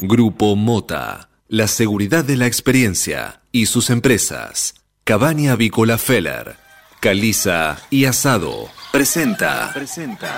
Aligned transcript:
Grupo 0.00 0.54
Mota, 0.54 1.28
la 1.48 1.66
seguridad 1.66 2.24
de 2.24 2.36
la 2.36 2.46
experiencia 2.46 3.40
y 3.50 3.66
sus 3.66 3.90
empresas. 3.90 4.76
Cabaña 5.02 5.52
Avícola 5.52 5.98
Feller, 5.98 6.54
Caliza 7.00 7.78
y 7.90 8.04
Asado. 8.04 8.68
Presenta. 8.92 9.72
Presenta. 9.74 10.28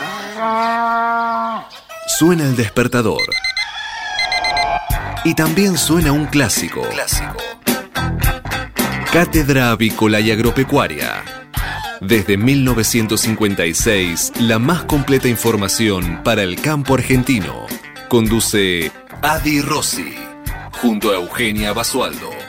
Suena 2.06 2.44
el 2.44 2.56
despertador. 2.56 3.20
Y 5.24 5.34
también 5.34 5.76
suena 5.76 6.12
un 6.12 6.24
clásico. 6.24 6.80
Clásico. 6.88 7.36
Cátedra 9.12 9.72
Avícola 9.72 10.20
y 10.20 10.30
Agropecuaria. 10.30 11.22
Desde 12.00 12.38
1956, 12.38 14.32
la 14.40 14.58
más 14.58 14.84
completa 14.84 15.28
información 15.28 16.22
para 16.24 16.42
el 16.44 16.58
campo 16.62 16.94
argentino. 16.94 17.66
Conduce 18.08 18.90
Adi 19.22 19.60
Rossi, 19.60 20.14
junto 20.80 21.10
a 21.10 21.16
Eugenia 21.16 21.74
Basualdo. 21.74 22.39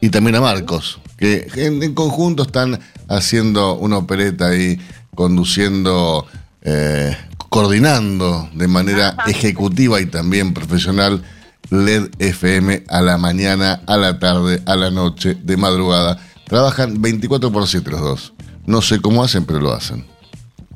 y 0.00 0.10
también 0.10 0.36
a 0.36 0.40
Marcos, 0.40 1.00
que 1.16 1.48
en, 1.56 1.82
en, 1.82 1.92
conjunto 1.92 2.44
están 2.44 2.78
haciendo 3.08 3.74
una 3.74 3.98
opereta 3.98 4.46
ahí, 4.46 4.80
conduciendo 5.16 6.24
eh, 6.64 7.16
coordinando 7.48 8.48
de 8.54 8.68
manera 8.68 9.16
ejecutiva 9.26 10.00
y 10.00 10.06
también 10.06 10.54
profesional 10.54 11.22
LED 11.70 12.10
FM 12.18 12.84
a 12.88 13.00
la 13.00 13.18
mañana, 13.18 13.80
a 13.86 13.96
la 13.96 14.18
tarde, 14.18 14.62
a 14.66 14.76
la 14.76 14.90
noche, 14.90 15.34
de 15.34 15.56
madrugada. 15.56 16.18
Trabajan 16.46 17.00
24 17.00 17.50
por 17.50 17.66
7 17.66 17.90
los 17.90 18.00
dos. 18.00 18.34
No 18.66 18.82
sé 18.82 19.00
cómo 19.00 19.24
hacen, 19.24 19.44
pero 19.44 19.60
lo 19.60 19.72
hacen. 19.72 20.06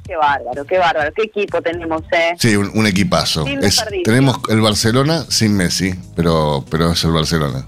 Qué 0.05 0.17
bárbaro, 0.17 0.65
qué 0.65 0.79
bárbaro. 0.79 1.13
Qué 1.15 1.23
equipo 1.25 1.61
tenemos, 1.61 2.03
¿eh? 2.13 2.35
Sí, 2.39 2.57
un, 2.57 2.87
equipazo. 2.87 3.45
tenemos 4.05 4.39
el 4.49 4.61
Barcelona 4.61 5.25
sin 5.29 5.57
Messi, 5.57 5.95
pero, 6.15 6.65
pero 6.71 6.93
es 6.93 7.05
el 7.05 7.13
Barcelona. 7.13 7.67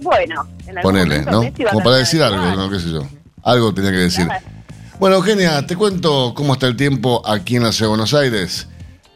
Bueno, 0.00 0.46
en 0.66 0.74
Ponele, 0.82 1.22
¿no? 1.22 1.42
Como 1.70 1.82
para 1.82 1.96
decir 1.96 2.22
algo, 2.22 2.54
¿no? 2.54 2.70
¿Qué 2.70 2.78
sé 2.78 2.90
yo? 2.90 3.06
Algo 3.42 3.72
tenía 3.72 3.90
que 3.90 3.96
decir. 3.96 4.28
Bueno, 4.98 5.16
Eugenia, 5.16 5.64
te 5.64 5.76
cuento 5.76 6.34
cómo 6.34 6.54
está 6.54 6.66
el 6.66 6.74
tiempo 6.74 7.22
aquí 7.24 7.54
en 7.54 7.62
la 7.62 7.70
Ciudad 7.70 7.86
de 7.86 7.90
Buenos 7.90 8.14
Aires. 8.14 8.66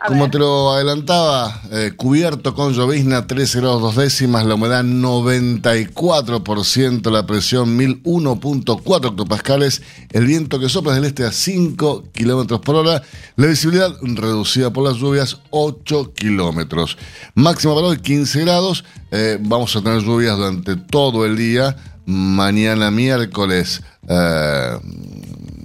Como 0.07 0.31
te 0.31 0.39
lo 0.39 0.71
adelantaba, 0.71 1.61
eh, 1.73 1.91
cubierto 1.97 2.55
con 2.55 2.73
llovizna 2.73 3.27
13 3.27 3.59
grados 3.59 3.83
dos 3.83 3.97
décimas, 3.97 4.47
la 4.47 4.55
humedad 4.55 4.85
94%, 4.85 7.11
la 7.11 7.27
presión 7.27 7.77
1001.4 7.77 9.11
hectopascales, 9.11 9.83
el 10.11 10.27
viento 10.27 10.61
que 10.61 10.69
sopla 10.69 10.95
del 10.95 11.05
este 11.05 11.25
a 11.25 11.33
5 11.33 12.05
kilómetros 12.13 12.61
por 12.61 12.77
hora, 12.77 13.03
la 13.35 13.47
visibilidad 13.49 13.93
reducida 14.03 14.73
por 14.73 14.85
las 14.85 14.99
lluvias 14.99 15.41
8 15.51 16.13
kilómetros. 16.15 16.97
Máxima 17.35 17.75
para 17.75 17.89
hoy 17.89 17.99
15 17.99 18.43
grados, 18.43 18.85
eh, 19.11 19.37
vamos 19.41 19.75
a 19.75 19.83
tener 19.83 20.01
lluvias 20.01 20.37
durante 20.37 20.77
todo 20.77 21.27
el 21.27 21.37
día, 21.37 21.75
mañana 22.07 22.93
miércoles. 22.93 23.83
Eh, 24.09 24.79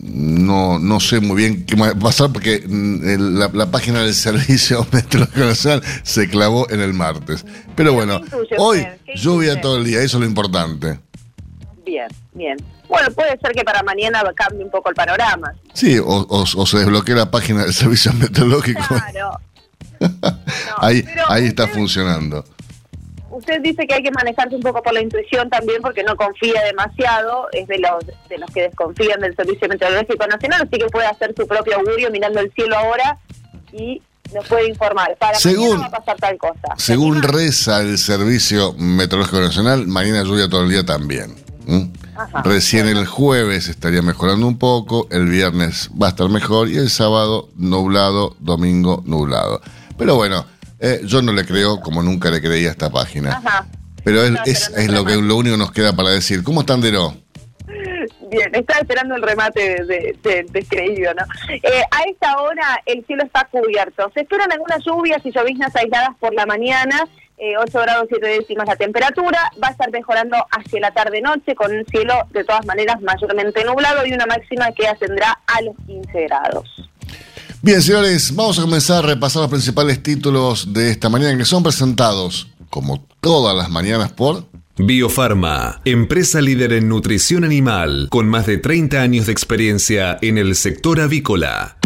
no, 0.07 0.79
no 0.79 0.99
sé 0.99 1.19
muy 1.19 1.37
bien 1.37 1.65
qué 1.65 1.75
va 1.75 1.89
a 1.89 1.95
pasar 1.95 2.31
porque 2.31 2.63
mm, 2.65 3.37
la, 3.37 3.71
página 3.71 4.01
del 4.01 4.13
Servicio 4.13 4.85
Meteorológico 4.91 5.45
Nacional 5.45 5.83
se 6.03 6.29
clavó 6.29 6.69
en 6.69 6.81
el 6.81 6.93
martes. 6.93 7.45
Pero 7.75 7.93
bueno, 7.93 8.21
hoy 8.57 8.87
lluvia 9.15 9.61
todo 9.61 9.77
el 9.77 9.85
día, 9.85 10.01
eso 10.01 10.17
es 10.17 10.21
lo 10.21 10.25
importante. 10.27 10.99
Bien, 11.85 12.07
bien. 12.33 12.57
Bueno, 12.87 13.11
puede 13.11 13.37
ser 13.39 13.51
que 13.51 13.63
para 13.63 13.83
mañana 13.83 14.23
cambie 14.35 14.63
un 14.63 14.71
poco 14.71 14.89
el 14.89 14.95
panorama. 14.95 15.53
Sí, 15.73 15.99
o, 16.03 16.45
se 16.45 16.77
desbloquee 16.77 17.15
la 17.15 17.29
página 17.29 17.63
del 17.63 17.73
Servicio 17.73 18.13
Meteorológico. 18.13 18.81
Claro. 18.87 19.39
ahí, 20.77 21.03
ahí 21.27 21.45
está 21.45 21.67
funcionando 21.67 22.45
usted 23.37 23.61
dice 23.61 23.85
que 23.85 23.93
hay 23.93 24.03
que 24.03 24.11
manejarse 24.11 24.55
un 24.55 24.61
poco 24.61 24.81
por 24.81 24.93
la 24.93 25.01
intuición 25.01 25.49
también 25.49 25.81
porque 25.81 26.03
no 26.03 26.15
confía 26.15 26.61
demasiado, 26.63 27.47
es 27.51 27.67
de 27.67 27.77
los 27.79 28.05
de 28.29 28.37
los 28.37 28.49
que 28.51 28.63
desconfían 28.63 29.19
del 29.21 29.35
Servicio 29.35 29.67
Meteorológico 29.67 30.27
Nacional, 30.27 30.61
así 30.63 30.79
que 30.79 30.87
puede 30.87 31.05
hacer 31.05 31.33
su 31.37 31.47
propio 31.47 31.77
augurio 31.77 32.09
mirando 32.11 32.39
el 32.39 32.51
cielo 32.53 32.77
ahora 32.77 33.17
y 33.71 34.01
nos 34.33 34.47
puede 34.47 34.67
informar. 34.69 35.15
Para 35.19 35.37
según, 35.37 35.79
va 35.79 35.85
a 35.85 35.91
pasar 35.91 36.17
tal 36.17 36.37
cosa. 36.37 36.75
Según 36.77 37.21
reza 37.21 37.81
el 37.81 37.97
Servicio 37.97 38.73
Meteorológico 38.73 39.39
Nacional, 39.39 39.87
mañana 39.87 40.23
lluvia 40.23 40.49
todo 40.49 40.63
el 40.63 40.69
día 40.69 40.85
también. 40.85 41.35
Recién 42.43 42.87
el 42.87 43.05
jueves 43.05 43.67
estaría 43.67 44.01
mejorando 44.01 44.47
un 44.47 44.57
poco, 44.57 45.07
el 45.11 45.27
viernes 45.27 45.91
va 46.01 46.07
a 46.07 46.09
estar 46.09 46.27
mejor 46.29 46.69
y 46.69 46.77
el 46.77 46.89
sábado 46.89 47.49
nublado, 47.55 48.35
domingo 48.39 49.03
nublado. 49.05 49.61
Pero 49.97 50.15
bueno, 50.15 50.45
eh, 50.79 51.01
yo 51.03 51.21
no 51.21 51.31
le 51.33 51.45
creo 51.45 51.79
como 51.79 52.03
nunca 52.03 52.29
le 52.29 52.41
creía 52.41 52.69
a 52.69 52.71
esta 52.71 52.89
página. 52.89 53.41
Pero 54.03 54.23
es, 54.23 54.69
es, 54.69 54.89
lo, 54.89 55.03
que, 55.03 55.15
lo 55.15 55.35
único 55.35 55.55
que 55.55 55.59
nos 55.59 55.71
queda 55.71 55.93
para 55.93 56.09
decir. 56.11 56.43
¿Cómo 56.43 56.61
están, 56.61 56.79
Dero? 56.79 57.13
Bien, 58.29 58.53
estaba 58.53 58.81
esperando 58.81 59.15
el 59.15 59.21
remate 59.21 59.83
de, 59.85 60.45
descreído, 60.49 61.13
¿no? 61.13 61.23
Eh, 61.53 61.83
a 61.91 62.03
esta 62.09 62.37
hora 62.41 62.81
el 62.85 63.05
cielo 63.05 63.23
está 63.23 63.47
cubierto. 63.51 64.09
Se 64.13 64.21
esperan 64.21 64.51
algunas 64.51 64.83
lluvias 64.85 65.25
y 65.25 65.31
lloviznas 65.31 65.75
aisladas 65.75 66.11
por 66.19 66.33
la 66.33 66.45
mañana. 66.45 67.07
8 67.37 67.37
eh, 67.37 67.81
grados 67.83 68.07
7 68.09 68.25
décimas 68.25 68.67
la 68.67 68.75
temperatura, 68.75 69.39
va 69.63 69.67
a 69.67 69.71
estar 69.71 69.91
mejorando 69.91 70.37
hacia 70.49 70.79
la 70.79 70.91
tarde-noche 70.91 71.53
con 71.53 71.71
un 71.71 71.85
cielo 71.85 72.15
de 72.31 72.43
todas 72.43 72.65
maneras 72.65 72.99
mayormente 73.01 73.63
nublado 73.63 74.05
y 74.07 74.13
una 74.13 74.25
máxima 74.25 74.71
que 74.71 74.87
ascenderá 74.87 75.37
a 75.45 75.61
los 75.61 75.75
15 75.85 76.23
grados. 76.23 76.89
Bien, 77.63 77.81
señores, 77.81 78.35
vamos 78.35 78.59
a 78.59 78.61
comenzar 78.61 79.03
a 79.03 79.07
repasar 79.07 79.41
los 79.41 79.49
principales 79.49 80.03
títulos 80.03 80.73
de 80.73 80.91
esta 80.91 81.09
mañana 81.09 81.35
que 81.35 81.43
son 81.43 81.63
presentados, 81.63 82.49
como 82.69 83.07
todas 83.19 83.57
las 83.57 83.69
mañanas, 83.69 84.11
por 84.11 84.45
Biofarma, 84.77 85.81
empresa 85.83 86.39
líder 86.39 86.73
en 86.73 86.87
nutrición 86.87 87.43
animal, 87.43 88.09
con 88.11 88.29
más 88.29 88.45
de 88.45 88.57
30 88.57 89.01
años 89.01 89.25
de 89.25 89.31
experiencia 89.31 90.19
en 90.21 90.37
el 90.37 90.55
sector 90.55 91.01
avícola. 91.01 91.77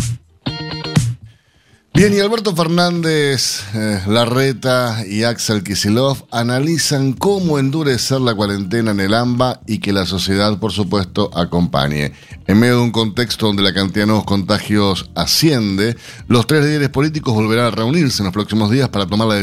Bien, 2.01 2.15
y 2.15 2.19
Alberto 2.19 2.56
Fernández, 2.56 3.62
eh, 3.75 4.01
Larreta 4.07 5.06
y 5.07 5.21
Axel 5.21 5.63
Kisilov 5.63 6.25
analizan 6.31 7.13
cómo 7.13 7.59
endurecer 7.59 8.19
la 8.21 8.33
cuarentena 8.33 8.89
en 8.89 9.01
el 9.01 9.13
AMBA 9.13 9.59
y 9.68 9.77
que 9.77 9.94
la 9.94 10.07
sociedad, 10.07 10.57
por 10.57 10.71
supuesto, 10.71 11.30
acompañe. 11.38 12.13
En 12.48 12.59
medio 12.59 12.77
de 12.77 12.81
un 12.81 12.92
contexto 12.92 13.45
donde 13.45 13.62
la 13.62 13.71
cantidad 13.71 14.01
de 14.01 14.07
nuevos 14.07 14.25
contagios 14.25 15.12
asciende, 15.13 15.95
los 16.27 16.48
tres 16.48 16.65
líderes 16.65 16.89
políticos 16.89 17.36
volverán 17.36 17.65
a 17.65 17.69
reunirse 17.69 18.24
en 18.24 18.25
los 18.25 18.33
próximos 18.33 18.71
días 18.71 18.89
para 18.89 19.06
tomar 19.06 19.27
la 19.27 19.36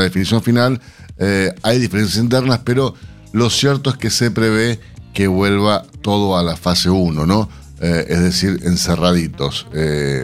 definición 0.00 0.42
final 0.42 0.80
eh, 1.18 1.52
hay 1.62 1.78
diferencias 1.78 2.24
internas, 2.24 2.60
pero 2.64 2.94
lo 3.32 3.50
cierto 3.50 3.90
es 3.90 3.98
que 3.98 4.08
se 4.08 4.30
prevé 4.30 4.80
que 5.12 5.28
vuelva 5.28 5.84
todo 6.00 6.38
a 6.38 6.42
la 6.42 6.56
fase 6.56 6.88
1, 6.88 7.26
¿no? 7.26 7.50
Eh, 7.82 8.06
es 8.08 8.20
decir, 8.20 8.60
encerraditos, 8.64 9.66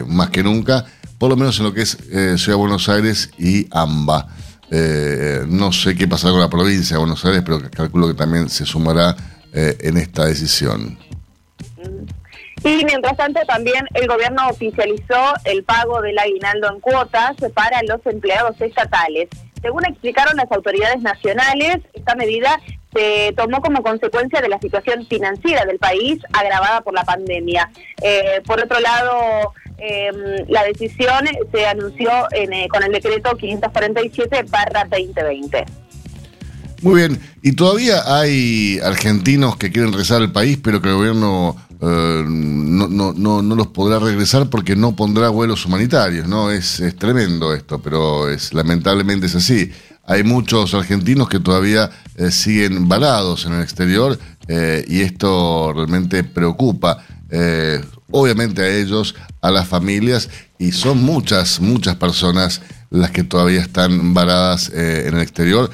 más 0.07 0.31
que 0.31 0.41
nunca, 0.41 0.87
por 1.17 1.29
lo 1.29 1.35
menos 1.35 1.57
en 1.59 1.65
lo 1.65 1.73
que 1.73 1.81
es 1.81 1.97
Ciudad 1.97 2.37
de 2.37 2.53
Buenos 2.55 2.89
Aires 2.89 3.31
y 3.37 3.67
AMBA. 3.71 4.27
no 5.47 5.71
sé 5.71 5.95
qué 5.95 6.07
pasará 6.07 6.31
con 6.31 6.41
la 6.41 6.49
provincia 6.49 6.95
de 6.95 6.99
Buenos 6.99 7.23
Aires, 7.25 7.41
pero 7.45 7.59
calculo 7.71 8.07
que 8.07 8.13
también 8.13 8.49
se 8.49 8.65
sumará 8.65 9.15
en 9.53 9.97
esta 9.97 10.25
decisión. 10.25 10.97
Y 12.65 12.83
mientras 12.83 13.15
tanto 13.15 13.39
también 13.45 13.85
el 13.93 14.07
gobierno 14.07 14.49
oficializó 14.49 15.35
el 15.43 15.63
pago 15.63 16.01
del 16.01 16.17
aguinaldo 16.17 16.67
en 16.73 16.79
cuotas 16.79 17.35
para 17.53 17.83
los 17.83 18.03
empleados 18.05 18.59
estatales. 18.59 19.29
Según 19.61 19.85
explicaron 19.85 20.35
las 20.35 20.51
autoridades 20.51 20.99
nacionales, 21.01 21.77
esta 21.93 22.15
medida 22.15 22.59
se 22.91 23.33
tomó 23.37 23.61
como 23.61 23.83
consecuencia 23.83 24.41
de 24.41 24.49
la 24.49 24.59
situación 24.59 25.05
financiera 25.05 25.63
del 25.65 25.77
país 25.77 26.19
agravada 26.33 26.81
por 26.81 26.95
la 26.95 27.03
pandemia. 27.03 27.69
Eh, 28.01 28.41
por 28.47 28.59
otro 28.59 28.79
lado, 28.79 29.53
em, 29.77 30.45
la 30.47 30.63
decisión 30.63 31.25
se 31.51 31.65
anunció 31.65 32.09
eh, 32.31 32.67
con 32.69 32.83
el 32.83 32.91
decreto 32.91 33.31
547-2020. 33.31 35.65
Muy 36.81 36.95
bien, 36.95 37.19
y 37.41 37.53
todavía 37.53 38.01
hay 38.05 38.79
argentinos 38.83 39.57
que 39.57 39.71
quieren 39.71 39.91
regresar 39.91 40.21
al 40.21 40.31
país, 40.31 40.59
pero 40.61 40.81
que 40.81 40.89
el 40.89 40.95
gobierno 40.95 41.55
eh, 41.81 42.23
no, 42.25 42.87
no, 42.87 43.13
no, 43.13 43.41
no, 43.41 43.55
los 43.55 43.67
podrá 43.67 43.99
regresar 43.99 44.49
porque 44.49 44.75
no 44.75 44.95
pondrá 44.95 45.29
vuelos 45.29 45.65
humanitarios, 45.65 46.27
¿no? 46.27 46.51
Es, 46.51 46.79
es 46.79 46.95
tremendo 46.95 47.53
esto, 47.53 47.81
pero 47.81 48.29
es 48.29 48.53
lamentablemente 48.53 49.25
es 49.25 49.35
así. 49.35 49.71
Hay 50.05 50.23
muchos 50.23 50.73
argentinos 50.73 51.27
que 51.27 51.39
todavía 51.39 51.89
eh, 52.15 52.31
siguen 52.31 52.87
varados 52.87 53.45
en 53.45 53.53
el 53.53 53.61
exterior 53.61 54.17
eh, 54.47 54.85
y 54.87 55.01
esto 55.01 55.73
realmente 55.73 56.23
preocupa. 56.23 57.03
obviamente 58.11 58.61
a 58.61 58.69
ellos, 58.69 59.15
a 59.47 59.51
las 59.51 59.67
familias, 59.67 60.29
y 60.57 60.71
son 60.71 61.03
muchas, 61.03 61.59
muchas 61.59 61.95
personas 61.95 62.61
las 62.89 63.11
que 63.11 63.23
todavía 63.23 63.61
están 63.61 64.13
varadas 64.13 64.69
en 64.69 65.15
el 65.15 65.21
exterior 65.21 65.69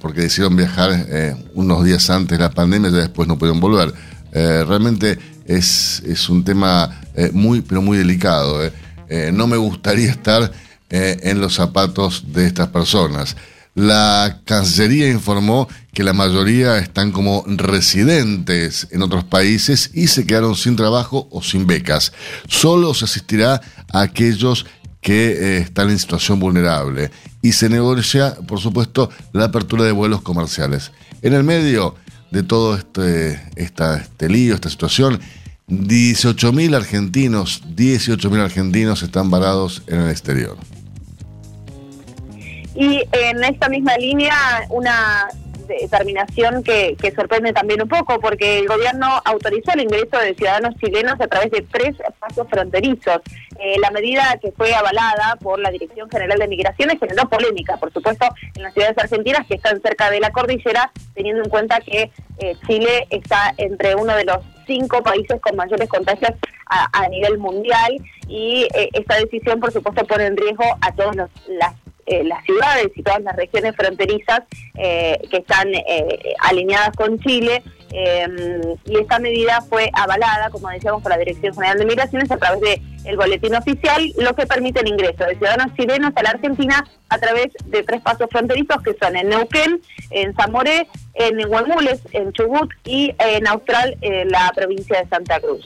porque 0.00 0.22
decidieron 0.22 0.56
viajar 0.56 1.06
unos 1.52 1.84
días 1.84 2.08
antes 2.08 2.38
de 2.38 2.44
la 2.44 2.50
pandemia 2.50 2.88
y 2.88 2.92
después 2.92 3.28
no 3.28 3.36
pudieron 3.36 3.60
volver. 3.60 3.92
realmente 4.32 5.18
es, 5.46 6.02
es 6.06 6.28
un 6.28 6.44
tema 6.44 7.00
eh, 7.14 7.30
muy, 7.32 7.60
pero 7.60 7.82
muy 7.82 7.98
delicado. 7.98 8.64
Eh. 8.64 8.72
Eh, 9.08 9.30
no 9.32 9.46
me 9.46 9.56
gustaría 9.56 10.10
estar 10.10 10.50
en 10.90 11.40
los 11.40 11.54
zapatos 11.54 12.32
de 12.32 12.46
estas 12.46 12.68
personas. 12.68 13.36
La 13.74 14.40
Cancillería 14.44 15.10
informó 15.10 15.68
que 15.92 16.04
la 16.04 16.12
mayoría 16.12 16.78
están 16.78 17.10
como 17.10 17.44
residentes 17.46 18.86
en 18.92 19.02
otros 19.02 19.24
países 19.24 19.90
y 19.92 20.06
se 20.06 20.26
quedaron 20.26 20.54
sin 20.54 20.76
trabajo 20.76 21.28
o 21.30 21.42
sin 21.42 21.66
becas. 21.66 22.12
Solo 22.46 22.94
se 22.94 23.06
asistirá 23.06 23.60
a 23.92 24.00
aquellos 24.00 24.66
que 25.00 25.58
están 25.58 25.90
en 25.90 25.98
situación 25.98 26.40
vulnerable 26.40 27.10
y 27.42 27.52
se 27.52 27.68
negocia, 27.68 28.36
por 28.46 28.60
supuesto, 28.60 29.10
la 29.32 29.46
apertura 29.46 29.84
de 29.84 29.92
vuelos 29.92 30.22
comerciales. 30.22 30.92
En 31.20 31.34
el 31.34 31.44
medio 31.44 31.96
de 32.34 32.42
todo 32.42 32.76
este, 32.76 33.40
este 33.56 34.28
lío, 34.28 34.54
esta 34.54 34.68
situación. 34.68 35.20
18.000 35.68 36.74
argentinos, 36.74 37.62
18.000 37.74 38.38
argentinos 38.40 39.02
están 39.02 39.30
varados 39.30 39.82
en 39.86 40.00
el 40.00 40.10
exterior. 40.10 40.58
Y 42.74 43.02
en 43.12 43.44
esta 43.44 43.68
misma 43.68 43.96
línea, 43.96 44.34
una 44.70 45.28
determinación 45.66 46.62
que, 46.62 46.96
sorprende 47.14 47.52
también 47.52 47.82
un 47.82 47.88
poco, 47.88 48.20
porque 48.20 48.58
el 48.58 48.66
gobierno 48.66 49.06
autorizó 49.24 49.72
el 49.72 49.82
ingreso 49.82 50.18
de 50.18 50.34
ciudadanos 50.34 50.74
chilenos 50.76 51.20
a 51.20 51.26
través 51.26 51.50
de 51.50 51.62
tres 51.62 51.96
pasos 52.18 52.46
fronterizos. 52.48 53.20
Eh, 53.58 53.78
la 53.78 53.90
medida 53.90 54.38
que 54.40 54.52
fue 54.52 54.74
avalada 54.74 55.36
por 55.40 55.58
la 55.58 55.70
Dirección 55.70 56.10
General 56.10 56.38
de 56.38 56.48
Migraciones 56.48 56.98
generó 56.98 57.28
polémica, 57.28 57.76
por 57.76 57.92
supuesto, 57.92 58.26
en 58.54 58.62
las 58.62 58.74
ciudades 58.74 58.98
argentinas 58.98 59.46
que 59.46 59.54
están 59.54 59.80
cerca 59.80 60.10
de 60.10 60.20
la 60.20 60.30
cordillera, 60.30 60.90
teniendo 61.14 61.42
en 61.42 61.50
cuenta 61.50 61.80
que 61.80 62.10
eh, 62.38 62.56
Chile 62.66 63.06
está 63.10 63.54
entre 63.56 63.94
uno 63.94 64.16
de 64.16 64.24
los 64.24 64.38
cinco 64.66 65.02
países 65.02 65.40
con 65.40 65.56
mayores 65.56 65.88
contagios 65.88 66.32
a, 66.66 67.08
nivel 67.08 67.38
mundial 67.38 67.92
y 68.26 68.66
eh, 68.74 68.88
esta 68.94 69.16
decisión, 69.16 69.60
por 69.60 69.70
supuesto, 69.70 70.04
pone 70.06 70.26
en 70.26 70.36
riesgo 70.36 70.64
a 70.80 70.92
todas 70.92 71.14
las 71.46 71.74
eh, 72.06 72.22
las 72.24 72.44
ciudades 72.44 72.88
y 72.94 73.02
todas 73.02 73.22
las 73.22 73.34
regiones 73.34 73.74
fronterizas 73.76 74.42
eh, 74.74 75.18
que 75.30 75.38
están 75.38 75.74
eh, 75.74 76.34
alineadas 76.40 76.94
con 76.96 77.18
Chile. 77.20 77.62
y 78.84 78.98
esta 78.98 79.18
medida 79.20 79.60
fue 79.68 79.88
avalada, 79.92 80.50
como 80.50 80.68
decíamos, 80.68 81.02
por 81.02 81.12
la 81.12 81.18
Dirección 81.18 81.54
General 81.54 81.78
de 81.78 81.86
Migraciones 81.86 82.30
a 82.30 82.36
través 82.36 82.60
del 82.60 82.80
el 83.04 83.16
boletín 83.16 83.54
oficial, 83.54 84.02
lo 84.18 84.34
que 84.34 84.46
permite 84.46 84.80
el 84.80 84.88
ingreso 84.88 85.24
de 85.24 85.36
ciudadanos 85.36 85.74
chilenos 85.76 86.12
a 86.16 86.22
la 86.22 86.30
Argentina 86.30 86.84
a 87.08 87.18
través 87.18 87.48
de 87.66 87.82
tres 87.82 88.00
pasos 88.00 88.28
fronterizos 88.30 88.82
que 88.82 88.94
son 89.00 89.14
en 89.16 89.28
Neuquén, 89.28 89.80
en 90.10 90.34
Zamoré, 90.34 90.88
en 91.14 91.38
Huemules, 91.46 92.00
en 92.12 92.32
Chubut 92.32 92.70
y 92.84 93.14
en 93.18 93.46
Austral, 93.46 93.96
en 94.00 94.30
la 94.30 94.50
provincia 94.54 95.00
de 95.02 95.08
Santa 95.08 95.38
Cruz. 95.38 95.64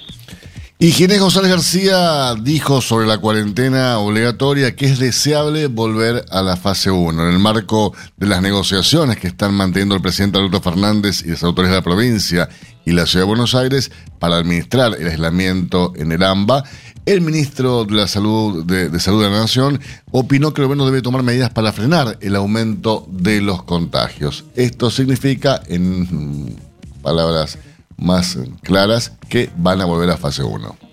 Y 0.80 0.92
Ginés 0.92 1.18
González 1.18 1.50
García 1.50 2.36
dijo 2.40 2.80
sobre 2.80 3.08
la 3.08 3.18
cuarentena 3.18 3.98
obligatoria 3.98 4.76
que 4.76 4.86
es 4.86 5.00
deseable 5.00 5.66
volver 5.66 6.24
a 6.30 6.40
la 6.40 6.56
fase 6.56 6.88
1 6.88 7.20
en 7.20 7.32
el 7.32 7.40
marco 7.40 7.92
de 8.16 8.28
las 8.28 8.40
negociaciones 8.40 9.16
que 9.16 9.26
están 9.26 9.54
manteniendo 9.54 9.96
el 9.96 10.00
presidente 10.00 10.38
Alberto 10.38 10.60
Fernández 10.60 11.24
y 11.24 11.30
las 11.30 11.42
autoridades 11.42 11.72
de 11.72 11.78
la 11.80 11.96
provincia 11.96 12.48
y 12.84 12.92
la 12.92 13.06
ciudad 13.06 13.24
de 13.24 13.28
Buenos 13.28 13.56
Aires 13.56 13.90
para 14.20 14.36
administrar 14.36 14.94
el 15.00 15.08
aislamiento 15.08 15.94
en 15.96 16.12
el 16.12 16.22
AMBA. 16.22 16.62
El 17.06 17.22
ministro 17.22 17.84
de 17.84 17.96
la 17.96 18.06
Salud 18.06 18.64
de, 18.64 19.00
Salud 19.00 19.24
de 19.24 19.30
la 19.30 19.40
Nación 19.40 19.80
opinó 20.12 20.54
que 20.54 20.60
el 20.60 20.68
gobierno 20.68 20.86
debe 20.86 21.02
tomar 21.02 21.24
medidas 21.24 21.50
para 21.50 21.72
frenar 21.72 22.18
el 22.20 22.36
aumento 22.36 23.04
de 23.10 23.40
los 23.40 23.64
contagios. 23.64 24.44
Esto 24.54 24.92
significa, 24.92 25.60
en 25.66 26.56
palabras 27.02 27.58
más 27.98 28.38
claras 28.62 29.12
que 29.28 29.50
van 29.56 29.80
a 29.80 29.84
volver 29.84 30.10
a 30.10 30.16
fase 30.16 30.42
1. 30.42 30.88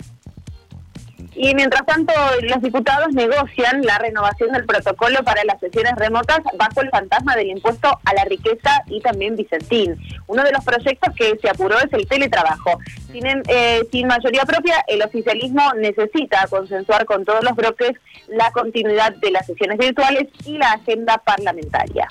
Y 1.36 1.54
mientras 1.54 1.86
tanto, 1.86 2.14
los 2.44 2.62
diputados 2.62 3.14
negocian 3.14 3.82
la 3.82 3.98
renovación 3.98 4.54
del 4.54 4.66
protocolo 4.66 5.22
para 5.24 5.44
las 5.44 5.60
sesiones 5.60 5.94
remotas 5.98 6.40
bajo 6.58 6.80
el 6.82 6.90
fantasma 6.90 7.36
del 7.36 7.50
impuesto 7.50 7.90
a 8.06 8.14
la 8.14 8.24
riqueza 8.24 8.82
y 8.88 9.02
también 9.02 9.36
Vicentín. 9.36 9.98
Uno 10.28 10.44
de 10.44 10.54
los 10.54 10.64
proyectos 10.64 11.14
que 11.14 11.38
se 11.42 11.50
apuró 11.50 11.78
es 11.78 11.92
el 11.92 12.08
teletrabajo. 12.08 12.80
Sin, 13.12 13.26
eh, 13.26 13.82
sin 13.92 14.08
mayoría 14.08 14.46
propia, 14.46 14.84
el 14.88 15.02
oficialismo 15.02 15.74
necesita 15.74 16.48
consensuar 16.50 17.06
con 17.06 17.26
todos 17.26 17.44
los 17.44 17.56
bloques 17.56 17.92
la 18.28 18.50
continuidad 18.52 19.14
de 19.16 19.32
las 19.32 19.46
sesiones 19.46 19.78
virtuales 19.78 20.28
y 20.46 20.58
la 20.58 20.72
agenda 20.72 21.18
parlamentaria. 21.18 22.08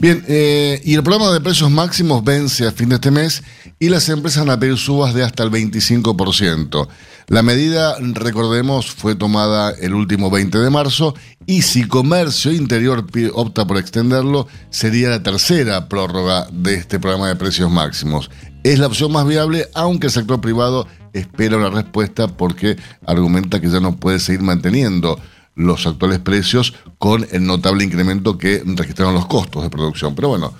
Bien, 0.00 0.24
eh, 0.28 0.80
y 0.84 0.94
el 0.94 1.02
programa 1.02 1.32
de 1.32 1.40
precios 1.40 1.72
máximos 1.72 2.22
vence 2.22 2.64
a 2.64 2.70
fin 2.70 2.88
de 2.88 2.94
este 2.94 3.10
mes 3.10 3.42
y 3.80 3.88
las 3.88 4.08
empresas 4.08 4.46
van 4.46 4.56
a 4.56 4.60
pedir 4.60 4.76
subas 4.76 5.12
de 5.12 5.24
hasta 5.24 5.42
el 5.42 5.50
25%. 5.50 6.86
La 7.26 7.42
medida, 7.42 7.96
recordemos, 8.00 8.92
fue 8.92 9.16
tomada 9.16 9.72
el 9.72 9.94
último 9.94 10.30
20 10.30 10.58
de 10.58 10.70
marzo 10.70 11.16
y 11.46 11.62
si 11.62 11.84
Comercio 11.88 12.52
Interior 12.52 13.06
opta 13.34 13.66
por 13.66 13.76
extenderlo, 13.76 14.46
sería 14.70 15.08
la 15.08 15.22
tercera 15.24 15.88
prórroga 15.88 16.46
de 16.52 16.74
este 16.74 17.00
programa 17.00 17.26
de 17.26 17.34
precios 17.34 17.68
máximos. 17.68 18.30
Es 18.62 18.78
la 18.78 18.86
opción 18.86 19.10
más 19.10 19.26
viable, 19.26 19.66
aunque 19.74 20.06
el 20.06 20.12
sector 20.12 20.40
privado 20.40 20.86
espera 21.12 21.56
una 21.56 21.70
respuesta 21.70 22.28
porque 22.28 22.76
argumenta 23.04 23.60
que 23.60 23.68
ya 23.68 23.80
no 23.80 23.96
puede 23.96 24.20
seguir 24.20 24.42
manteniendo 24.42 25.18
los 25.58 25.86
actuales 25.86 26.20
precios 26.20 26.72
con 26.98 27.26
el 27.30 27.44
notable 27.44 27.84
incremento 27.84 28.38
que 28.38 28.62
registraron 28.64 29.14
los 29.14 29.26
costos 29.26 29.62
de 29.62 29.70
producción. 29.70 30.14
Pero 30.14 30.28
bueno, 30.28 30.54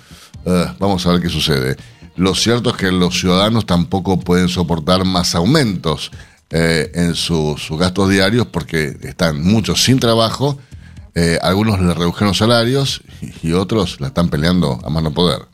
eh, 0.45 0.65
vamos 0.77 1.05
a 1.07 1.11
ver 1.13 1.21
qué 1.21 1.29
sucede. 1.29 1.77
Lo 2.17 2.35
cierto 2.35 2.71
es 2.71 2.75
que 2.75 2.91
los 2.91 3.17
ciudadanos 3.17 3.65
tampoco 3.65 4.19
pueden 4.19 4.49
soportar 4.49 5.05
más 5.05 5.35
aumentos 5.35 6.11
eh, 6.51 6.91
en 6.93 7.15
sus 7.15 7.69
gastos 7.79 8.09
diarios 8.09 8.47
porque 8.47 8.97
están 9.03 9.41
muchos 9.41 9.83
sin 9.83 9.99
trabajo, 9.99 10.57
eh, 11.15 11.37
algunos 11.41 11.79
les 11.79 11.95
redujeron 11.95 12.33
salarios 12.33 13.01
y 13.41 13.53
otros 13.53 14.01
la 14.01 14.07
están 14.07 14.29
peleando 14.29 14.79
a 14.83 14.89
mano 14.89 15.11
poder. 15.13 15.48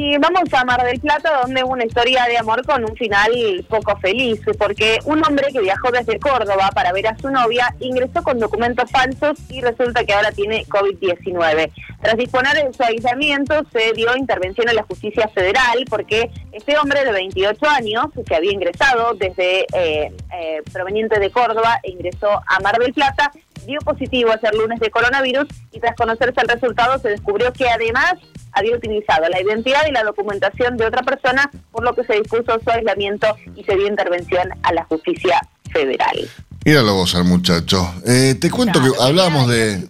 Y 0.00 0.16
vamos 0.18 0.44
a 0.52 0.64
Mar 0.64 0.84
del 0.84 1.00
Plata, 1.00 1.40
donde 1.42 1.64
hubo 1.64 1.72
una 1.72 1.84
historia 1.84 2.24
de 2.26 2.38
amor 2.38 2.64
con 2.64 2.88
un 2.88 2.94
final 2.94 3.32
poco 3.68 3.98
feliz, 3.98 4.40
porque 4.56 5.00
un 5.06 5.26
hombre 5.26 5.48
que 5.52 5.60
viajó 5.60 5.90
desde 5.90 6.20
Córdoba 6.20 6.70
para 6.72 6.92
ver 6.92 7.08
a 7.08 7.18
su 7.18 7.28
novia 7.30 7.74
ingresó 7.80 8.22
con 8.22 8.38
documentos 8.38 8.88
falsos 8.92 9.40
y 9.50 9.60
resulta 9.60 10.04
que 10.04 10.12
ahora 10.12 10.30
tiene 10.30 10.64
COVID-19. 10.66 11.72
Tras 12.00 12.16
disponer 12.16 12.64
de 12.64 12.72
su 12.72 12.84
aislamiento, 12.84 13.54
se 13.72 13.92
dio 13.94 14.16
intervención 14.16 14.68
en 14.68 14.76
la 14.76 14.84
justicia 14.84 15.26
federal, 15.34 15.84
porque 15.90 16.30
este 16.52 16.78
hombre 16.78 17.04
de 17.04 17.10
28 17.10 17.66
años, 17.68 18.06
que 18.24 18.36
había 18.36 18.52
ingresado 18.52 19.14
desde 19.14 19.62
eh, 19.74 20.12
eh, 20.32 20.62
proveniente 20.72 21.18
de 21.18 21.32
Córdoba 21.32 21.80
ingresó 21.82 22.40
a 22.46 22.60
Mar 22.60 22.78
del 22.78 22.94
Plata, 22.94 23.32
dio 23.66 23.80
positivo 23.80 24.30
a 24.30 24.38
ser 24.38 24.54
lunes 24.54 24.78
de 24.78 24.90
coronavirus 24.90 25.48
y 25.72 25.80
tras 25.80 25.96
conocerse 25.96 26.40
el 26.40 26.48
resultado 26.48 26.98
se 27.00 27.08
descubrió 27.08 27.52
que 27.52 27.68
además 27.68 28.14
había 28.52 28.76
utilizado 28.76 29.28
la 29.28 29.40
identidad 29.40 29.82
y 29.88 29.92
la 29.92 30.02
documentación 30.02 30.76
de 30.76 30.86
otra 30.86 31.02
persona, 31.02 31.50
por 31.70 31.84
lo 31.84 31.94
que 31.94 32.04
se 32.04 32.14
dispuso 32.14 32.58
su 32.62 32.70
aislamiento 32.70 33.26
y 33.56 33.64
se 33.64 33.76
dio 33.76 33.86
intervención 33.86 34.48
a 34.62 34.72
la 34.72 34.84
justicia 34.84 35.40
federal. 35.72 36.28
Míralo 36.64 36.94
vos 36.94 37.14
al 37.14 37.24
muchacho. 37.24 37.94
Eh, 38.06 38.34
te 38.40 38.50
cuento 38.50 38.80
que 38.82 38.90
hablamos 39.00 39.48
de, 39.48 39.86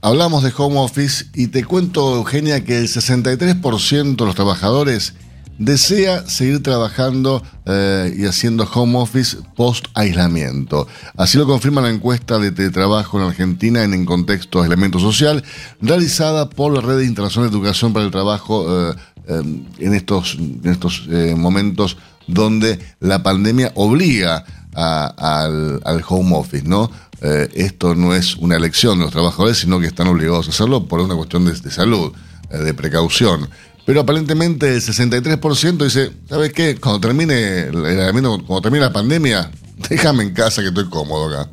hablamos 0.00 0.42
de 0.42 0.52
home 0.56 0.78
office 0.78 1.26
y 1.34 1.48
te 1.48 1.64
cuento, 1.64 2.16
Eugenia, 2.16 2.64
que 2.64 2.78
el 2.78 2.88
63% 2.88 4.16
de 4.16 4.24
los 4.24 4.34
trabajadores 4.34 5.14
desea 5.58 6.28
seguir 6.28 6.62
trabajando 6.62 7.42
eh, 7.66 8.14
y 8.16 8.26
haciendo 8.26 8.64
home 8.64 8.98
office 8.98 9.36
post 9.56 9.86
aislamiento. 9.94 10.86
Así 11.16 11.38
lo 11.38 11.46
confirma 11.46 11.80
la 11.80 11.90
encuesta 11.90 12.38
de 12.38 12.50
teletrabajo 12.50 13.18
en 13.18 13.26
Argentina 13.26 13.84
en, 13.84 13.94
el 13.94 14.04
contexto 14.04 14.58
de 14.58 14.64
aislamiento 14.64 14.98
social, 14.98 15.44
realizada 15.80 16.50
por 16.50 16.72
la 16.72 16.80
Red 16.80 17.00
Internacional 17.00 17.50
de 17.50 17.56
Educación 17.56 17.92
para 17.92 18.04
el 18.04 18.10
Trabajo 18.10 18.66
eh, 18.68 18.94
em, 19.28 19.64
en 19.78 19.94
estos, 19.94 20.34
en 20.34 20.70
estos 20.70 21.06
eh, 21.10 21.34
momentos 21.36 21.96
donde 22.26 22.78
la 23.00 23.22
pandemia 23.22 23.72
obliga 23.74 24.44
al, 24.74 26.04
home 26.08 26.34
office, 26.36 26.66
¿no? 26.66 26.90
esto 27.20 27.94
no 27.94 28.14
es 28.14 28.36
una 28.36 28.56
elección 28.56 28.98
de 28.98 29.04
los 29.04 29.12
trabajadores, 29.12 29.58
sino 29.58 29.78
que 29.78 29.86
están 29.86 30.08
obligados 30.08 30.48
a 30.48 30.50
hacerlo 30.50 30.86
por 30.86 31.00
una 31.00 31.14
cuestión 31.14 31.44
de 31.44 31.70
salud, 31.70 32.12
de 32.50 32.74
precaución. 32.74 33.48
Pero 33.86 34.00
aparentemente 34.00 34.74
el 34.74 34.80
63% 34.80 35.84
dice, 35.84 36.10
¿sabes 36.28 36.52
qué? 36.52 36.76
Cuando 36.76 37.00
termine 37.00 37.60
el 37.60 38.12
cuando 38.46 38.62
termine 38.62 38.84
la 38.84 38.92
pandemia, 38.92 39.50
déjame 39.88 40.22
en 40.22 40.32
casa 40.32 40.62
que 40.62 40.68
estoy 40.68 40.88
cómodo 40.88 41.28
acá. 41.28 41.50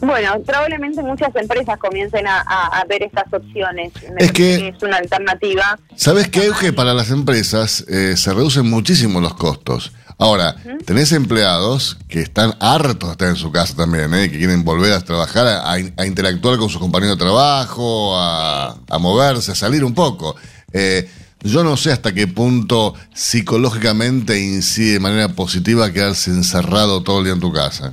Bueno, 0.00 0.40
probablemente 0.44 1.02
muchas 1.02 1.34
empresas 1.34 1.78
comiencen 1.78 2.26
a, 2.26 2.84
ver 2.88 3.02
estas 3.02 3.32
opciones. 3.32 3.92
es 4.18 4.32
que, 4.32 4.68
es 4.68 4.82
una 4.82 4.98
alternativa. 4.98 5.78
¿Sabes 5.94 6.28
qué, 6.28 6.50
que 6.60 6.72
Para 6.72 6.92
las 6.92 7.10
empresas 7.10 7.84
eh, 7.88 8.16
se 8.16 8.32
reducen 8.32 8.68
muchísimo 8.68 9.20
los 9.20 9.34
costos. 9.34 9.92
Ahora, 10.18 10.56
tenés 10.86 11.12
empleados 11.12 11.98
que 12.08 12.20
están 12.20 12.54
hartos 12.58 13.10
de 13.10 13.12
estar 13.12 13.28
en 13.28 13.36
su 13.36 13.52
casa 13.52 13.76
también, 13.76 14.14
¿eh? 14.14 14.30
que 14.30 14.38
quieren 14.38 14.64
volver 14.64 14.92
a 14.94 15.00
trabajar, 15.02 15.46
a, 15.46 16.06
interactuar 16.06 16.56
con 16.56 16.70
sus 16.70 16.80
compañeros 16.80 17.18
de 17.18 17.24
trabajo, 17.24 18.16
a, 18.16 18.98
moverse, 18.98 19.52
a 19.52 19.54
salir 19.54 19.84
un 19.84 19.94
poco. 19.94 20.34
Eh, 20.72 21.06
yo 21.42 21.62
no 21.64 21.76
sé 21.76 21.92
hasta 21.92 22.14
qué 22.14 22.26
punto 22.26 22.94
psicológicamente 23.12 24.40
incide 24.40 24.94
de 24.94 25.00
manera 25.00 25.28
positiva 25.28 25.92
quedarse 25.92 26.30
encerrado 26.30 27.02
todo 27.02 27.18
el 27.18 27.24
día 27.24 27.34
en 27.34 27.40
tu 27.40 27.52
casa. 27.52 27.92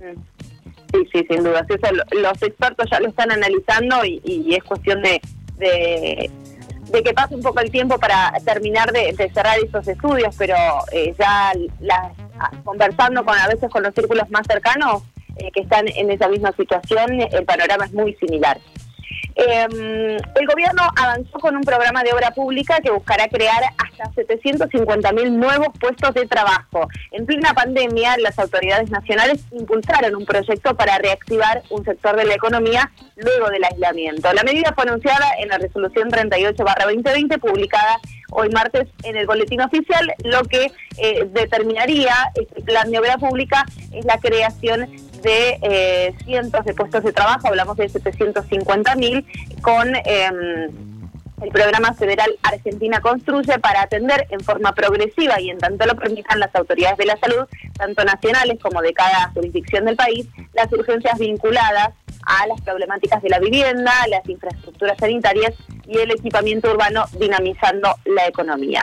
Sí, 0.00 1.06
sí, 1.12 1.26
sin 1.30 1.44
duda. 1.44 1.64
los 2.10 2.42
expertos 2.42 2.88
ya 2.90 2.98
lo 2.98 3.08
están 3.10 3.30
analizando 3.30 4.04
y, 4.04 4.54
es 4.54 4.64
cuestión 4.64 5.02
de 5.02 5.20
de 5.58 6.30
que 6.92 7.14
pase 7.14 7.34
un 7.34 7.42
poco 7.42 7.60
el 7.60 7.70
tiempo 7.70 7.98
para 7.98 8.32
terminar 8.44 8.92
de, 8.92 9.14
cerrar 9.32 9.58
esos 9.58 9.86
estudios, 9.86 10.34
pero 10.36 10.56
eh, 10.92 11.14
ya 11.18 11.52
conversando 12.64 13.24
con 13.24 13.36
a 13.36 13.48
veces 13.48 13.70
con 13.70 13.82
los 13.82 13.94
círculos 13.94 14.30
más 14.30 14.46
cercanos 14.46 15.02
eh, 15.36 15.50
que 15.52 15.60
están 15.60 15.86
en 15.88 16.10
esa 16.10 16.28
misma 16.28 16.52
situación, 16.52 17.20
el 17.20 17.44
panorama 17.44 17.84
es 17.84 17.92
muy 17.92 18.14
similar. 18.14 18.58
Em, 19.34 20.16
el 20.16 20.46
gobierno 20.46 20.82
avanzó 20.96 21.38
con 21.38 21.54
un 21.54 21.62
programa 21.62 22.02
de 22.02 22.12
obra 22.12 22.32
pública 22.32 22.80
que 22.82 22.90
buscará 22.90 23.28
crear 23.28 23.62
hasta 23.78 24.12
750 24.14 25.12
mil 25.12 25.38
nuevos 25.38 25.68
puestos 25.78 26.12
de 26.14 26.26
trabajo. 26.26 26.88
En 27.12 27.24
plena 27.24 27.54
pandemia, 27.54 28.16
las 28.18 28.38
autoridades 28.38 28.90
nacionales 28.90 29.40
impulsaron 29.52 30.16
un 30.16 30.26
proyecto 30.26 30.74
para 30.74 30.98
reactivar 30.98 31.62
un 31.70 31.84
sector 31.84 32.16
de 32.16 32.24
la 32.24 32.34
economía 32.34 32.90
luego 33.16 33.48
del 33.50 33.64
aislamiento. 33.64 34.32
La 34.32 34.42
medida 34.42 34.72
fue 34.74 34.84
anunciada 34.84 35.26
en 35.38 35.48
la 35.48 35.58
resolución 35.58 36.10
38-2020 36.10 37.38
publicada 37.38 37.98
hoy 38.30 38.48
martes 38.50 38.88
en 39.04 39.16
el 39.16 39.26
boletín 39.26 39.60
oficial, 39.60 40.12
lo 40.24 40.42
que 40.42 40.70
eh, 40.98 41.28
determinaría 41.32 42.14
este 42.34 42.62
plan 42.62 42.90
de 42.90 42.98
obra 42.98 43.16
pública 43.16 43.64
es 43.92 44.04
la 44.04 44.18
creación 44.18 44.88
de 45.22 45.58
eh, 45.62 46.14
cientos 46.24 46.64
de 46.64 46.74
puestos 46.74 47.02
de 47.04 47.12
trabajo, 47.12 47.48
hablamos 47.48 47.76
de 47.76 47.88
750 47.88 48.94
mil, 48.96 49.26
con 49.62 49.88
em, 50.04 50.70
el 51.42 51.50
programa 51.50 51.94
federal 51.94 52.30
Argentina 52.42 53.00
Construye 53.00 53.58
para 53.60 53.82
atender 53.82 54.26
en 54.30 54.40
forma 54.40 54.74
progresiva 54.74 55.40
y 55.40 55.50
en 55.50 55.58
tanto 55.58 55.86
lo 55.86 55.94
permitan 55.96 56.40
las 56.40 56.54
autoridades 56.54 56.98
de 56.98 57.06
la 57.06 57.16
salud, 57.18 57.46
tanto 57.76 58.04
nacionales 58.04 58.58
como 58.60 58.82
de 58.82 58.92
cada 58.92 59.30
jurisdicción 59.34 59.84
del 59.84 59.96
país, 59.96 60.26
las 60.54 60.72
urgencias 60.72 61.18
vinculadas 61.18 61.90
a 62.24 62.46
las 62.46 62.60
problemáticas 62.60 63.22
de 63.22 63.28
la 63.28 63.38
vivienda, 63.38 63.92
las 64.10 64.28
infraestructuras 64.28 64.98
sanitarias 64.98 65.54
y 65.86 65.98
el 65.98 66.10
equipamiento 66.10 66.70
urbano 66.70 67.04
dinamizando 67.18 67.94
la 68.04 68.26
economía. 68.26 68.82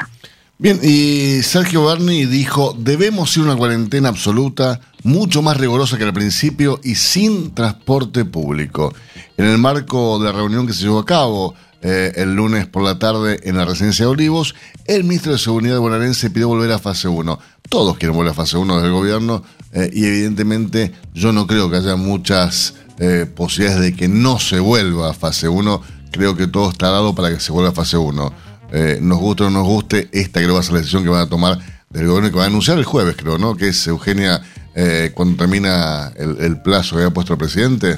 Bien, 0.58 0.80
y 0.82 1.44
Sergio 1.44 1.86
Berni 1.86 2.25
dijo, 2.25 2.74
debemos 2.77 3.36
ir 3.36 3.44
a 3.44 3.48
una 3.48 3.58
cuarentena 3.58 4.08
absoluta, 4.08 4.80
mucho 5.05 5.41
más 5.41 5.57
rigurosa 5.57 5.97
que 5.97 6.03
al 6.03 6.13
principio 6.13 6.79
y 6.83 6.95
sin 6.95 7.53
transporte 7.53 8.25
público. 8.25 8.93
En 9.38 9.45
el 9.45 9.57
marco 9.57 10.19
de 10.19 10.25
la 10.25 10.31
reunión 10.33 10.67
que 10.67 10.74
se 10.74 10.83
llevó 10.83 11.00
a 11.00 11.05
cabo 11.05 11.55
eh, 11.81 12.12
el 12.15 12.35
lunes 12.35 12.67
por 12.67 12.83
la 12.83 13.00
tarde 13.00 13.39
en 13.43 13.55
la 13.55 13.65
residencia 13.65 14.05
de 14.05 14.12
Olivos, 14.12 14.55
el 14.85 15.03
ministro 15.03 15.31
de 15.31 15.38
Seguridad 15.38 15.79
bonaerense 15.79 16.29
pidió 16.29 16.47
volver 16.50 16.71
a 16.71 16.79
fase 16.79 17.07
1. 17.07 17.39
Todos 17.69 17.97
quieren 17.97 18.17
volver 18.17 18.31
a 18.31 18.35
fase 18.35 18.57
1 18.57 18.81
del 18.81 18.91
gobierno 18.91 19.43
eh, 19.71 19.89
y 19.93 20.05
evidentemente 20.05 20.91
yo 21.13 21.31
no 21.31 21.47
creo 21.47 21.69
que 21.69 21.77
haya 21.77 21.95
muchas 21.95 22.74
eh, 23.00 23.25
posibilidades 23.33 23.81
de 23.81 23.95
que 23.95 24.07
no 24.07 24.39
se 24.39 24.59
vuelva 24.59 25.12
a 25.12 25.13
fase 25.13 25.47
1. 25.47 25.81
Creo 26.12 26.35
que 26.35 26.47
todo 26.47 26.69
está 26.69 26.89
dado 26.89 27.15
para 27.15 27.29
que 27.29 27.39
se 27.39 27.51
vuelva 27.51 27.69
a 27.69 27.74
fase 27.74 27.97
1 27.97 28.45
eh, 28.71 29.00
nos 29.01 29.19
guste 29.19 29.43
o 29.43 29.50
no 29.50 29.59
nos 29.59 29.67
guste, 29.67 30.09
esta 30.12 30.41
creo 30.41 30.55
va 30.55 30.59
a 30.59 30.63
ser 30.63 30.74
la 30.74 30.79
decisión 30.79 31.03
que 31.03 31.09
van 31.09 31.21
a 31.21 31.29
tomar 31.29 31.57
del 31.89 32.07
gobierno 32.07 32.29
que 32.29 32.38
va 32.38 32.43
a 32.43 32.47
anunciar 32.47 32.77
el 32.77 32.83
jueves, 32.83 33.15
creo, 33.15 33.38
¿no? 33.38 33.55
Que 33.55 33.69
es 33.69 33.88
Eugenia, 33.88 34.41
eh, 34.75 35.12
cuando 35.13 35.38
termina 35.38 36.12
el, 36.17 36.62
plazo 36.62 36.96
que 36.96 37.03
había 37.03 37.13
puesto 37.13 37.34
el 37.34 37.39
presidente. 37.39 37.98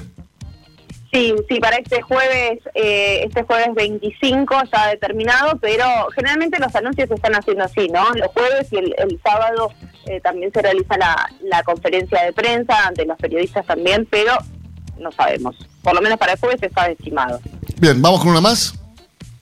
Sí, 1.11 1.33
sí, 1.49 1.59
para 1.59 1.77
este 1.77 2.01
jueves, 2.01 2.59
eh, 2.75 3.23
este 3.23 3.41
jueves 3.43 3.69
25 3.73 4.61
está 4.63 4.87
determinado, 4.87 5.57
pero 5.59 5.85
generalmente 6.13 6.59
los 6.59 6.75
anuncios 6.75 7.07
se 7.07 7.15
están 7.15 7.33
haciendo 7.33 7.63
así, 7.63 7.87
¿no? 7.87 8.11
Los 8.13 8.27
jueves 8.31 8.67
y 8.71 8.77
el, 8.77 9.19
sábado 9.23 9.71
eh, 10.05 10.19
también 10.21 10.51
se 10.53 10.61
realiza 10.61 10.97
la, 10.97 11.29
la 11.41 11.63
conferencia 11.63 12.23
de 12.23 12.33
prensa 12.33 12.87
ante 12.87 13.05
los 13.05 13.17
periodistas 13.17 13.65
también, 13.65 14.07
pero 14.11 14.33
no 14.99 15.11
sabemos. 15.11 15.55
Por 15.81 15.95
lo 15.95 16.01
menos 16.01 16.19
para 16.19 16.33
el 16.33 16.39
jueves 16.39 16.61
está 16.61 16.87
estimado. 16.87 17.39
Bien, 17.79 17.99
¿vamos 18.01 18.19
con 18.19 18.29
una 18.29 18.41
más? 18.41 18.76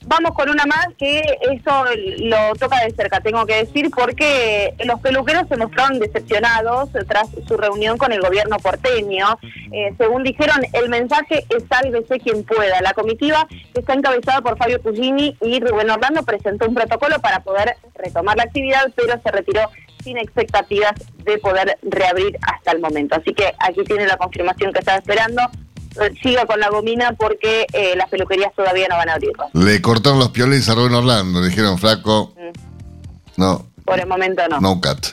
Vamos 0.07 0.33
con 0.35 0.49
una 0.49 0.65
más 0.65 0.87
que 0.99 1.19
eso 1.19 1.83
lo 2.19 2.53
toca 2.59 2.79
de 2.85 2.91
cerca, 2.91 3.21
tengo 3.21 3.43
que 3.47 3.65
decir, 3.65 3.89
porque 3.89 4.75
los 4.85 4.99
peluqueros 4.99 5.47
se 5.49 5.57
mostraron 5.57 5.99
decepcionados 5.99 6.89
tras 7.07 7.29
su 7.47 7.57
reunión 7.57 7.97
con 7.97 8.11
el 8.11 8.21
gobierno 8.21 8.57
porteño. 8.57 9.39
Eh, 9.71 9.95
según 9.97 10.23
dijeron, 10.23 10.57
el 10.73 10.89
mensaje 10.89 11.43
es 11.49 11.63
sálvese 11.67 12.19
quien 12.19 12.43
pueda. 12.43 12.81
La 12.81 12.93
comitiva, 12.93 13.47
está 13.73 13.93
encabezada 13.93 14.41
por 14.41 14.57
Fabio 14.57 14.79
Cugini 14.79 15.35
y 15.41 15.59
Rubén 15.59 15.89
Orlando, 15.89 16.21
presentó 16.23 16.67
un 16.67 16.75
protocolo 16.75 17.17
para 17.19 17.39
poder 17.39 17.75
retomar 17.95 18.37
la 18.37 18.43
actividad, 18.43 18.85
pero 18.95 19.19
se 19.23 19.31
retiró 19.31 19.61
sin 20.03 20.19
expectativas 20.19 20.93
de 21.23 21.39
poder 21.39 21.79
reabrir 21.81 22.37
hasta 22.43 22.73
el 22.73 22.79
momento. 22.79 23.15
Así 23.15 23.33
que 23.33 23.53
aquí 23.57 23.83
tiene 23.83 24.05
la 24.05 24.17
confirmación 24.17 24.71
que 24.71 24.79
estaba 24.79 24.99
esperando 24.99 25.41
siga 26.21 26.45
con 26.45 26.59
la 26.59 26.69
gomina 26.69 27.13
porque 27.13 27.65
eh, 27.73 27.95
las 27.95 28.09
peluquerías 28.09 28.53
todavía 28.55 28.87
no 28.89 28.95
van 28.97 29.09
a 29.09 29.13
abrir. 29.13 29.31
Le 29.53 29.81
cortaron 29.81 30.19
los 30.19 30.29
piolines 30.29 30.67
a 30.69 30.75
Rubén 30.75 30.93
Orlando, 30.93 31.41
le 31.41 31.49
dijeron, 31.49 31.77
flaco, 31.77 32.33
mm. 32.35 33.39
no. 33.41 33.65
Por 33.85 33.99
el 33.99 34.07
momento 34.07 34.41
no. 34.49 34.59
No 34.59 34.81
cat. 34.81 35.07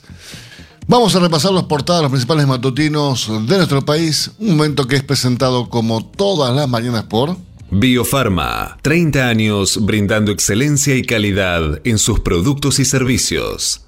Vamos 0.86 1.14
a 1.14 1.20
repasar 1.20 1.52
los 1.52 1.64
portadas 1.64 2.00
de 2.00 2.02
los 2.02 2.10
principales 2.10 2.46
matutinos 2.46 3.28
de 3.46 3.56
nuestro 3.56 3.82
país, 3.82 4.32
un 4.38 4.56
momento 4.56 4.86
que 4.86 4.96
es 4.96 5.02
presentado 5.02 5.68
como 5.68 6.04
todas 6.04 6.54
las 6.54 6.68
mañanas 6.68 7.04
por... 7.04 7.36
Biofarma, 7.74 8.76
30 8.82 9.28
años 9.28 9.78
brindando 9.86 10.30
excelencia 10.30 10.94
y 10.94 11.04
calidad 11.04 11.80
en 11.84 11.96
sus 11.96 12.20
productos 12.20 12.78
y 12.78 12.84
servicios. 12.84 13.81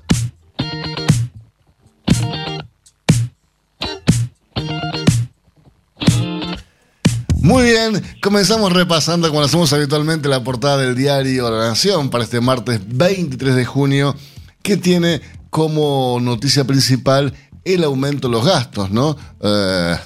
Muy 7.45 7.65
bien, 7.65 8.03
comenzamos 8.23 8.73
repasando 8.73 9.29
como 9.29 9.41
lo 9.41 9.47
hacemos 9.47 9.71
habitualmente 9.75 10.31
la 10.31 10.43
portada 10.43 10.79
del 10.79 10.97
diario 10.97 11.51
La 11.51 11.69
Nación 11.69 12.09
para 12.09 12.25
este 12.25 12.41
martes 12.41 12.81
23 12.87 13.55
de 13.55 13.67
junio, 13.67 14.17
que 14.63 14.79
tiene 14.79 15.21
como 15.51 16.21
noticia 16.23 16.65
principal 16.65 17.35
el 17.67 17.85
aumento 17.85 18.29
de 18.29 18.33
los 18.33 18.47
gastos, 18.47 18.91
¿no? 18.91 19.19
Eh, 19.43 19.97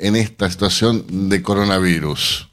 en 0.00 0.16
esta 0.16 0.50
situación 0.50 1.28
de 1.28 1.40
coronavirus. 1.40 2.49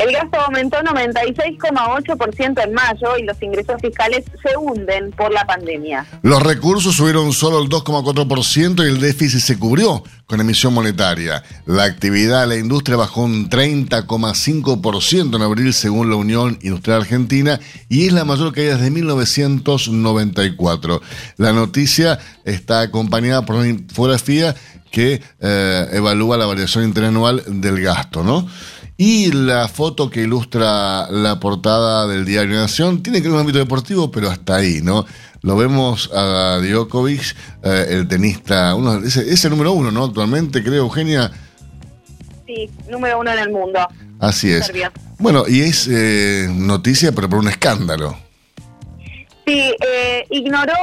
El 0.00 0.12
gasto 0.12 0.40
aumentó 0.40 0.78
96,8% 0.78 2.64
en 2.64 2.72
mayo 2.72 3.18
y 3.18 3.24
los 3.24 3.42
ingresos 3.42 3.78
fiscales 3.82 4.24
se 4.42 4.56
hunden 4.56 5.10
por 5.10 5.30
la 5.30 5.44
pandemia. 5.44 6.06
Los 6.22 6.42
recursos 6.42 6.96
subieron 6.96 7.34
solo 7.34 7.62
el 7.62 7.68
2,4% 7.68 8.82
y 8.82 8.88
el 8.88 8.98
déficit 8.98 9.40
se 9.40 9.58
cubrió 9.58 10.02
con 10.24 10.40
emisión 10.40 10.72
monetaria. 10.72 11.42
La 11.66 11.84
actividad 11.84 12.40
de 12.40 12.46
la 12.46 12.56
industria 12.56 12.96
bajó 12.96 13.24
un 13.24 13.50
30,5% 13.50 15.36
en 15.36 15.42
abril 15.42 15.74
según 15.74 16.08
la 16.08 16.16
Unión 16.16 16.58
Industrial 16.62 17.02
Argentina 17.02 17.60
y 17.90 18.06
es 18.06 18.14
la 18.14 18.24
mayor 18.24 18.54
caída 18.54 18.76
desde 18.76 18.90
1994. 18.90 21.02
La 21.36 21.52
noticia 21.52 22.18
está 22.46 22.80
acompañada 22.80 23.44
por 23.44 23.56
una 23.56 23.68
infografía 23.68 24.56
que 24.90 25.20
eh, 25.40 25.88
evalúa 25.92 26.38
la 26.38 26.46
variación 26.46 26.84
interanual 26.84 27.42
del 27.46 27.82
gasto, 27.82 28.24
¿no? 28.24 28.48
Y 29.02 29.32
la 29.32 29.66
foto 29.66 30.10
que 30.10 30.24
ilustra 30.24 31.10
la 31.10 31.40
portada 31.40 32.06
del 32.06 32.26
Diario 32.26 32.56
Nación 32.56 33.02
tiene 33.02 33.22
que 33.22 33.28
ver 33.28 33.30
con 33.30 33.36
el 33.36 33.40
ámbito 33.40 33.58
deportivo, 33.58 34.10
pero 34.10 34.28
hasta 34.28 34.56
ahí, 34.56 34.82
¿no? 34.82 35.06
Lo 35.40 35.56
vemos 35.56 36.10
a 36.12 36.58
Djokovic, 36.60 37.34
eh, 37.62 37.86
el 37.92 38.08
tenista, 38.08 38.74
uno, 38.74 38.98
ese, 38.98 39.48
número 39.48 39.72
uno, 39.72 39.90
¿no? 39.90 40.04
Actualmente, 40.04 40.62
creo, 40.62 40.82
Eugenia. 40.82 41.32
Sí, 42.46 42.68
número 42.90 43.20
uno 43.20 43.32
en 43.32 43.38
el 43.38 43.48
mundo. 43.48 43.88
Así 44.18 44.50
es. 44.50 44.70
Bueno, 45.18 45.44
y 45.48 45.60
es 45.60 45.88
eh, 45.90 46.50
noticia, 46.54 47.12
pero 47.12 47.30
por 47.30 47.38
un 47.38 47.48
escándalo. 47.48 48.18
Sí, 49.50 49.74
eh, 49.84 50.24
ignoró 50.30 50.74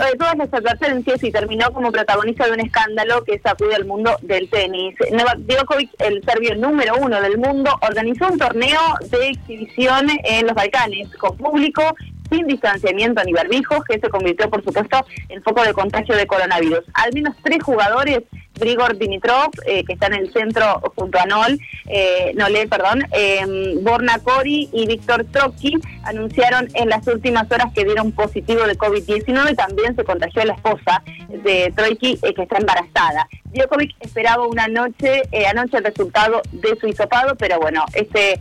eh, 0.00 0.16
todas 0.18 0.36
las 0.36 0.52
advertencias 0.52 1.22
y 1.22 1.30
terminó 1.30 1.70
como 1.72 1.92
protagonista 1.92 2.46
de 2.46 2.54
un 2.54 2.60
escándalo 2.60 3.22
que 3.22 3.38
sacude 3.38 3.76
al 3.76 3.84
mundo 3.84 4.16
del 4.22 4.50
tenis. 4.50 4.96
Novak 5.12 5.38
Djokovic, 5.38 5.90
el 6.00 6.24
serbio 6.24 6.56
número 6.56 6.96
uno 6.96 7.20
del 7.20 7.38
mundo, 7.38 7.78
organizó 7.82 8.26
un 8.26 8.36
torneo 8.36 8.80
de 9.12 9.28
exhibición 9.28 10.08
en 10.24 10.44
los 10.44 10.56
Balcanes 10.56 11.08
con 11.18 11.36
público 11.36 11.82
sin 12.28 12.46
distanciamiento 12.46 13.22
ni 13.24 13.32
barbijos, 13.32 13.84
que 13.88 13.98
se 13.98 14.08
convirtió, 14.08 14.48
por 14.50 14.62
supuesto, 14.64 15.04
en 15.28 15.42
foco 15.42 15.62
de 15.62 15.72
contagio 15.72 16.16
de 16.16 16.26
coronavirus. 16.26 16.84
Al 16.94 17.12
menos 17.12 17.34
tres 17.42 17.62
jugadores, 17.62 18.22
Grigor 18.58 18.96
Dimitrov, 18.96 19.50
eh, 19.66 19.84
que 19.84 19.92
está 19.92 20.06
en 20.06 20.14
el 20.14 20.32
centro 20.32 20.80
junto 20.94 21.18
a 21.18 21.26
Nol, 21.26 21.58
eh, 21.86 22.32
Nole, 22.34 22.66
perdón, 22.68 23.02
eh, 23.12 23.44
Borna 23.82 24.18
Kori 24.20 24.68
y 24.72 24.86
Víctor 24.86 25.24
Trotsky, 25.30 25.74
anunciaron 26.04 26.68
en 26.74 26.88
las 26.88 27.06
últimas 27.06 27.50
horas 27.50 27.72
que 27.74 27.84
dieron 27.84 28.12
positivo 28.12 28.66
de 28.66 28.76
COVID-19. 28.76 29.56
También 29.56 29.94
se 29.94 30.04
contagió 30.04 30.44
la 30.44 30.54
esposa 30.54 31.02
de 31.28 31.72
Trotsky, 31.76 32.18
eh, 32.22 32.34
que 32.34 32.42
está 32.42 32.58
embarazada. 32.58 33.28
Djokovic 33.52 33.94
esperaba 34.00 34.46
una 34.46 34.68
noche, 34.68 35.22
anoche 35.50 35.78
el 35.78 35.84
resultado 35.84 36.42
de 36.52 36.76
su 36.80 36.86
hisopado, 36.86 37.36
pero 37.36 37.58
bueno, 37.58 37.84
este 37.94 38.40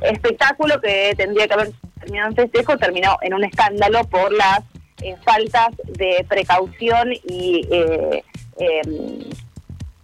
espectáculo 0.00 0.80
que 0.80 1.12
tendría 1.16 1.46
que 1.46 1.52
haber 1.52 1.70
terminó 2.00 2.26
en 2.26 2.34
festejo, 2.34 2.76
terminó 2.76 3.16
en 3.22 3.34
un 3.34 3.44
escándalo 3.44 4.04
por 4.04 4.32
las 4.32 4.60
eh, 5.02 5.16
faltas 5.24 5.68
de 5.86 6.24
precaución 6.28 7.12
y 7.12 7.66
eh, 7.70 8.24
em, 8.58 9.30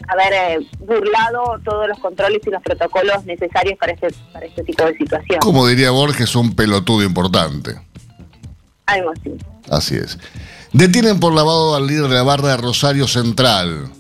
haber 0.09 0.33
eh, 0.33 0.67
burlado 0.79 1.61
todos 1.65 1.88
los 1.88 1.99
controles 1.99 2.41
y 2.47 2.50
los 2.50 2.62
protocolos 2.62 3.25
necesarios 3.25 3.79
para 3.79 3.93
este, 3.93 4.09
para 4.33 4.47
este 4.47 4.62
tipo 4.62 4.85
de 4.85 4.97
situación. 4.97 5.41
Como 5.41 5.67
diría 5.67 5.91
Borges, 5.91 6.35
un 6.37 6.55
pelotudo 6.55 7.03
importante. 7.05 7.75
Algo 8.87 9.11
así. 9.11 9.35
Así 9.71 9.97
es. 9.97 10.19
Detienen 10.73 11.19
por 11.21 11.35
lavado 11.35 11.75
al 11.75 11.87
líder 11.87 12.09
de 12.09 12.15
la 12.15 12.23
barra 12.23 12.50
de 12.50 12.57
Rosario 12.57 13.09
Central. 13.09 13.91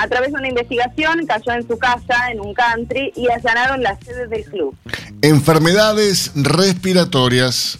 A 0.00 0.08
través 0.08 0.32
de 0.32 0.38
una 0.38 0.48
investigación 0.48 1.26
cayó 1.26 1.52
en 1.52 1.68
su 1.68 1.76
casa, 1.76 2.30
en 2.32 2.40
un 2.40 2.54
country, 2.54 3.12
y 3.14 3.30
allanaron 3.30 3.82
las 3.82 4.02
sedes 4.02 4.30
del 4.30 4.44
club. 4.46 4.74
Enfermedades 5.20 6.32
respiratorias. 6.34 7.78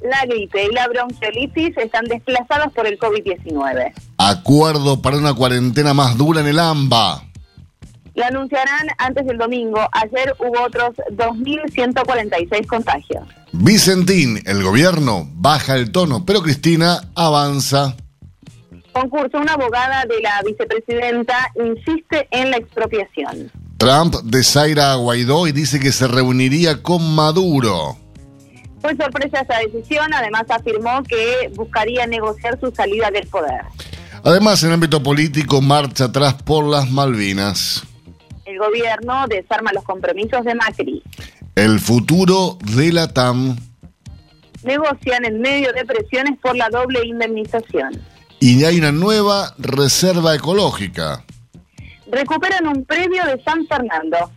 La 0.00 0.24
gripe 0.24 0.64
y 0.64 0.74
la 0.74 0.88
bronquiolitis 0.88 1.76
están 1.76 2.06
desplazadas 2.06 2.72
por 2.72 2.86
el 2.86 2.98
COVID-19. 2.98 3.92
Acuerdo 4.16 5.02
para 5.02 5.18
una 5.18 5.34
cuarentena 5.34 5.92
más 5.92 6.16
dura 6.16 6.40
en 6.40 6.46
el 6.46 6.58
AMBA. 6.58 7.22
Lo 8.14 8.24
anunciarán 8.24 8.86
antes 8.96 9.26
del 9.26 9.36
domingo. 9.36 9.80
Ayer 9.92 10.34
hubo 10.38 10.62
otros 10.62 10.96
2.146 11.10 12.66
contagios. 12.66 13.22
Vicentín, 13.52 14.40
el 14.46 14.62
gobierno 14.62 15.28
baja 15.34 15.76
el 15.76 15.92
tono, 15.92 16.24
pero 16.24 16.42
Cristina 16.42 17.02
avanza 17.14 17.96
concurso, 18.94 19.38
una 19.38 19.52
abogada 19.54 20.04
de 20.06 20.20
la 20.22 20.40
vicepresidenta 20.46 21.52
insiste 21.56 22.26
en 22.30 22.50
la 22.50 22.56
expropiación. 22.56 23.50
Trump 23.76 24.14
desaira 24.24 24.92
a 24.92 24.96
Guaidó 24.96 25.46
y 25.46 25.52
dice 25.52 25.78
que 25.78 25.92
se 25.92 26.08
reuniría 26.08 26.82
con 26.82 27.14
Maduro. 27.14 27.98
Fue 28.80 28.96
sorpresa 28.96 29.40
esa 29.40 29.58
decisión, 29.58 30.12
además 30.14 30.44
afirmó 30.48 31.02
que 31.02 31.50
buscaría 31.54 32.06
negociar 32.06 32.58
su 32.60 32.70
salida 32.74 33.10
del 33.10 33.26
poder. 33.26 33.62
Además, 34.22 34.62
en 34.62 34.72
ámbito 34.72 35.02
político, 35.02 35.60
marcha 35.60 36.04
atrás 36.04 36.34
por 36.34 36.64
las 36.64 36.90
Malvinas. 36.90 37.82
El 38.46 38.58
gobierno 38.58 39.26
desarma 39.28 39.72
los 39.74 39.84
compromisos 39.84 40.44
de 40.44 40.54
Macri. 40.54 41.02
El 41.54 41.80
futuro 41.80 42.58
de 42.74 42.92
la 42.92 43.08
TAM. 43.08 43.56
Negocian 44.62 45.24
en 45.24 45.40
medio 45.40 45.72
de 45.72 45.84
presiones 45.84 46.38
por 46.40 46.56
la 46.56 46.68
doble 46.70 47.04
indemnización 47.04 48.00
y 48.40 48.64
hay 48.64 48.78
una 48.78 48.92
nueva 48.92 49.54
reserva 49.58 50.34
ecológica. 50.34 51.24
Recuperan 52.10 52.66
un 52.68 52.84
premio 52.84 53.24
de 53.24 53.42
San 53.42 53.66
Fernando. 53.66 54.30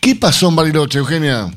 ¿Qué 0.00 0.14
pasó 0.14 0.48
en 0.48 0.56
Bariloche, 0.56 0.98
Eugenia? 0.98 1.50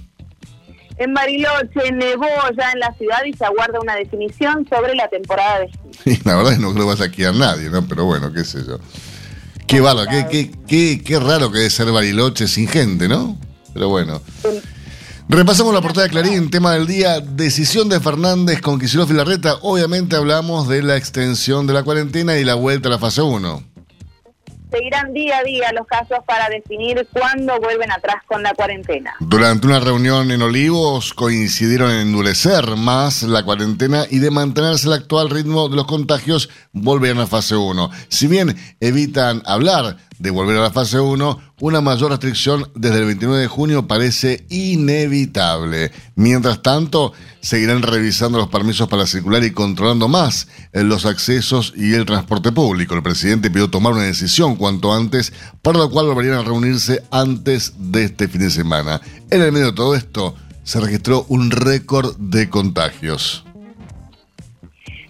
En 0.97 1.13
Bariloche 1.13 1.91
nevó 1.93 2.27
ya 2.57 2.71
en 2.71 2.79
la 2.79 2.93
ciudad 2.95 3.23
y 3.25 3.33
se 3.33 3.45
aguarda 3.45 3.79
una 3.79 3.95
definición 3.95 4.67
sobre 4.69 4.95
la 4.95 5.07
temporada 5.07 5.59
de 5.59 5.65
esquí. 5.65 6.21
la 6.25 6.35
verdad 6.35 6.53
es 6.53 6.57
que 6.59 6.63
no 6.63 6.73
creo 6.73 6.95
que 6.95 7.07
vaya 7.07 7.29
a 7.29 7.33
nadie, 7.33 7.69
¿no? 7.69 7.87
Pero 7.87 8.05
bueno, 8.05 8.33
qué 8.33 8.43
sé 8.43 8.59
yo. 8.67 8.79
Qué, 9.65 9.79
balo, 9.79 10.05
qué, 10.07 10.25
qué, 10.29 10.51
qué, 10.67 11.01
qué 11.03 11.19
raro 11.19 11.51
que 11.51 11.59
debe 11.59 11.69
ser 11.69 11.91
Bariloche 11.91 12.47
sin 12.47 12.67
gente, 12.67 13.07
¿no? 13.07 13.37
Pero 13.73 13.89
bueno. 13.89 14.21
Repasamos 15.31 15.75
la 15.75 15.81
portada 15.81 16.07
de 16.07 16.09
Clarín, 16.09 16.49
tema 16.49 16.73
del 16.73 16.87
día, 16.87 17.19
decisión 17.19 17.87
de 17.87 17.99
Fernández 17.99 18.61
con 18.61 18.79
Kicillof 18.79 19.11
y 19.11 19.13
Larreta. 19.13 19.57
Obviamente 19.61 20.15
hablamos 20.15 20.67
de 20.67 20.81
la 20.81 20.97
extensión 20.97 21.67
de 21.67 21.73
la 21.73 21.83
cuarentena 21.83 22.37
y 22.37 22.43
la 22.43 22.55
vuelta 22.55 22.89
a 22.89 22.93
la 22.93 22.97
fase 22.97 23.21
1 23.21 23.63
seguirán 24.71 25.13
día 25.13 25.39
a 25.39 25.43
día 25.43 25.71
los 25.73 25.87
casos 25.87 26.19
para 26.25 26.47
definir 26.49 27.07
cuándo 27.11 27.59
vuelven 27.59 27.91
atrás 27.91 28.17
con 28.27 28.43
la 28.43 28.53
cuarentena. 28.53 29.15
Durante 29.19 29.67
una 29.67 29.79
reunión 29.79 30.31
en 30.31 30.41
Olivos 30.41 31.13
coincidieron 31.13 31.91
en 31.91 32.01
endurecer 32.01 32.75
más 32.75 33.23
la 33.23 33.43
cuarentena 33.43 34.05
y 34.09 34.19
de 34.19 34.31
mantenerse 34.31 34.87
el 34.87 34.93
actual 34.93 35.29
ritmo 35.29 35.69
de 35.69 35.75
los 35.75 35.85
contagios 35.85 36.49
volverán 36.71 37.19
a 37.19 37.27
fase 37.27 37.55
1. 37.55 37.89
Si 38.09 38.27
bien 38.27 38.55
evitan 38.79 39.41
hablar 39.45 39.97
de 40.19 40.29
volver 40.31 40.57
a 40.57 40.61
la 40.61 40.71
fase 40.71 40.99
1, 40.99 41.39
una 41.61 41.81
mayor 41.81 42.11
restricción 42.11 42.69
desde 42.75 42.99
el 42.99 43.05
29 43.05 43.41
de 43.41 43.47
junio 43.47 43.87
parece 43.87 44.45
inevitable. 44.49 45.91
Mientras 46.15 46.61
tanto, 46.61 47.13
seguirán 47.41 47.81
revisando 47.81 48.37
los 48.37 48.49
permisos 48.49 48.87
para 48.89 49.07
circular 49.07 49.43
y 49.43 49.51
controlando 49.51 50.07
más 50.07 50.47
los 50.73 51.05
accesos 51.05 51.73
y 51.75 51.93
el 51.93 52.05
transporte 52.05 52.51
público. 52.51 52.95
El 52.95 53.03
presidente 53.03 53.49
pidió 53.49 53.69
tomar 53.69 53.93
una 53.93 54.03
decisión 54.03 54.57
cuanto 54.57 54.93
antes, 54.93 55.33
para 55.61 55.79
lo 55.79 55.89
cual 55.89 56.07
volverían 56.07 56.39
a 56.39 56.43
reunirse 56.43 57.03
antes 57.11 57.73
de 57.77 58.03
este 58.03 58.27
fin 58.27 58.41
de 58.41 58.51
semana. 58.51 59.01
En 59.29 59.41
el 59.41 59.51
medio 59.51 59.67
de 59.67 59.73
todo 59.73 59.95
esto, 59.95 60.35
se 60.63 60.79
registró 60.79 61.25
un 61.29 61.49
récord 61.49 62.15
de 62.17 62.49
contagios. 62.49 63.43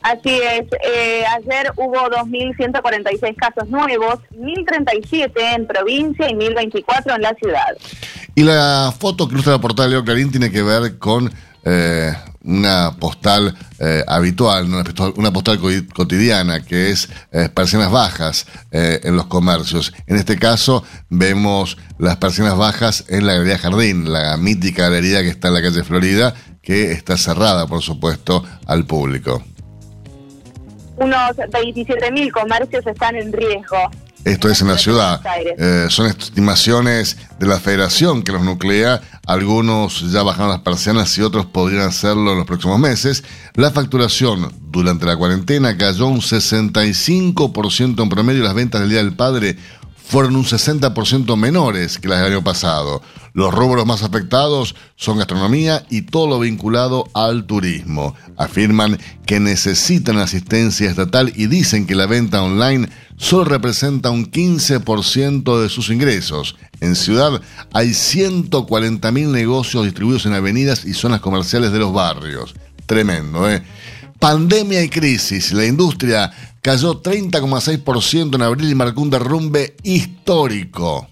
Así 0.10 0.32
es, 0.32 0.66
eh, 0.84 1.24
ayer 1.38 1.72
hubo 1.76 1.96
2.146 2.10 3.36
casos 3.36 3.70
nuevos, 3.70 4.16
1.037 4.32 5.32
en 5.56 5.68
provincia 5.68 6.28
y 6.28 6.34
1.024 6.34 7.16
en 7.16 7.22
la 7.22 7.36
ciudad. 7.36 7.78
Y 8.34 8.42
la 8.42 8.92
foto 8.98 9.28
que 9.28 9.36
portada 9.60 9.88
de 9.88 9.94
Leo 9.94 10.04
Clarín 10.04 10.32
tiene 10.32 10.50
que 10.50 10.64
ver 10.64 10.98
con 10.98 11.32
eh, 11.64 12.12
una 12.44 12.96
postal 13.00 13.56
eh, 13.78 14.04
habitual, 14.08 14.66
una 15.16 15.32
postal, 15.32 15.60
cotidiana, 15.94 16.62
que 16.66 16.90
es 16.90 17.08
persianas 17.54 17.92
bajas 17.92 18.48
en 18.72 19.16
los 19.16 19.28
comercios. 19.28 19.94
En 20.08 20.16
este 20.16 20.40
caso 20.40 20.84
vemos 21.10 21.78
las 22.00 22.18
persianas 22.18 22.58
bajas 22.58 23.06
en 23.10 23.28
la 23.28 23.34
Galería 23.34 23.60
Jardín, 23.60 24.12
la 24.12 24.38
mítica 24.38 24.90
galería 24.90 25.22
que 25.22 25.30
está 25.30 25.50
en 25.50 25.54
la 25.54 25.62
calle 25.62 25.84
Florida, 25.84 26.34
que 26.64 26.94
está 26.94 27.16
cerrada, 27.16 27.68
por 27.68 27.84
supuesto, 27.84 28.44
al 28.66 28.88
público 28.88 29.44
unos 31.00 31.36
27.000 31.38 32.32
comercios 32.32 32.86
están 32.86 33.16
en 33.16 33.32
riesgo. 33.32 33.90
Esto 34.26 34.50
es 34.50 34.62
en 34.62 34.68
la 34.68 34.78
ciudad. 34.78 35.22
Eh, 35.58 35.88
son 35.90 36.08
estimaciones 36.08 37.18
de 37.40 37.48
la 37.48 37.58
federación 37.60 38.22
que 38.22 38.34
los 38.34 38.42
nuclea. 38.42 39.02
Algunos 39.26 40.12
ya 40.12 40.24
bajaron 40.24 40.50
las 40.50 40.60
persianas 40.60 41.18
y 41.18 41.22
otros 41.22 41.46
podrían 41.46 41.84
hacerlo 41.84 42.34
en 42.34 42.40
los 42.40 42.46
próximos 42.46 42.80
meses. 42.80 43.24
La 43.56 43.72
facturación 43.72 44.52
durante 44.60 45.06
la 45.06 45.16
cuarentena 45.16 45.78
cayó 45.78 46.08
un 46.08 46.20
65% 46.20 48.04
en 48.04 48.10
promedio. 48.10 48.44
Las 48.44 48.56
ventas 48.56 48.82
del 48.82 48.90
Día 48.90 49.00
del 49.00 49.16
Padre 49.16 49.56
fueron 50.10 50.36
un 50.36 50.44
60% 50.44 51.38
menores 51.38 52.00
que 52.00 52.08
las 52.08 52.24
del 52.24 52.34
año 52.34 52.44
pasado. 52.44 53.04
Los 53.34 53.54
rubros 53.54 53.86
más 53.86 54.02
afectados 54.02 54.74
son 54.96 55.20
gastronomía 55.20 55.86
y 55.92 56.02
todo 56.02 56.28
lo 56.28 56.40
vinculado 56.40 57.08
al 57.14 57.46
turismo. 57.46 58.16
Afirman 58.36 58.98
que 59.28 59.40
necesitan 59.40 60.18
asistencia 60.18 60.90
estatal 60.90 61.32
y 61.36 61.46
dicen 61.46 61.86
que 61.86 61.94
la 61.94 62.08
venta 62.08 62.42
online 62.42 62.90
solo 63.18 63.46
representa 63.46 64.10
un 64.10 64.32
15% 64.32 65.62
de 65.62 65.70
sus 65.70 65.92
ingresos. 65.92 66.56
En 66.80 66.96
Ciudad 66.96 67.40
hay 67.72 67.90
140.000 67.90 69.28
negocios 69.28 69.86
distribuidos 69.86 70.26
en 70.26 70.34
avenidas 70.34 70.86
y 70.86 70.96
zonas 70.96 71.22
comerciales 71.22 71.72
de 71.72 71.78
los 71.78 71.94
barrios. 71.94 72.56
Tremendo, 72.88 73.48
¿eh? 73.48 73.62
Pandemia 74.20 74.84
y 74.84 74.90
crisis. 74.90 75.54
La 75.54 75.66
industria 75.66 76.32
cayó 76.62 77.02
30,6% 77.02 78.36
en 78.36 78.42
abril 78.42 78.70
y 78.70 78.76
marcó 78.76 79.02
un 79.02 79.10
derrumbe 79.10 79.76
histórico 79.84 81.08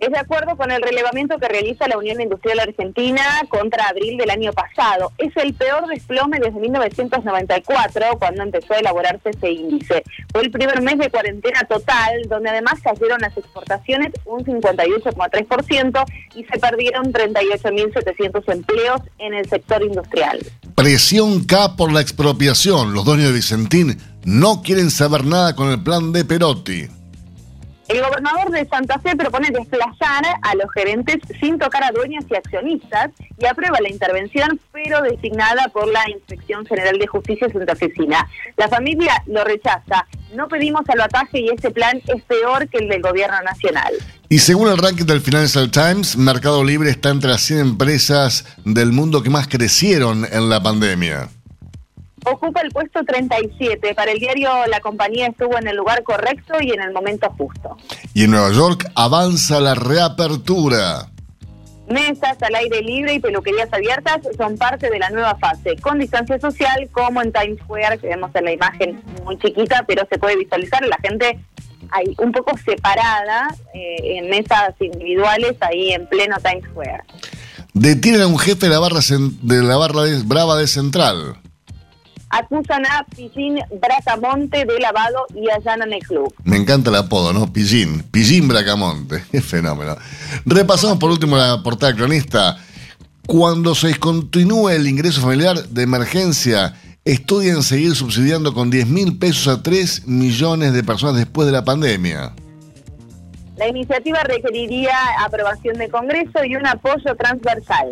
es 0.00 0.10
de 0.10 0.18
acuerdo 0.18 0.56
con 0.56 0.70
el 0.70 0.82
relevamiento 0.82 1.38
que 1.38 1.48
realiza 1.48 1.88
la 1.88 1.98
Unión 1.98 2.20
Industrial 2.20 2.60
Argentina 2.60 3.22
contra 3.48 3.88
abril 3.88 4.16
del 4.16 4.30
año 4.30 4.52
pasado. 4.52 5.12
Es 5.18 5.36
el 5.36 5.54
peor 5.54 5.86
desplome 5.88 6.38
desde 6.38 6.58
1994, 6.58 8.18
cuando 8.18 8.42
empezó 8.42 8.74
a 8.74 8.78
elaborarse 8.78 9.30
ese 9.30 9.50
índice. 9.50 10.02
Fue 10.32 10.42
el 10.42 10.50
primer 10.50 10.80
mes 10.82 10.98
de 10.98 11.10
cuarentena 11.10 11.60
total, 11.68 12.22
donde 12.28 12.50
además 12.50 12.74
cayeron 12.82 13.20
las 13.20 13.36
exportaciones 13.36 14.12
un 14.24 14.44
58,3% 14.44 16.04
y 16.34 16.44
se 16.44 16.58
perdieron 16.58 17.12
38.700 17.12 18.52
empleos 18.52 19.00
en 19.18 19.34
el 19.34 19.48
sector 19.48 19.82
industrial. 19.82 20.38
Presión 20.74 21.44
K 21.44 21.76
por 21.76 21.92
la 21.92 22.00
expropiación. 22.00 22.94
Los 22.94 23.04
dueños 23.04 23.28
de 23.28 23.32
Vicentín 23.32 23.98
no 24.24 24.62
quieren 24.62 24.90
saber 24.90 25.24
nada 25.24 25.56
con 25.56 25.70
el 25.70 25.82
plan 25.82 26.12
de 26.12 26.24
Perotti. 26.24 26.97
El 27.88 28.02
gobernador 28.02 28.50
de 28.50 28.66
Santa 28.66 28.98
Fe 28.98 29.16
propone 29.16 29.48
desplazar 29.50 30.22
a 30.42 30.54
los 30.56 30.70
gerentes 30.74 31.16
sin 31.40 31.58
tocar 31.58 31.82
a 31.82 31.90
dueños 31.90 32.22
y 32.28 32.34
accionistas 32.34 33.10
y 33.38 33.46
aprueba 33.46 33.78
la 33.80 33.88
intervención, 33.88 34.60
pero 34.72 35.00
designada 35.00 35.68
por 35.72 35.90
la 35.90 36.02
Inspección 36.10 36.66
General 36.66 36.98
de 36.98 37.06
Justicia 37.06 37.48
Santafesina. 37.50 38.28
La 38.58 38.68
familia 38.68 39.22
lo 39.26 39.42
rechaza. 39.42 40.06
No 40.34 40.48
pedimos 40.48 40.82
salvataje 40.86 41.40
y 41.40 41.48
este 41.48 41.70
plan 41.70 42.02
es 42.08 42.22
peor 42.24 42.68
que 42.68 42.76
el 42.76 42.90
del 42.90 43.00
gobierno 43.00 43.40
nacional. 43.40 43.94
Y 44.28 44.40
según 44.40 44.68
el 44.68 44.76
ranking 44.76 45.06
del 45.06 45.22
Financial 45.22 45.70
Times, 45.70 46.18
Mercado 46.18 46.62
Libre 46.62 46.90
está 46.90 47.08
entre 47.08 47.30
las 47.30 47.40
100 47.40 47.60
empresas 47.60 48.44
del 48.66 48.92
mundo 48.92 49.22
que 49.22 49.30
más 49.30 49.48
crecieron 49.48 50.26
en 50.30 50.50
la 50.50 50.62
pandemia 50.62 51.30
ocupa 52.32 52.60
el 52.60 52.70
puesto 52.70 53.04
37. 53.04 53.94
Para 53.94 54.12
el 54.12 54.18
diario 54.18 54.50
La 54.68 54.80
compañía 54.80 55.28
estuvo 55.28 55.58
en 55.58 55.68
el 55.68 55.76
lugar 55.76 56.02
correcto 56.02 56.54
y 56.60 56.70
en 56.72 56.82
el 56.82 56.92
momento 56.92 57.32
justo. 57.36 57.76
Y 58.14 58.24
en 58.24 58.32
Nueva 58.32 58.50
York 58.50 58.90
avanza 58.94 59.60
la 59.60 59.74
reapertura. 59.74 61.08
Mesas 61.88 62.36
al 62.42 62.54
aire 62.54 62.82
libre 62.82 63.14
y 63.14 63.20
peluquerías 63.20 63.72
abiertas 63.72 64.20
son 64.36 64.58
parte 64.58 64.90
de 64.90 64.98
la 64.98 65.08
nueva 65.08 65.36
fase, 65.36 65.74
con 65.76 65.98
distancia 65.98 66.38
social, 66.38 66.86
como 66.92 67.22
en 67.22 67.32
Times 67.32 67.58
Square, 67.60 67.98
que 67.98 68.08
vemos 68.08 68.30
en 68.34 68.44
la 68.44 68.52
imagen 68.52 69.02
muy 69.24 69.38
chiquita, 69.38 69.84
pero 69.88 70.06
se 70.10 70.18
puede 70.18 70.36
visualizar 70.36 70.86
la 70.86 70.98
gente 70.98 71.38
ahí 71.90 72.14
un 72.18 72.32
poco 72.32 72.52
separada 72.58 73.48
eh, 73.72 74.18
en 74.18 74.28
mesas 74.28 74.74
individuales 74.80 75.56
ahí 75.60 75.92
en 75.92 76.06
pleno 76.08 76.36
Times 76.42 76.64
Square. 76.70 77.04
Detienen 77.72 78.20
a 78.20 78.26
un 78.26 78.38
jefe 78.38 78.66
de 78.66 78.72
la 78.72 78.80
barra, 78.80 79.00
de 79.00 79.62
la 79.62 79.76
barra 79.78 80.02
brava 80.26 80.56
de 80.56 80.66
Central 80.66 81.38
acusan 82.30 82.84
a 82.86 83.04
Pillín 83.04 83.58
Bracamonte 83.80 84.64
de 84.64 84.78
lavado 84.80 85.26
y 85.34 85.48
allanan 85.50 85.92
el 85.92 86.00
club. 86.00 86.32
Me 86.44 86.56
encanta 86.56 86.90
el 86.90 86.96
apodo, 86.96 87.32
¿no? 87.32 87.52
Pillín, 87.52 88.02
Pillín 88.04 88.48
Bracamonte, 88.48 89.24
qué 89.32 89.40
fenómeno. 89.40 89.96
Repasamos 90.44 90.98
por 90.98 91.10
último 91.10 91.36
la 91.36 91.62
portada 91.62 91.94
cronista. 91.94 92.58
Cuando 93.26 93.74
se 93.74 93.88
discontinúe 93.88 94.70
el 94.70 94.88
ingreso 94.88 95.20
familiar 95.20 95.68
de 95.68 95.82
emergencia, 95.82 96.74
estudian 97.04 97.62
seguir 97.62 97.94
subsidiando 97.94 98.54
con 98.54 98.70
10 98.70 98.86
mil 98.86 99.18
pesos 99.18 99.48
a 99.48 99.62
3 99.62 100.06
millones 100.06 100.72
de 100.72 100.82
personas 100.82 101.16
después 101.16 101.46
de 101.46 101.52
la 101.52 101.64
pandemia. 101.64 102.32
La 103.56 103.68
iniciativa 103.68 104.20
requeriría 104.22 104.96
aprobación 105.24 105.76
de 105.78 105.88
Congreso 105.88 106.44
y 106.44 106.54
un 106.54 106.66
apoyo 106.66 107.16
transversal. 107.16 107.88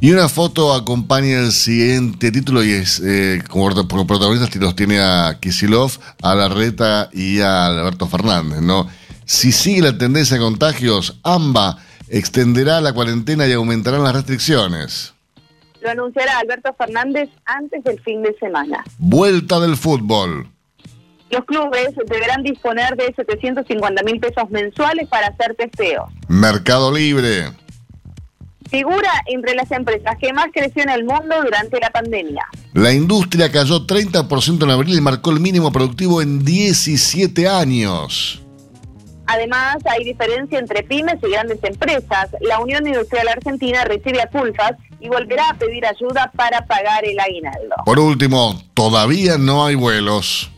Y 0.00 0.12
una 0.12 0.28
foto 0.28 0.72
acompaña 0.72 1.40
el 1.40 1.52
siguiente 1.52 2.32
título 2.32 2.64
y 2.64 2.72
es, 2.72 3.00
eh, 3.04 3.42
como, 3.48 3.68
protagonistas 4.06 4.54
los 4.56 4.74
tiene 4.74 5.00
a 5.00 5.38
Kisilov, 5.40 5.92
a 6.22 6.34
Larreta 6.34 7.10
y 7.12 7.40
a 7.40 7.66
Alberto 7.66 8.06
Fernández, 8.06 8.60
¿no? 8.60 8.88
Si 9.24 9.52
sigue 9.52 9.82
la 9.82 9.96
tendencia 9.96 10.36
de 10.36 10.42
contagios, 10.42 11.18
AMBA 11.22 11.78
extenderá 12.08 12.80
la 12.80 12.92
cuarentena 12.92 13.46
y 13.46 13.52
aumentarán 13.52 14.02
las 14.02 14.14
restricciones. 14.14 15.14
Lo 15.82 15.90
anunciará 15.90 16.38
Alberto 16.38 16.74
Fernández 16.76 17.28
antes 17.44 17.84
del 17.84 18.00
fin 18.00 18.22
de 18.22 18.34
semana. 18.38 18.84
Vuelta 18.98 19.60
del 19.60 19.76
fútbol. 19.76 20.48
Los 21.30 21.44
clubes 21.44 21.94
deberán 22.08 22.42
disponer 22.42 22.96
de 22.96 23.14
750 23.14 24.02
mil 24.02 24.18
pesos 24.18 24.50
mensuales 24.50 25.08
para 25.08 25.28
hacer 25.28 25.54
testeos. 25.54 26.10
Mercado 26.26 26.92
Libre 26.92 27.50
figura 28.70 29.10
entre 29.26 29.54
las 29.54 29.70
empresas 29.70 30.16
que 30.20 30.32
más 30.32 30.46
creció 30.52 30.82
en 30.82 30.90
el 30.90 31.04
mundo 31.04 31.42
durante 31.42 31.78
la 31.80 31.90
pandemia. 31.90 32.46
La 32.72 32.92
industria 32.92 33.50
cayó 33.50 33.86
30% 33.86 34.62
en 34.62 34.70
abril 34.70 34.96
y 34.96 35.00
marcó 35.00 35.30
el 35.30 35.40
mínimo 35.40 35.72
productivo 35.72 36.22
en 36.22 36.44
17 36.44 37.48
años. 37.48 38.42
Además, 39.26 39.76
hay 39.84 40.04
diferencia 40.04 40.58
entre 40.58 40.82
pymes 40.82 41.16
y 41.22 41.30
grandes 41.30 41.62
empresas. 41.62 42.30
La 42.40 42.58
Unión 42.58 42.84
Industrial 42.86 43.28
Argentina 43.28 43.84
recibe 43.84 44.20
a 44.20 44.28
Culfas 44.28 44.72
y 44.98 45.08
volverá 45.08 45.50
a 45.50 45.54
pedir 45.54 45.86
ayuda 45.86 46.32
para 46.34 46.66
pagar 46.66 47.04
el 47.04 47.18
aguinaldo. 47.18 47.76
Por 47.84 48.00
último, 48.00 48.60
todavía 48.74 49.38
no 49.38 49.64
hay 49.64 49.76
vuelos. 49.76 50.50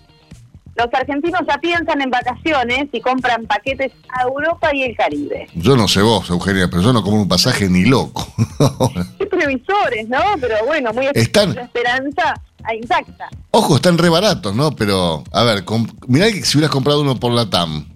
Los 0.74 0.88
argentinos 0.92 1.42
ya 1.46 1.58
piensan 1.58 2.00
en 2.00 2.10
vacaciones 2.10 2.88
y 2.92 3.00
compran 3.00 3.46
paquetes 3.46 3.92
a 4.08 4.22
Europa 4.22 4.70
y 4.74 4.84
el 4.84 4.96
Caribe. 4.96 5.46
Yo 5.54 5.76
no 5.76 5.86
sé 5.86 6.00
vos, 6.00 6.30
Eugenia, 6.30 6.68
pero 6.70 6.82
yo 6.82 6.92
no 6.92 7.02
como 7.02 7.20
un 7.20 7.28
pasaje 7.28 7.68
ni 7.68 7.84
loco. 7.84 8.26
Qué 9.18 9.26
previsores, 9.26 10.08
¿no? 10.08 10.18
Pero 10.40 10.64
bueno, 10.64 10.92
muy 10.94 11.08
están... 11.12 11.54
la 11.54 11.62
esperanza 11.62 12.34
intacta. 12.74 13.28
Ojo, 13.50 13.76
están 13.76 13.98
re 13.98 14.08
baratos, 14.08 14.54
¿no? 14.54 14.72
Pero, 14.72 15.24
a 15.32 15.44
ver, 15.44 15.64
mirá 16.06 16.30
que 16.30 16.42
si 16.44 16.56
hubieras 16.56 16.70
comprado 16.70 17.02
uno 17.02 17.18
por 17.18 17.32
la 17.32 17.50
TAM. 17.50 17.86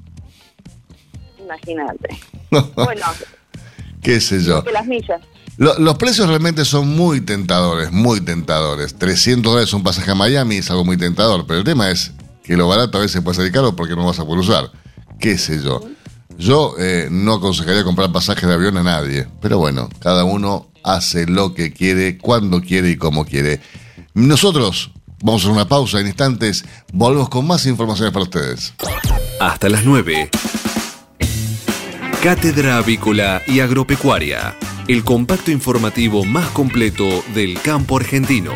Imagínate. 1.39 2.19
bueno. 2.75 3.07
Qué 4.03 4.21
sé 4.21 4.43
yo. 4.43 4.62
Que 4.62 4.73
las 4.73 4.87
millas. 4.87 5.21
los 5.57 5.95
precios 5.97 6.29
realmente 6.29 6.65
son 6.65 6.89
muy 6.95 7.23
tentadores, 7.23 7.91
muy 7.91 8.21
tentadores. 8.21 8.97
300 8.99 9.51
dólares 9.51 9.73
un 9.73 9.83
pasaje 9.83 10.11
a 10.11 10.15
Miami 10.15 10.57
es 10.57 10.71
algo 10.71 10.85
muy 10.85 10.97
tentador, 10.97 11.47
pero 11.47 11.61
el 11.61 11.65
tema 11.65 11.91
es 11.91 12.12
que 12.47 12.57
lo 12.57 12.69
barato 12.69 12.99
a 12.99 13.01
veces 13.01 13.21
puede 13.23 13.43
ser 13.43 13.51
caro 13.53 13.75
porque 13.75 13.97
no 13.97 14.07
vas 14.07 14.19
a 14.21 14.25
poder 14.25 14.41
usar. 14.41 14.71
¿Qué 15.19 15.37
sé 15.37 15.63
yo? 15.63 15.81
Yo 16.39 16.75
eh, 16.79 17.09
no 17.11 17.35
aconsejaría 17.35 17.83
comprar 17.83 18.13
pasajes 18.13 18.47
de 18.49 18.55
avión 18.55 18.77
a 18.77 18.83
nadie, 18.83 19.27
pero 19.41 19.59
bueno, 19.59 19.89
cada 20.01 20.25
uno 20.25 20.69
hace 20.85 21.27
lo 21.27 21.55
que 21.55 21.73
quiere, 21.73 22.19
cuando 22.19 22.61
quiere 22.61 22.91
y 22.91 22.97
como 22.97 23.25
quiere. 23.25 23.61
Nosotros 24.15 24.93
vamos 25.23 25.43
a 25.43 25.47
hacer 25.47 25.57
una 25.57 25.69
pausa 25.69 25.99
en 25.99 26.07
instantes, 26.07 26.65
volvemos 26.93 27.29
con 27.31 27.47
más 27.47 27.67
informaciones 27.67 28.13
para 28.13 28.25
ustedes. 28.25 28.75
Hasta 29.41 29.69
las 29.69 29.85
9. 29.85 30.31
Cátedra 32.23 32.79
Avícola 32.79 33.43
y 33.47 33.61
Agropecuaria, 33.61 34.57
el 34.89 35.05
compacto 35.05 35.51
informativo 35.51 36.25
más 36.25 36.49
completo 36.51 37.25
del 37.35 37.61
campo 37.61 37.97
argentino. 37.97 38.53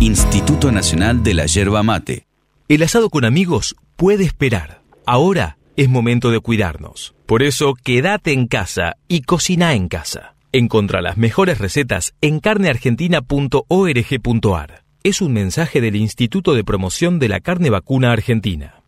Instituto 0.00 0.70
Nacional 0.70 1.22
de 1.22 1.32
la 1.32 1.46
Yerba 1.46 1.82
Mate. 1.82 2.26
El 2.68 2.82
asado 2.82 3.08
con 3.08 3.24
amigos 3.24 3.74
puede 3.96 4.24
esperar. 4.24 4.82
Ahora 5.06 5.56
es 5.80 5.88
momento 5.88 6.30
de 6.30 6.38
cuidarnos. 6.40 7.14
Por 7.24 7.42
eso, 7.42 7.72
quédate 7.72 8.32
en 8.32 8.48
casa 8.48 8.98
y 9.08 9.22
cocina 9.22 9.72
en 9.72 9.88
casa. 9.88 10.34
Encontra 10.52 11.00
las 11.00 11.16
mejores 11.16 11.56
recetas 11.56 12.12
en 12.20 12.40
carneargentina.org.ar. 12.40 14.84
Es 15.02 15.22
un 15.22 15.32
mensaje 15.32 15.80
del 15.80 15.96
Instituto 15.96 16.52
de 16.52 16.64
Promoción 16.64 17.18
de 17.18 17.30
la 17.30 17.40
Carne 17.40 17.70
Vacuna 17.70 18.12
Argentina. 18.12 18.82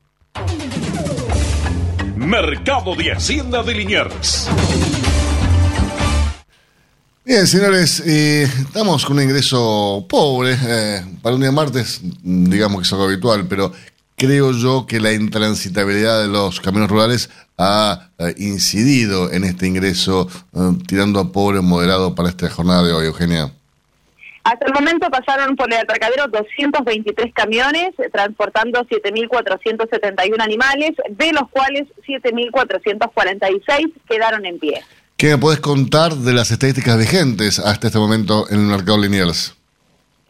Mercado 2.14 2.94
de 2.94 3.12
Hacienda 3.12 3.62
de 3.62 3.72
Liniers. 3.72 4.50
Bien, 7.24 7.46
señores, 7.46 8.02
eh, 8.04 8.42
estamos 8.42 9.06
con 9.06 9.16
un 9.16 9.22
ingreso 9.22 10.04
pobre. 10.06 10.58
Eh, 10.60 11.02
para 11.22 11.36
un 11.36 11.40
día 11.40 11.52
martes, 11.52 12.02
digamos 12.22 12.82
que 12.82 12.82
es 12.82 12.92
algo 12.92 13.06
habitual, 13.06 13.46
pero 13.48 13.72
creo 14.22 14.52
yo 14.52 14.86
que 14.86 15.00
la 15.00 15.12
intransitabilidad 15.12 16.22
de 16.22 16.28
los 16.28 16.60
caminos 16.60 16.88
rurales 16.88 17.28
ha 17.58 18.10
eh, 18.18 18.32
incidido 18.38 19.32
en 19.32 19.42
este 19.42 19.66
ingreso, 19.66 20.28
eh, 20.54 20.58
tirando 20.86 21.18
a 21.18 21.32
pobre 21.32 21.60
moderado 21.60 22.14
para 22.14 22.28
esta 22.28 22.48
jornada 22.48 22.84
de 22.84 22.92
hoy, 22.92 23.06
Eugenia. 23.06 23.52
Hasta 24.44 24.66
el 24.66 24.74
momento 24.74 25.10
pasaron 25.10 25.56
por 25.56 25.72
el 25.72 25.80
atracadero 25.80 26.28
223 26.28 27.34
camiones 27.34 27.90
transportando 28.12 28.84
7.471 28.84 30.40
animales, 30.40 30.92
de 31.10 31.32
los 31.32 31.48
cuales 31.50 31.88
7.446 32.06 33.92
quedaron 34.08 34.46
en 34.46 34.60
pie. 34.60 34.84
¿Qué 35.16 35.30
me 35.30 35.38
puedes 35.38 35.58
contar 35.58 36.14
de 36.14 36.32
las 36.32 36.52
estadísticas 36.52 36.96
vigentes 36.96 37.58
hasta 37.58 37.88
este 37.88 37.98
momento 37.98 38.48
en 38.50 38.60
el 38.60 38.66
mercado 38.66 38.98
Liniers? 38.98 39.56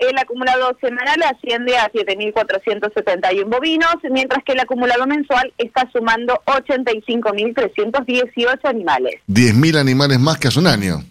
El 0.02 0.18
acumulado 0.18 0.76
semanal 0.80 1.22
asciende 1.22 1.78
a 1.78 1.88
7.471 1.92 3.48
bovinos, 3.48 3.94
mientras 4.10 4.42
que 4.42 4.50
el 4.52 4.58
acumulado 4.58 5.06
mensual 5.06 5.52
está 5.58 5.88
sumando 5.92 6.42
85.318 6.46 8.58
animales. 8.64 9.20
10.000 9.28 9.78
animales 9.78 10.18
más 10.18 10.38
que 10.38 10.48
hace 10.48 10.58
un 10.58 10.66
año. 10.66 11.04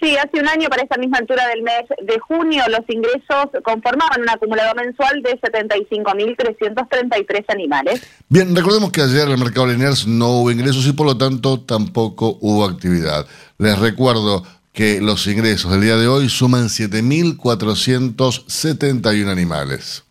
Sí, 0.00 0.16
hace 0.16 0.40
un 0.40 0.46
año 0.46 0.68
para 0.68 0.82
esta 0.82 0.96
misma 0.98 1.18
altura 1.18 1.48
del 1.48 1.62
mes 1.62 1.82
de 2.02 2.20
junio 2.20 2.62
los 2.68 2.82
ingresos 2.88 3.46
conformaban 3.64 4.20
un 4.20 4.28
acumulado 4.28 4.72
mensual 4.74 5.20
de 5.22 5.40
75.333 5.40 7.44
animales. 7.48 8.02
Bien, 8.28 8.54
recordemos 8.54 8.92
que 8.92 9.00
ayer 9.00 9.22
en 9.22 9.32
el 9.32 9.38
mercado 9.38 9.66
lineal 9.66 9.94
no 10.06 10.28
hubo 10.28 10.52
ingresos 10.52 10.86
y 10.86 10.92
por 10.92 11.06
lo 11.06 11.16
tanto 11.16 11.60
tampoco 11.60 12.36
hubo 12.40 12.66
actividad. 12.66 13.26
Les 13.58 13.78
recuerdo 13.78 14.42
que 14.76 15.00
los 15.00 15.26
ingresos 15.26 15.72
del 15.72 15.80
día 15.80 15.96
de 15.96 16.06
hoy 16.06 16.28
suman 16.28 16.68
7.471 16.68 19.30
animales. 19.30 20.04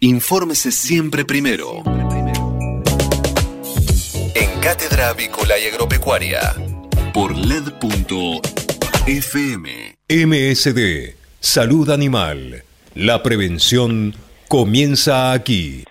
Infórmese 0.00 0.70
siempre 0.70 1.24
primero. 1.24 1.82
En 4.34 4.60
Cátedra 4.60 5.08
Avícola 5.08 5.58
y 5.58 5.68
Agropecuaria. 5.68 6.54
Por 7.14 7.34
LED.fm. 7.34 8.36
MSD. 10.10 11.14
Salud 11.40 11.88
Animal. 11.88 12.64
La 12.94 13.22
prevención 13.22 14.14
comienza 14.46 15.32
aquí. 15.32 15.84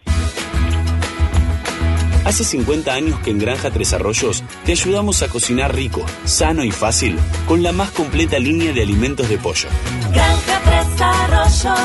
Hace 2.25 2.43
50 2.43 2.91
años 2.91 3.19
que 3.19 3.29
en 3.29 3.39
Granja 3.39 3.69
Tres 3.69 3.93
Arroyos 3.93 4.43
te 4.65 4.71
ayudamos 4.71 5.21
a 5.21 5.27
cocinar 5.27 5.75
rico, 5.75 6.03
sano 6.25 6.63
y 6.63 6.71
fácil 6.71 7.17
con 7.47 7.61
la 7.61 7.71
más 7.71 7.91
completa 7.91 8.39
línea 8.39 8.73
de 8.73 8.81
alimentos 8.81 9.29
de 9.29 9.38
pollo. 9.38 9.69
Granja 10.11 10.61
Tres 10.65 11.01
Arroyos, 11.01 11.79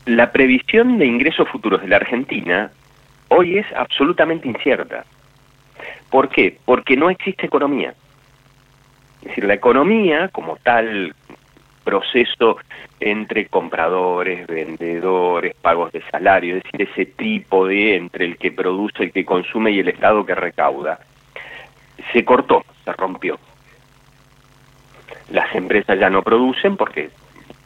la 0.07 0.33
previsión 0.33 0.99
de 0.99 1.07
ingresos 1.07 1.49
futuros 1.49 1.83
de 1.83 1.88
la 1.88 1.97
Argentina 1.97 2.71
hoy 3.29 3.59
es 3.59 3.66
absolutamente 3.77 4.49
incierta. 4.49 5.05
¿Por 6.11 6.29
qué? 6.29 6.59
Porque 6.64 6.97
no 6.97 7.11
existe 7.11 7.47
economía. 7.47 7.94
Es 9.23 9.29
decir, 9.29 9.44
la 9.44 9.55
economía 9.55 10.29
como 10.29 10.57
tal, 10.57 11.14
proceso 11.85 12.59
entre 13.01 13.47
compradores, 13.47 14.47
vendedores, 14.47 15.55
pagos 15.55 15.92
de 15.92 16.03
salario, 16.11 16.57
es 16.57 16.64
decir, 16.64 16.88
ese 16.90 17.07
tipo 17.07 17.66
de 17.66 17.97
entre 17.97 18.25
el 18.25 18.37
que 18.37 18.53
produce, 18.53 19.05
el 19.05 19.12
que 19.12 19.25
consume 19.25 19.71
y 19.71 19.81
el 19.81 19.88
Estado 19.88 20.25
que 20.25 20.35
recauda, 20.35 20.99
se 22.12 22.25
cortó, 22.25 22.64
se 22.85 22.92
rompió. 22.92 23.38
Las 25.31 25.55
empresas 25.55 25.99
ya 25.99 26.11
no 26.11 26.23
producen 26.23 26.77
porque 26.77 27.11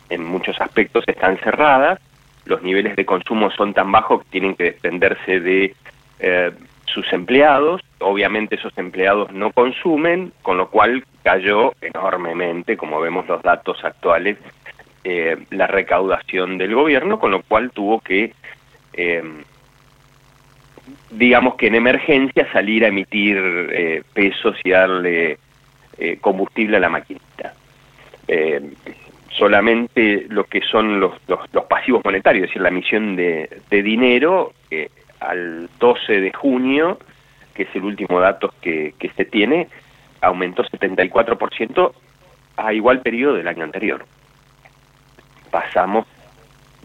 en 0.09 0.24
muchos 0.24 0.61
aspectos 0.61 1.05
están 1.07 1.38
cerradas, 1.38 2.00
los 2.44 2.62
niveles 2.62 2.96
de 2.96 3.07
consumo 3.07 3.50
son 3.50 3.72
tan 3.72 3.90
bajos 3.92 4.22
que 4.22 4.31
tienen 4.31 4.55
que 4.55 4.64
desprenderse 4.64 5.40
de 5.40 5.74
eh, 6.18 6.52
sus 6.92 7.12
empleados, 7.12 7.81
obviamente 7.98 8.57
esos 8.57 8.76
empleados 8.76 9.33
no 9.33 9.50
consumen, 9.52 10.33
con 10.42 10.57
lo 10.59 10.68
cual 10.68 11.05
cayó 11.22 11.72
enormemente, 11.81 12.76
como 12.76 13.00
vemos 13.00 13.26
los 13.26 13.42
datos 13.42 13.83
actuales, 13.85 14.38
eh, 15.05 15.37
la 15.50 15.66
recaudación 15.66 16.59
del 16.59 16.74
gobierno, 16.74 17.18
con 17.18 17.31
lo 17.31 17.42
cual 17.42 17.70
tuvo 17.70 18.00
que, 18.00 18.33
eh, 18.92 19.22
digamos 21.11 21.57
que 21.57 21.68
en 21.68 21.74
emergencia, 21.74 22.50
salir 22.52 22.85
a 22.85 22.88
emitir 22.88 23.38
eh, 23.72 24.02
pesos 24.12 24.57
y 24.64 24.70
darle 24.70 25.38
combustible 26.20 26.78
a 26.78 26.81
la 26.81 26.88
maquinita. 26.88 27.55
solamente 29.28 30.26
lo 30.28 30.44
que 30.44 30.61
son 30.62 30.98
los, 30.98 31.12
los, 31.28 31.64
pasivos 31.66 32.05
monetarios, 32.05 32.44
es 32.44 32.50
decir, 32.50 32.62
la 32.62 32.70
emisión 32.70 33.14
de, 33.14 33.48
de 33.70 33.83
dinero, 33.83 34.52
al 35.22 35.68
12 35.78 36.20
de 36.20 36.32
junio, 36.32 36.98
que 37.54 37.64
es 37.64 37.68
el 37.74 37.85
último 37.85 38.20
dato 38.20 38.52
que, 38.61 38.94
que 38.98 39.11
se 39.11 39.24
tiene, 39.24 39.68
aumentó 40.20 40.64
74% 40.64 41.92
a 42.56 42.72
igual 42.72 43.00
periodo 43.00 43.35
del 43.35 43.48
año 43.48 43.64
anterior. 43.64 44.04
Pasamos 45.50 46.06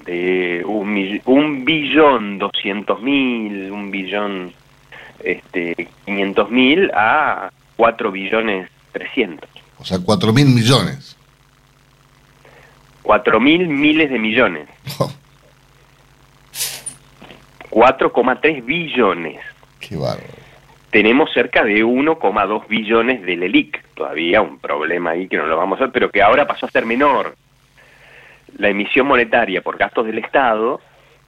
de 0.05 0.63
un, 0.65 1.21
un 1.25 1.65
billón 1.65 2.37
doscientos 2.37 3.01
mil, 3.01 3.71
un 3.71 3.91
billón 3.91 4.53
este, 5.23 5.89
quinientos 6.05 6.49
mil 6.49 6.91
a 6.93 7.51
cuatro 7.75 8.11
billones 8.11 8.69
trescientos. 8.91 9.49
O 9.79 9.85
sea, 9.85 9.99
cuatro 9.99 10.33
mil 10.33 10.47
millones. 10.47 11.15
Cuatro 13.01 13.39
mil 13.39 13.67
miles 13.67 14.09
de 14.09 14.19
millones. 14.19 14.67
4,3 17.69 18.65
billones. 18.65 19.39
Qué 19.79 19.95
bárbaro 19.95 20.47
tenemos 20.91 21.31
cerca 21.33 21.63
de 21.63 21.83
1,2 21.83 22.67
billones 22.67 23.21
del 23.23 23.43
ELIC, 23.43 23.83
todavía 23.93 24.41
un 24.41 24.57
problema 24.59 25.11
ahí 25.11 25.27
que 25.27 25.37
no 25.37 25.45
lo 25.45 25.57
vamos 25.57 25.79
a 25.79 25.83
ver, 25.85 25.91
pero 25.91 26.09
que 26.09 26.21
ahora 26.21 26.47
pasó 26.47 26.65
a 26.65 26.71
ser 26.71 26.85
menor. 26.85 27.35
La 28.57 28.69
emisión 28.69 29.07
monetaria 29.07 29.61
por 29.61 29.77
gastos 29.77 30.05
del 30.05 30.19
Estado 30.19 30.79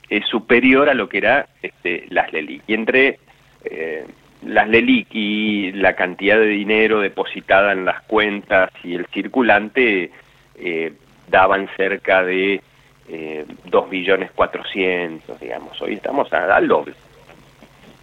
es 0.09 0.25
superior 0.25 0.89
a 0.89 0.93
lo 0.93 1.09
que 1.09 1.17
era 1.17 1.49
este, 1.61 2.05
las 2.09 2.31
LELIC. 2.31 2.63
Y 2.67 2.73
entre 2.73 3.19
eh, 3.65 4.05
las 4.43 4.67
LELIC 4.69 5.07
y 5.11 5.71
la 5.73 5.95
cantidad 5.95 6.39
de 6.39 6.47
dinero 6.47 7.01
depositada 7.01 7.73
en 7.73 7.85
las 7.85 8.01
cuentas 8.03 8.71
y 8.83 8.95
el 8.95 9.05
circulante 9.07 10.11
eh, 10.55 10.93
daban 11.27 11.69
cerca 11.75 12.23
de 12.23 12.61
eh, 13.11 13.45
2 13.65 13.89
billones 13.89 14.31
400, 14.31 15.39
digamos. 15.39 15.81
Hoy 15.81 15.95
estamos 15.95 16.31
al 16.31 16.67
doble, 16.67 16.93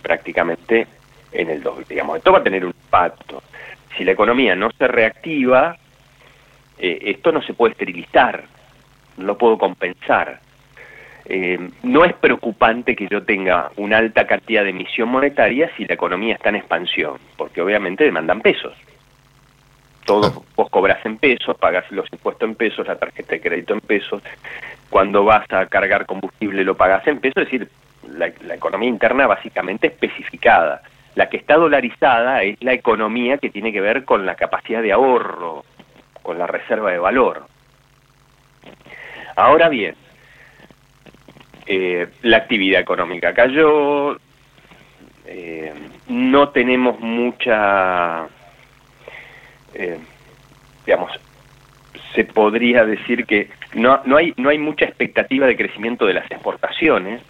prácticamente 0.03 0.87
en 1.33 1.51
el 1.51 1.63
doble. 1.63 1.85
Digamos, 1.89 2.19
esto 2.19 2.33
va 2.33 2.39
a 2.39 2.43
tener 2.43 2.65
un 2.65 2.73
impacto. 2.73 3.43
Si 3.97 4.05
la 4.05 4.13
economía 4.13 4.57
no 4.57 4.71
se 4.73 4.89
reactiva, 4.89 5.77
eh, 6.79 6.99
esto 7.03 7.31
no 7.31 7.41
se 7.43 7.55
puede 7.55 7.73
esterilizar, 7.73 8.45
no 9.17 9.25
lo 9.25 9.39
puedo 9.39 9.57
compensar. 9.59 10.41
Eh, 11.25 11.71
no 11.83 12.05
es 12.05 12.13
preocupante 12.15 12.95
que 12.95 13.09
yo 13.09 13.23
tenga 13.23 13.71
una 13.77 13.99
alta 13.99 14.27
cantidad 14.27 14.63
de 14.63 14.71
emisión 14.71 15.09
monetaria 15.09 15.71
si 15.77 15.85
la 15.85 15.95
economía 15.95 16.35
está 16.35 16.51
en 16.51 16.57
expansión, 16.57 17.19
porque 17.37 17.61
obviamente 17.61 18.05
demandan 18.05 18.41
pesos. 18.41 18.75
Todo, 20.05 20.45
vos 20.55 20.71
cobras 20.71 21.05
en 21.05 21.19
pesos, 21.19 21.57
pagas 21.59 21.91
los 21.91 22.07
impuestos 22.13 22.49
en 22.49 22.55
pesos, 22.55 22.87
la 22.87 22.97
tarjeta 22.97 23.33
de 23.33 23.41
crédito 23.41 23.75
en 23.75 23.81
pesos, 23.81 24.23
cuando 24.91 25.25
vas 25.25 25.51
a 25.53 25.67
cargar 25.67 26.07
combustible 26.07 26.65
lo 26.65 26.77
pagas 26.77 27.07
en 27.07 27.21
pesos, 27.21 27.43
es 27.43 27.51
decir, 27.51 27.69
la, 28.13 28.55
economía 28.55 28.89
interna 28.89 29.27
básicamente 29.27 29.89
especificada. 29.89 30.83
La 31.15 31.29
que 31.29 31.39
está 31.39 31.57
dolarizada 31.57 32.43
es 32.43 32.63
la 32.63 32.73
economía 32.73 33.39
que 33.39 33.51
tiene 33.51 33.73
que 33.73 33.81
ver 33.81 34.05
con 34.05 34.27
la 34.27 34.35
capacidad 34.35 34.83
de 34.83 34.93
ahorro, 34.93 35.65
con 36.23 36.39
la 36.39 36.47
reserva 36.47 36.91
de 36.91 36.99
valor. 36.99 37.47
Ahora 39.35 39.69
bien, 39.69 39.95
eh, 41.67 42.09
la 42.23 42.39
actividad 42.39 42.81
económica 42.81 43.33
cayó, 43.35 44.17
eh, 45.27 45.73
no 46.09 46.51
tenemos 46.51 47.01
mucha, 47.01 48.27
eh, 49.75 49.99
digamos, 50.85 51.13
se 52.17 52.25
podría 52.25 52.85
decir 52.85 53.27
que 53.27 53.51
no, 53.75 54.01
no, 54.05 54.17
hay, 54.17 54.35
no 54.37 54.49
hay 54.49 54.59
mucha 54.59 54.87
expectativa 54.87 55.47
de 55.47 55.57
crecimiento 55.57 56.07
de 56.07 56.15
las 56.15 56.29
exportaciones, 56.31 57.23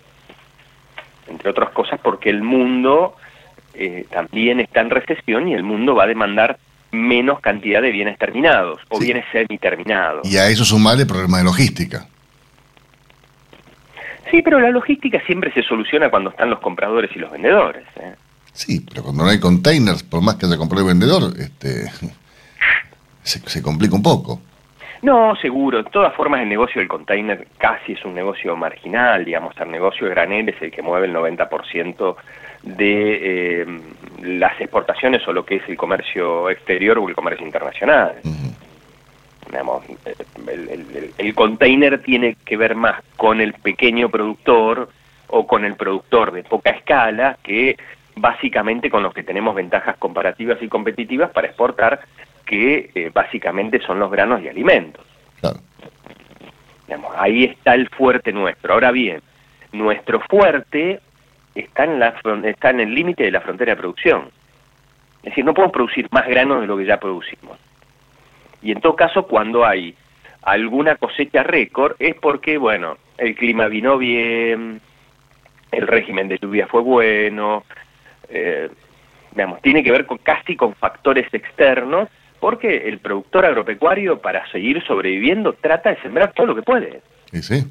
entre 1.29 1.51
otras 1.51 1.71
cosas 1.71 2.01
porque 2.03 2.31
el 2.31 2.43
mundo 2.43 3.17
eh, 3.75 4.07
también 4.11 4.61
está 4.61 4.81
en 4.81 4.91
recesión 4.91 5.49
y 5.49 5.55
el 5.55 5.65
mundo 5.65 5.95
va 5.95 6.05
a 6.05 6.07
demandar 6.07 6.59
menos 6.93 7.41
cantidad 7.41 7.83
de 7.83 7.91
bienes 7.91 8.17
terminados 8.17 8.81
o 8.89 8.99
bienes 8.99 9.25
semi-terminados. 9.33 10.27
Y 10.27 10.39
a 10.39 10.49
eso 10.49 10.65
sumarle 10.65 11.03
el 11.03 11.09
problema 11.09 11.39
de 11.39 11.45
logística. 11.45 12.07
Sí, 14.31 14.41
pero 14.43 14.59
la 14.59 14.71
logística 14.71 15.21
siempre 15.27 15.53
se 15.53 15.63
soluciona 15.63 16.11
cuando 16.11 16.31
están 16.31 16.49
los 16.51 16.61
compradores 16.61 17.11
y 17.15 17.19
los 17.19 17.31
vendedores. 17.31 17.85
¿eh? 18.01 18.15
Sí, 18.53 18.81
pero 18.89 19.03
cuando 19.03 19.25
no 19.25 19.31
hay 19.31 19.39
containers, 19.39 20.03
por 20.03 20.23
más 20.23 20.37
que 20.37 20.47
haya 20.47 20.57
comprado 20.57 20.89
el 20.89 20.89
vendedor, 20.89 21.35
este, 21.39 21.91
se, 23.23 23.63
complica 23.63 23.95
un 23.95 24.03
poco. 24.03 24.41
No, 25.07 25.37
seguro. 25.37 25.85
De 25.85 25.91
todas 25.91 26.13
formas, 26.17 26.43
el 26.43 26.49
negocio 26.49 26.81
del 26.81 26.89
container 26.89 27.47
casi 27.59 27.93
es 27.93 28.05
un 28.05 28.13
negocio 28.13 28.57
marginal. 28.57 29.25
Digamos, 29.25 29.55
el 29.61 29.71
negocio 29.71 30.05
de 30.05 30.11
granel 30.11 30.49
es 30.49 30.61
el 30.61 30.73
que 30.73 30.83
mueve 30.83 31.07
el 31.07 31.15
90% 31.15 32.17
de 32.65 33.61
eh, 33.61 33.81
las 34.23 34.61
exportaciones 34.61 35.23
o 35.29 35.33
lo 35.33 35.47
que 35.47 35.57
es 35.57 35.69
el 35.69 35.77
comercio 35.77 36.51
exterior 36.51 36.99
o 36.99 37.09
el 37.09 37.15
comercio 37.15 37.47
internacional. 37.47 38.17
el, 41.19 41.35
container 41.37 42.03
tiene 42.03 42.37
que 42.45 42.57
ver 42.57 42.75
más 42.75 43.01
con 43.17 43.41
el 43.41 43.53
pequeño 43.53 44.09
productor 44.09 44.89
o 45.29 45.47
con 45.47 45.65
el 45.65 45.77
productor 45.77 46.33
de 46.33 46.43
poca 46.43 46.71
escala 46.71 47.39
que 47.45 47.77
básicamente 48.17 48.91
con 48.91 49.05
los 49.05 49.15
que 49.15 49.23
tenemos 49.23 49.55
ventajas 49.55 49.99
comparativas 49.99 50.61
y 50.63 50.69
competitivas 50.69 51.31
para 51.31 51.47
exportar, 51.47 52.01
que 52.47 52.91
eh, 52.95 53.11
básicamente 53.13 53.81
son 53.81 53.99
los 53.99 54.11
granos 54.11 54.41
y 54.43 54.49
alimentos. 54.49 55.05
ahí 57.17 57.45
está 57.45 57.75
el 57.75 57.89
fuerte 57.91 58.33
nuestro. 58.33 58.73
Ahora 58.73 58.93
bien, 58.93 59.21
nuestro 59.73 60.21
fuerte 60.21 61.01
está 61.55 61.85
en, 61.85 61.99
la, 61.99 62.15
está 62.45 62.71
en 62.71 62.81
el 62.81 62.95
límite 62.95 63.25
de 63.25 63.31
la 63.31 63.41
frontera 63.41 63.73
de 63.73 63.81
producción. 63.81 64.31
Es 65.19 65.31
decir, 65.31 65.45
no 65.45 65.55
podemos 65.55 65.73
producir 65.73 66.09
más 66.13 66.27
granos 66.29 66.61
de 66.61 66.67
lo 66.67 66.77
que 66.77 66.87
ya 66.87 67.01
producimos. 67.01 67.59
Y 68.63 68.73
en 68.73 68.81
todo 68.81 68.95
caso, 68.95 69.27
cuando 69.27 69.67
hay 69.67 69.95
alguna 70.43 70.97
cosecha 70.97 71.43
récord, 71.43 71.97
es 71.99 72.15
porque, 72.15 72.59
bueno, 72.59 72.97
el 73.19 73.35
clima 73.35 73.67
vino 73.67 73.99
bien, 73.99 74.81
el 75.73 75.87
régimen 75.87 76.29
de 76.29 76.39
lluvia 76.39 76.67
fue 76.67 76.81
bueno, 76.83 77.65
eh, 78.29 78.71
digamos, 79.33 79.61
tiene 79.63 79.83
que 79.83 79.91
ver 79.91 80.07
con, 80.07 80.19
casi 80.19 80.57
con 80.57 80.75
factores 80.75 81.33
externos, 81.33 82.09
porque 82.41 82.89
el 82.89 82.99
productor 82.99 83.47
agropecuario, 83.47 84.21
para 84.21 84.51
seguir 84.51 84.85
sobreviviendo, 84.87 85.55
trata 85.55 85.91
de 85.91 86.01
sembrar 86.03 86.33
todo 86.33 86.47
lo 86.47 86.55
que 86.55 86.63
puede. 86.63 87.03
Sí, 87.33 87.43
sí. 87.43 87.65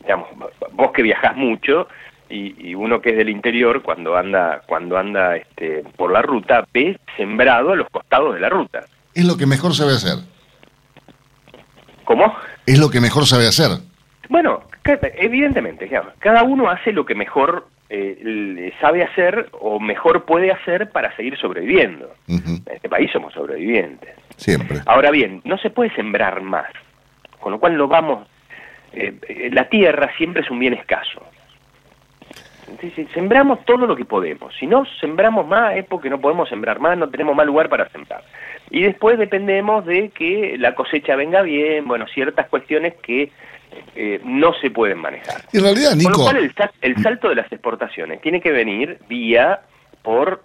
Digamos, 0.00 0.28
vos 0.72 0.92
que 0.92 1.02
viajás 1.02 1.36
mucho, 1.36 1.88
y, 2.30 2.74
uno 2.74 3.00
que 3.00 3.10
es 3.10 3.16
del 3.16 3.28
interior 3.28 3.82
cuando 3.82 4.16
anda 4.16 4.62
cuando 4.66 4.96
anda 4.96 5.36
este, 5.36 5.82
por 5.96 6.12
la 6.12 6.22
ruta 6.22 6.64
ve 6.72 6.98
sembrado 7.16 7.72
a 7.72 7.76
los 7.76 7.88
costados 7.90 8.34
de 8.34 8.40
la 8.40 8.48
ruta. 8.48 8.84
es 9.14 9.24
lo 9.24 9.36
que 9.36 9.46
mejor 9.46 9.74
sabe 9.74 9.92
hacer. 9.92 10.18
¿Cómo? 12.04 12.34
Es 12.66 12.78
lo 12.78 12.90
que 12.90 13.00
mejor 13.00 13.26
sabe 13.26 13.46
hacer. 13.46 13.70
Bueno, 14.28 14.62
evidentemente, 15.14 15.88
claro, 15.88 16.12
cada 16.18 16.42
uno 16.42 16.70
hace 16.70 16.92
lo 16.92 17.04
que 17.04 17.14
mejor 17.14 17.66
eh, 17.88 18.72
sabe 18.80 19.02
hacer 19.02 19.48
o 19.52 19.80
mejor 19.80 20.24
puede 20.24 20.52
hacer 20.52 20.90
para 20.90 21.14
seguir 21.16 21.36
sobreviviendo. 21.36 22.12
En 22.28 22.62
este 22.72 22.88
país 22.88 23.10
somos 23.10 23.34
sobrevivientes. 23.34 24.14
Siempre. 24.36 24.78
Ahora 24.86 25.10
bien, 25.10 25.40
no 25.44 25.58
se 25.58 25.70
puede 25.70 25.92
sembrar 25.94 26.40
más, 26.40 26.70
con 27.40 27.52
lo 27.52 27.60
cual 27.60 27.74
lo 27.74 27.88
vamos... 27.88 28.26
Eh, 28.92 29.14
eh, 29.28 29.50
la 29.52 29.68
tierra 29.68 30.10
siempre 30.16 30.42
es 30.42 30.50
un 30.50 30.58
bien 30.58 30.74
escaso. 30.74 31.22
Entonces, 32.68 33.08
sembramos 33.12 33.64
todo 33.64 33.86
lo 33.86 33.96
que 33.96 34.04
podemos. 34.04 34.54
Si 34.56 34.66
no 34.66 34.84
sembramos 35.00 35.46
más 35.46 35.76
es 35.76 35.84
porque 35.84 36.10
no 36.10 36.20
podemos 36.20 36.48
sembrar 36.48 36.78
más, 36.78 36.96
no 36.96 37.08
tenemos 37.08 37.34
más 37.34 37.46
lugar 37.46 37.68
para 37.68 37.88
sembrar. 37.90 38.22
Y 38.70 38.82
después 38.82 39.18
dependemos 39.18 39.84
de 39.84 40.10
que 40.10 40.56
la 40.58 40.74
cosecha 40.74 41.16
venga 41.16 41.42
bien, 41.42 41.86
bueno, 41.86 42.06
ciertas 42.06 42.48
cuestiones 42.48 42.94
que 43.02 43.32
eh, 43.94 44.20
no 44.24 44.52
se 44.60 44.70
pueden 44.70 44.98
manejar. 44.98 45.42
En 45.52 45.62
realidad, 45.62 45.94
Nico... 45.94 46.12
Con 46.12 46.20
lo 46.20 46.30
cual 46.30 46.52
el, 46.80 47.02
salto 47.02 47.28
de 47.28 47.34
las 47.34 47.50
exportaciones 47.52 48.20
tiene 48.20 48.40
que 48.40 48.50
venir 48.50 48.98
vía 49.08 49.60
por 50.02 50.42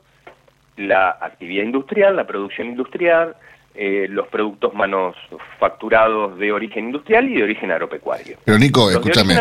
la 0.77 1.17
actividad 1.21 1.63
industrial, 1.63 2.15
la 2.15 2.27
producción 2.27 2.67
industrial, 2.67 3.35
eh, 3.73 4.07
los 4.09 4.27
productos 4.27 4.73
manufacturados 4.73 6.37
de 6.39 6.51
origen 6.51 6.85
industrial 6.85 7.29
y 7.29 7.35
de 7.35 7.43
origen 7.43 7.71
agropecuario. 7.71 8.37
Pero 8.43 8.57
Nico, 8.57 8.89
escúchame, 8.89 9.35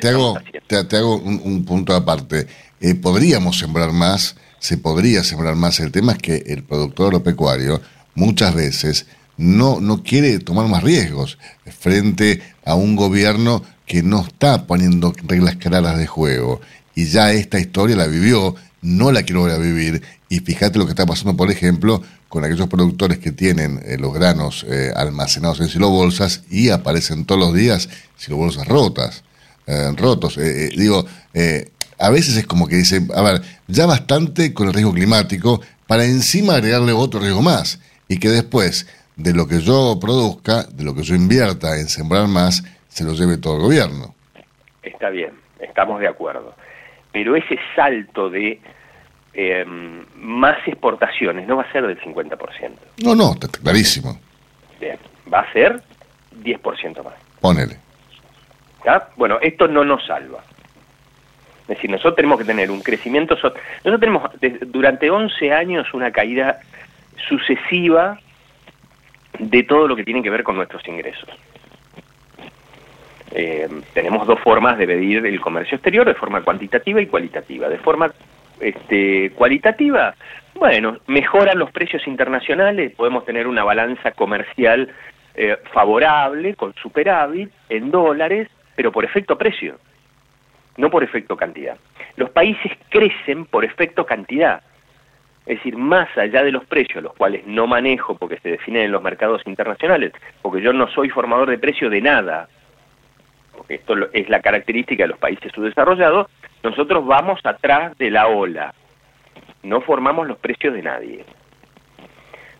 te, 0.00 0.08
hago, 0.08 0.38
te, 0.66 0.96
hago 0.96 1.16
un, 1.16 1.64
punto 1.64 1.94
aparte. 1.94 2.46
Eh, 2.80 2.94
podríamos 2.94 3.58
sembrar 3.58 3.92
más, 3.92 4.36
se 4.58 4.78
podría 4.78 5.22
sembrar 5.24 5.56
más. 5.56 5.80
El 5.80 5.90
tema 5.90 6.12
es 6.12 6.18
que 6.18 6.36
el 6.52 6.64
productor 6.64 7.06
agropecuario 7.06 7.80
muchas 8.14 8.54
veces 8.54 9.08
no, 9.36 9.80
no 9.80 10.02
quiere 10.02 10.38
tomar 10.38 10.68
más 10.68 10.82
riesgos 10.82 11.38
frente 11.78 12.42
a 12.64 12.74
un 12.74 12.96
gobierno 12.96 13.62
que 13.86 14.02
no 14.02 14.22
está 14.22 14.66
poniendo 14.66 15.12
reglas 15.24 15.56
claras 15.56 15.98
de 15.98 16.06
juego. 16.06 16.60
Y 16.94 17.06
ya 17.06 17.32
esta 17.32 17.58
historia 17.58 17.96
la 17.96 18.06
vivió, 18.06 18.54
no 18.82 19.12
la 19.12 19.22
quiero 19.22 19.40
volver 19.40 19.56
a 19.56 19.58
vivir. 19.58 20.02
Y 20.28 20.40
fíjate 20.40 20.78
lo 20.78 20.86
que 20.86 20.92
está 20.92 21.06
pasando, 21.06 21.36
por 21.36 21.50
ejemplo, 21.50 22.02
con 22.28 22.44
aquellos 22.44 22.68
productores 22.68 23.18
que 23.18 23.32
tienen 23.32 23.82
eh, 23.84 23.98
los 23.98 24.14
granos 24.14 24.64
eh, 24.66 24.90
almacenados 24.96 25.60
en 25.60 25.68
silobolsas 25.68 26.42
y 26.48 26.70
aparecen 26.70 27.26
todos 27.26 27.38
los 27.38 27.54
días 27.54 27.90
silobolsas 28.16 28.66
rotas, 28.66 29.22
eh, 29.66 29.92
rotos. 29.96 30.38
digo, 30.74 31.04
a 31.98 32.08
veces 32.08 32.36
es 32.36 32.46
como 32.46 32.66
que 32.66 32.76
dice, 32.76 33.06
a 33.14 33.20
ver, 33.20 33.42
ya 33.68 33.84
bastante 33.84 34.54
con 34.54 34.68
el 34.68 34.72
riesgo 34.72 34.94
climático 34.94 35.60
para 35.86 36.06
encima 36.06 36.54
agregarle 36.54 36.92
otro 36.92 37.20
riesgo 37.20 37.42
más 37.42 37.78
y 38.08 38.16
que 38.16 38.30
después 38.30 38.86
de 39.22 39.32
lo 39.32 39.46
que 39.46 39.60
yo 39.60 39.98
produzca, 40.00 40.64
de 40.64 40.82
lo 40.82 40.94
que 40.94 41.02
yo 41.02 41.14
invierta 41.14 41.78
en 41.78 41.86
sembrar 41.86 42.26
más, 42.26 42.64
se 42.88 43.04
lo 43.04 43.12
lleve 43.12 43.38
todo 43.38 43.56
el 43.56 43.62
gobierno. 43.62 44.14
Está 44.82 45.10
bien, 45.10 45.30
estamos 45.60 46.00
de 46.00 46.08
acuerdo. 46.08 46.54
Pero 47.12 47.36
ese 47.36 47.56
salto 47.76 48.28
de 48.28 48.60
eh, 49.32 49.64
más 50.16 50.56
exportaciones 50.66 51.46
no 51.46 51.56
va 51.56 51.62
a 51.62 51.72
ser 51.72 51.86
del 51.86 52.00
50%. 52.00 52.36
No, 53.04 53.14
no, 53.14 53.34
está 53.34 53.46
clarísimo. 53.48 54.18
Bien, 54.80 54.98
va 55.32 55.40
a 55.40 55.52
ser 55.52 55.80
10% 56.42 57.04
más. 57.04 57.14
Ponele. 57.40 57.76
¿Ya? 58.84 59.08
Bueno, 59.16 59.38
esto 59.40 59.68
no 59.68 59.84
nos 59.84 60.04
salva. 60.04 60.42
Es 61.62 61.68
decir, 61.68 61.90
nosotros 61.90 62.16
tenemos 62.16 62.38
que 62.38 62.44
tener 62.44 62.72
un 62.72 62.82
crecimiento... 62.82 63.36
Nosotros 63.36 64.00
tenemos 64.00 64.28
durante 64.66 65.08
11 65.08 65.52
años 65.52 65.94
una 65.94 66.10
caída 66.10 66.58
sucesiva 67.28 68.18
de 69.38 69.62
todo 69.64 69.88
lo 69.88 69.96
que 69.96 70.04
tiene 70.04 70.22
que 70.22 70.30
ver 70.30 70.42
con 70.42 70.56
nuestros 70.56 70.86
ingresos. 70.86 71.28
Eh, 73.34 73.68
tenemos 73.94 74.26
dos 74.26 74.38
formas 74.40 74.76
de 74.76 74.86
medir 74.86 75.24
el 75.24 75.40
comercio 75.40 75.76
exterior, 75.76 76.06
de 76.06 76.14
forma 76.14 76.42
cuantitativa 76.42 77.00
y 77.00 77.06
cualitativa. 77.06 77.68
De 77.68 77.78
forma 77.78 78.12
este, 78.60 79.30
cualitativa, 79.30 80.14
bueno, 80.54 80.98
mejoran 81.06 81.58
los 81.58 81.70
precios 81.70 82.06
internacionales, 82.06 82.92
podemos 82.94 83.24
tener 83.24 83.46
una 83.46 83.64
balanza 83.64 84.12
comercial 84.12 84.92
eh, 85.34 85.56
favorable, 85.72 86.54
con 86.54 86.74
superávit, 86.74 87.50
en 87.70 87.90
dólares, 87.90 88.48
pero 88.76 88.92
por 88.92 89.04
efecto 89.04 89.38
precio, 89.38 89.78
no 90.76 90.90
por 90.90 91.02
efecto 91.02 91.36
cantidad. 91.36 91.76
Los 92.16 92.30
países 92.30 92.72
crecen 92.90 93.46
por 93.46 93.64
efecto 93.64 94.04
cantidad. 94.04 94.62
Es 95.46 95.56
decir, 95.58 95.76
más 95.76 96.08
allá 96.16 96.44
de 96.44 96.52
los 96.52 96.64
precios, 96.64 97.02
los 97.02 97.14
cuales 97.14 97.44
no 97.46 97.66
manejo 97.66 98.16
porque 98.16 98.38
se 98.38 98.50
definen 98.50 98.84
en 98.84 98.92
los 98.92 99.02
mercados 99.02 99.42
internacionales, 99.46 100.12
porque 100.40 100.62
yo 100.62 100.72
no 100.72 100.88
soy 100.88 101.08
formador 101.08 101.50
de 101.50 101.58
precio 101.58 101.90
de 101.90 102.00
nada, 102.00 102.48
porque 103.56 103.74
esto 103.74 103.94
es 104.12 104.28
la 104.28 104.40
característica 104.40 105.02
de 105.02 105.08
los 105.08 105.18
países 105.18 105.50
subdesarrollados, 105.52 106.28
nosotros 106.62 107.04
vamos 107.04 107.40
atrás 107.44 107.98
de 107.98 108.10
la 108.10 108.28
ola, 108.28 108.72
no 109.64 109.80
formamos 109.80 110.28
los 110.28 110.38
precios 110.38 110.74
de 110.74 110.82
nadie. 110.82 111.24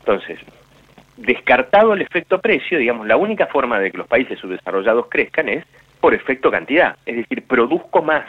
Entonces, 0.01 0.41
descartado 1.17 1.95
el 1.95 2.03
efecto 2.03 2.41
precio, 2.41 2.79
digamos, 2.79 3.07
la 3.07 3.17
única 3.17 3.47
forma 3.47 3.79
de 3.79 3.93
que 3.93 3.99
los 3.99 4.09
países 4.09 4.41
subdesarrollados 4.41 5.07
crezcan 5.09 5.49
es 5.49 5.65
por 6.01 6.15
efecto 6.15 6.51
cantidad, 6.51 6.97
es 7.07 7.17
decir, 7.17 7.47
produzco 7.47 8.03
más 8.03 8.25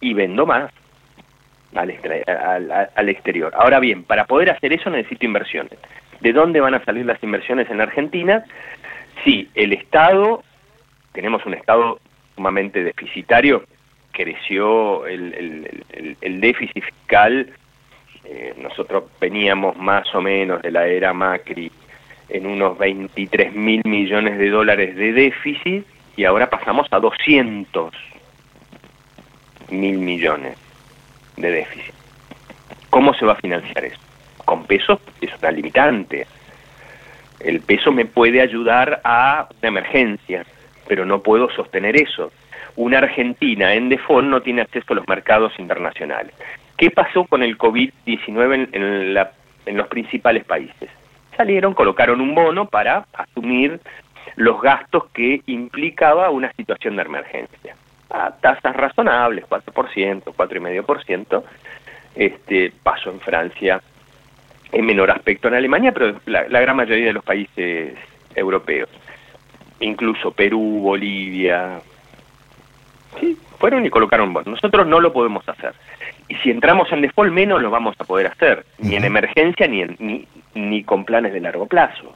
y 0.00 0.12
vendo 0.12 0.44
más 0.44 0.72
al, 1.74 3.08
exterior. 3.08 3.52
Ahora 3.56 3.80
bien, 3.80 4.04
para 4.04 4.26
poder 4.26 4.50
hacer 4.50 4.72
eso 4.72 4.90
necesito 4.90 5.26
inversiones. 5.26 5.78
¿De 6.20 6.32
dónde 6.32 6.60
van 6.60 6.74
a 6.74 6.84
salir 6.84 7.04
las 7.04 7.22
inversiones 7.22 7.68
en 7.70 7.80
Argentina? 7.80 8.44
Sí, 9.24 9.48
el 9.54 9.72
Estado, 9.72 10.42
tenemos 11.12 11.44
un 11.46 11.54
Estado 11.54 11.98
sumamente 12.34 12.82
deficitario, 12.82 13.64
creció 14.12 15.06
el, 15.06 15.68
el, 16.20 16.40
déficit 16.40 16.84
fiscal, 16.84 17.50
eh, 18.24 18.54
nosotros 18.56 19.04
veníamos 19.20 19.76
más 19.76 20.12
o 20.14 20.20
menos 20.20 20.62
de 20.62 20.70
la 20.70 20.86
era 20.86 21.12
Macri 21.12 21.70
en 22.28 22.46
unos 22.46 22.78
23 22.78 23.54
mil 23.54 23.82
millones 23.84 24.38
de 24.38 24.48
dólares 24.48 24.96
de 24.96 25.12
déficit 25.12 25.84
y 26.16 26.24
ahora 26.24 26.48
pasamos 26.48 26.86
a 26.90 27.00
200 27.00 27.92
mil 29.70 29.98
millones 29.98 30.63
de 31.36 31.50
déficit. 31.50 31.94
¿Cómo 32.90 33.14
se 33.14 33.24
va 33.24 33.32
a 33.32 33.36
financiar 33.36 33.84
eso? 33.84 33.98
Con 34.44 34.64
pesos 34.66 35.00
es 35.20 35.30
una 35.40 35.50
limitante. 35.50 36.26
El 37.40 37.60
peso 37.60 37.92
me 37.92 38.04
puede 38.04 38.40
ayudar 38.40 39.00
a 39.04 39.48
una 39.60 39.68
emergencia, 39.68 40.44
pero 40.86 41.04
no 41.04 41.20
puedo 41.20 41.50
sostener 41.50 41.96
eso. 41.96 42.30
Una 42.76 42.98
Argentina 42.98 43.74
en 43.74 43.88
default 43.88 44.26
no 44.26 44.42
tiene 44.42 44.62
acceso 44.62 44.92
a 44.92 44.96
los 44.96 45.08
mercados 45.08 45.52
internacionales. 45.58 46.34
¿Qué 46.76 46.90
pasó 46.90 47.24
con 47.24 47.42
el 47.42 47.56
COVID-19 47.58 48.68
en, 48.72 49.16
en 49.66 49.76
los 49.76 49.88
principales 49.88 50.44
países? 50.44 50.90
Salieron, 51.36 51.74
colocaron 51.74 52.20
un 52.20 52.34
bono 52.34 52.66
para 52.66 53.06
asumir 53.12 53.80
los 54.36 54.60
gastos 54.60 55.06
que 55.12 55.42
implicaba 55.46 56.30
una 56.30 56.52
situación 56.52 56.96
de 56.96 57.02
emergencia 57.02 57.76
a 58.14 58.30
tasas 58.30 58.76
razonables, 58.76 59.44
4%, 59.48 60.22
4,5%, 60.22 61.42
este, 62.14 62.72
pasó 62.82 63.10
en 63.10 63.20
Francia 63.20 63.82
en 64.70 64.86
menor 64.86 65.10
aspecto 65.10 65.48
en 65.48 65.54
Alemania, 65.54 65.92
pero 65.92 66.20
la, 66.26 66.44
gran 66.44 66.76
mayoría 66.76 67.06
de 67.06 67.12
los 67.12 67.24
países 67.24 67.94
europeos, 68.34 68.88
incluso 69.80 70.30
Perú, 70.30 70.80
Bolivia, 70.80 71.80
sí, 73.20 73.36
fueron 73.58 73.84
y 73.84 73.90
colocaron 73.90 74.32
bonos. 74.32 74.48
Nosotros 74.48 74.86
no 74.86 75.00
lo 75.00 75.12
podemos 75.12 75.48
hacer. 75.48 75.74
Y 76.28 76.36
si 76.36 76.50
entramos 76.50 76.90
en 76.92 77.02
default, 77.02 77.32
menos 77.32 77.62
lo 77.62 77.70
vamos 77.70 77.94
a 77.98 78.04
poder 78.04 78.28
hacer, 78.28 78.64
ni 78.78 78.96
en 78.96 79.04
emergencia 79.04 79.66
ni, 79.66 79.84
ni, 79.98 80.26
ni 80.54 80.82
con 80.82 81.04
planes 81.04 81.32
de 81.32 81.40
largo 81.40 81.66
plazo. 81.66 82.14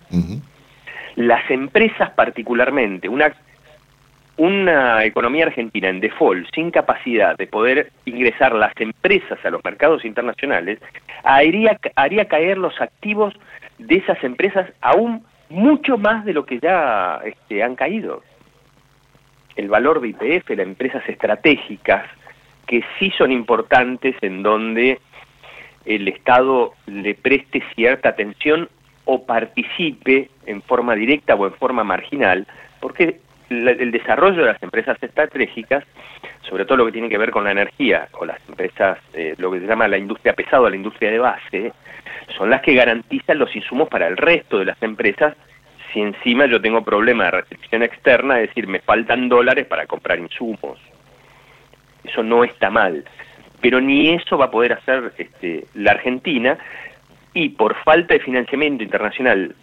Las 1.16 1.51
empresas 1.51 2.11
particularmente, 2.11 3.09
una 3.09 3.32
una 4.39 5.05
economía 5.05 5.47
argentina 5.47 5.89
en 5.89 6.01
default, 6.01 6.49
sin 6.55 6.70
capacidad 6.70 7.36
de 7.36 7.49
poder 7.49 7.91
ingresar 8.05 8.55
las 8.55 8.72
empresas 8.78 9.39
a 9.45 9.51
los 9.51 9.62
mercados 9.64 10.05
internacionales, 10.05 10.78
haría, 11.24 11.76
haría 11.97 12.26
caer 12.26 12.57
los 12.57 12.80
activos 12.80 13.34
de 13.78 13.97
esas 13.97 14.22
empresas 14.22 14.70
aún 14.80 15.24
mucho 15.51 15.99
más 15.99 16.24
de 16.24 16.32
lo 16.34 16.47
que 16.47 16.61
ya 16.61 17.20
este, 17.24 17.64
han 17.64 17.74
caído. 17.74 18.22
El 19.57 19.68
valor 19.68 20.01
de 20.01 20.09
IPF, 20.09 20.51
las 20.51 20.66
empresas 20.66 21.03
estratégicas, 21.09 22.05
que 22.68 22.84
sí 22.99 23.11
son 23.18 23.32
importantes 23.32 24.14
en 24.22 24.45
donde 24.45 25.01
el 25.84 26.07
Estado 26.07 26.74
le 26.86 27.14
preste 27.14 27.62
cierta 27.74 28.11
atención 28.11 28.68
o 29.05 29.24
participe 29.24 30.30
en 30.47 30.62
forma 30.62 30.95
directa 30.95 31.34
o 31.34 31.47
en 31.47 31.55
forma 31.55 31.82
marginal, 31.82 32.47
porque 32.78 33.20
el 33.51 33.90
desarrollo 33.90 34.42
de 34.42 34.53
las 34.53 34.62
empresas 34.62 35.03
estratégicas, 35.03 35.84
sobre 36.42 36.64
todo 36.64 36.78
lo 36.78 36.86
que 36.86 36.92
tiene 36.92 37.09
que 37.09 37.18
ver 37.18 37.30
con 37.30 37.44
la 37.44 37.53
energía 37.53 38.09
o 38.12 38.24
las 38.24 38.38
empresas, 38.49 38.99
eh, 39.14 39.34
lo 39.38 39.51
que 39.51 39.61
se 39.61 39.66
llama 39.66 39.88
la 39.88 39.99
industria 39.99 40.34
pesada, 40.34 40.70
la 40.70 40.76
industria 40.76 41.11
de 41.11 41.18
base, 41.18 41.72
son 42.36 42.51
las 42.51 42.62
que 42.62 42.74
garantizan 42.74 43.38
los 43.38 43.55
insumos 43.55 43.88
para 43.88 44.07
el 44.07 44.16
resto 44.16 44.59
de 44.59 44.66
las 44.66 44.82
empresas 44.82 45.34
si 45.92 46.01
encima 46.01 46.46
yo 46.46 46.61
tengo 46.61 46.82
problema 46.82 47.24
de 47.24 47.30
restricción 47.32 47.82
externa, 47.82 48.40
es 48.40 48.49
decir, 48.49 48.66
me 48.66 48.80
faltan 48.80 49.28
dólares 49.28 49.66
para 49.66 49.86
comprar 49.86 50.18
insumos. 50.18 50.78
Eso 52.05 52.22
no 52.22 52.44
está 52.44 52.70
mal. 52.70 53.05
Pero 53.61 53.80
ni 53.80 54.11
eso 54.11 54.38
va 54.38 54.46
a 54.46 54.51
poder 54.51 54.74
hacer 54.74 55.12
este, 55.18 55.66
la 55.74 55.92
Argentina 55.92 56.59
y 57.34 57.51
por 57.51 57.74
falta 57.82 58.14
de 58.14 58.20
financiamiento 58.20 58.84
internacional 58.84 59.55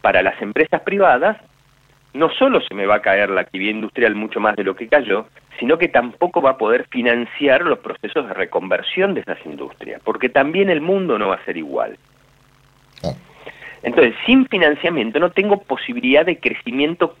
para 0.00 0.22
las 0.22 0.40
empresas 0.40 0.80
privadas, 0.82 1.36
no 2.14 2.30
solo 2.30 2.60
se 2.60 2.74
me 2.74 2.86
va 2.86 2.96
a 2.96 3.02
caer 3.02 3.28
la 3.28 3.42
actividad 3.42 3.72
industrial 3.72 4.14
mucho 4.14 4.40
más 4.40 4.56
de 4.56 4.64
lo 4.64 4.74
que 4.76 4.88
cayó, 4.88 5.26
sino 5.58 5.78
que 5.78 5.88
tampoco 5.88 6.40
va 6.40 6.50
a 6.50 6.58
poder 6.58 6.86
financiar 6.88 7.62
los 7.62 7.80
procesos 7.80 8.26
de 8.28 8.34
reconversión 8.34 9.14
de 9.14 9.20
esas 9.20 9.38
industrias, 9.44 10.00
porque 10.02 10.28
también 10.28 10.70
el 10.70 10.80
mundo 10.80 11.18
no 11.18 11.28
va 11.28 11.36
a 11.36 11.44
ser 11.44 11.56
igual. 11.56 11.98
Entonces, 13.82 14.14
sin 14.24 14.46
financiamiento 14.46 15.18
no 15.18 15.30
tengo 15.30 15.60
posibilidad 15.60 16.24
de 16.24 16.38
crecimiento 16.38 17.16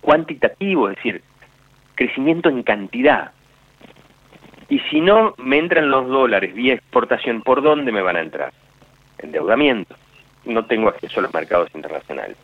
cuantitativo, 0.00 0.88
es 0.88 0.96
decir, 0.96 1.22
crecimiento 1.94 2.48
en 2.48 2.62
cantidad. 2.62 3.30
Y 4.68 4.80
si 4.90 5.00
no 5.00 5.34
me 5.36 5.58
entran 5.58 5.90
los 5.90 6.08
dólares 6.08 6.54
vía 6.54 6.74
exportación, 6.74 7.42
¿por 7.42 7.62
dónde 7.62 7.92
me 7.92 8.02
van 8.02 8.16
a 8.16 8.22
entrar? 8.22 8.52
Endeudamiento. 9.18 9.94
No 10.46 10.64
tengo 10.64 10.88
acceso 10.88 11.20
a 11.20 11.24
los 11.24 11.34
mercados 11.34 11.68
internacionales. 11.74 12.36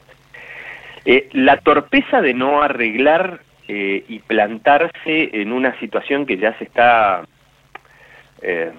Eh, 1.06 1.28
la 1.32 1.58
torpeza 1.58 2.20
de 2.20 2.34
no 2.34 2.62
arreglar 2.62 3.40
eh, 3.68 4.04
y 4.08 4.18
plantarse 4.18 5.30
en 5.32 5.52
una 5.52 5.78
situación 5.78 6.26
que 6.26 6.36
ya 6.36 6.56
se 6.58 6.64
está 6.64 7.24
eh, 8.42 8.72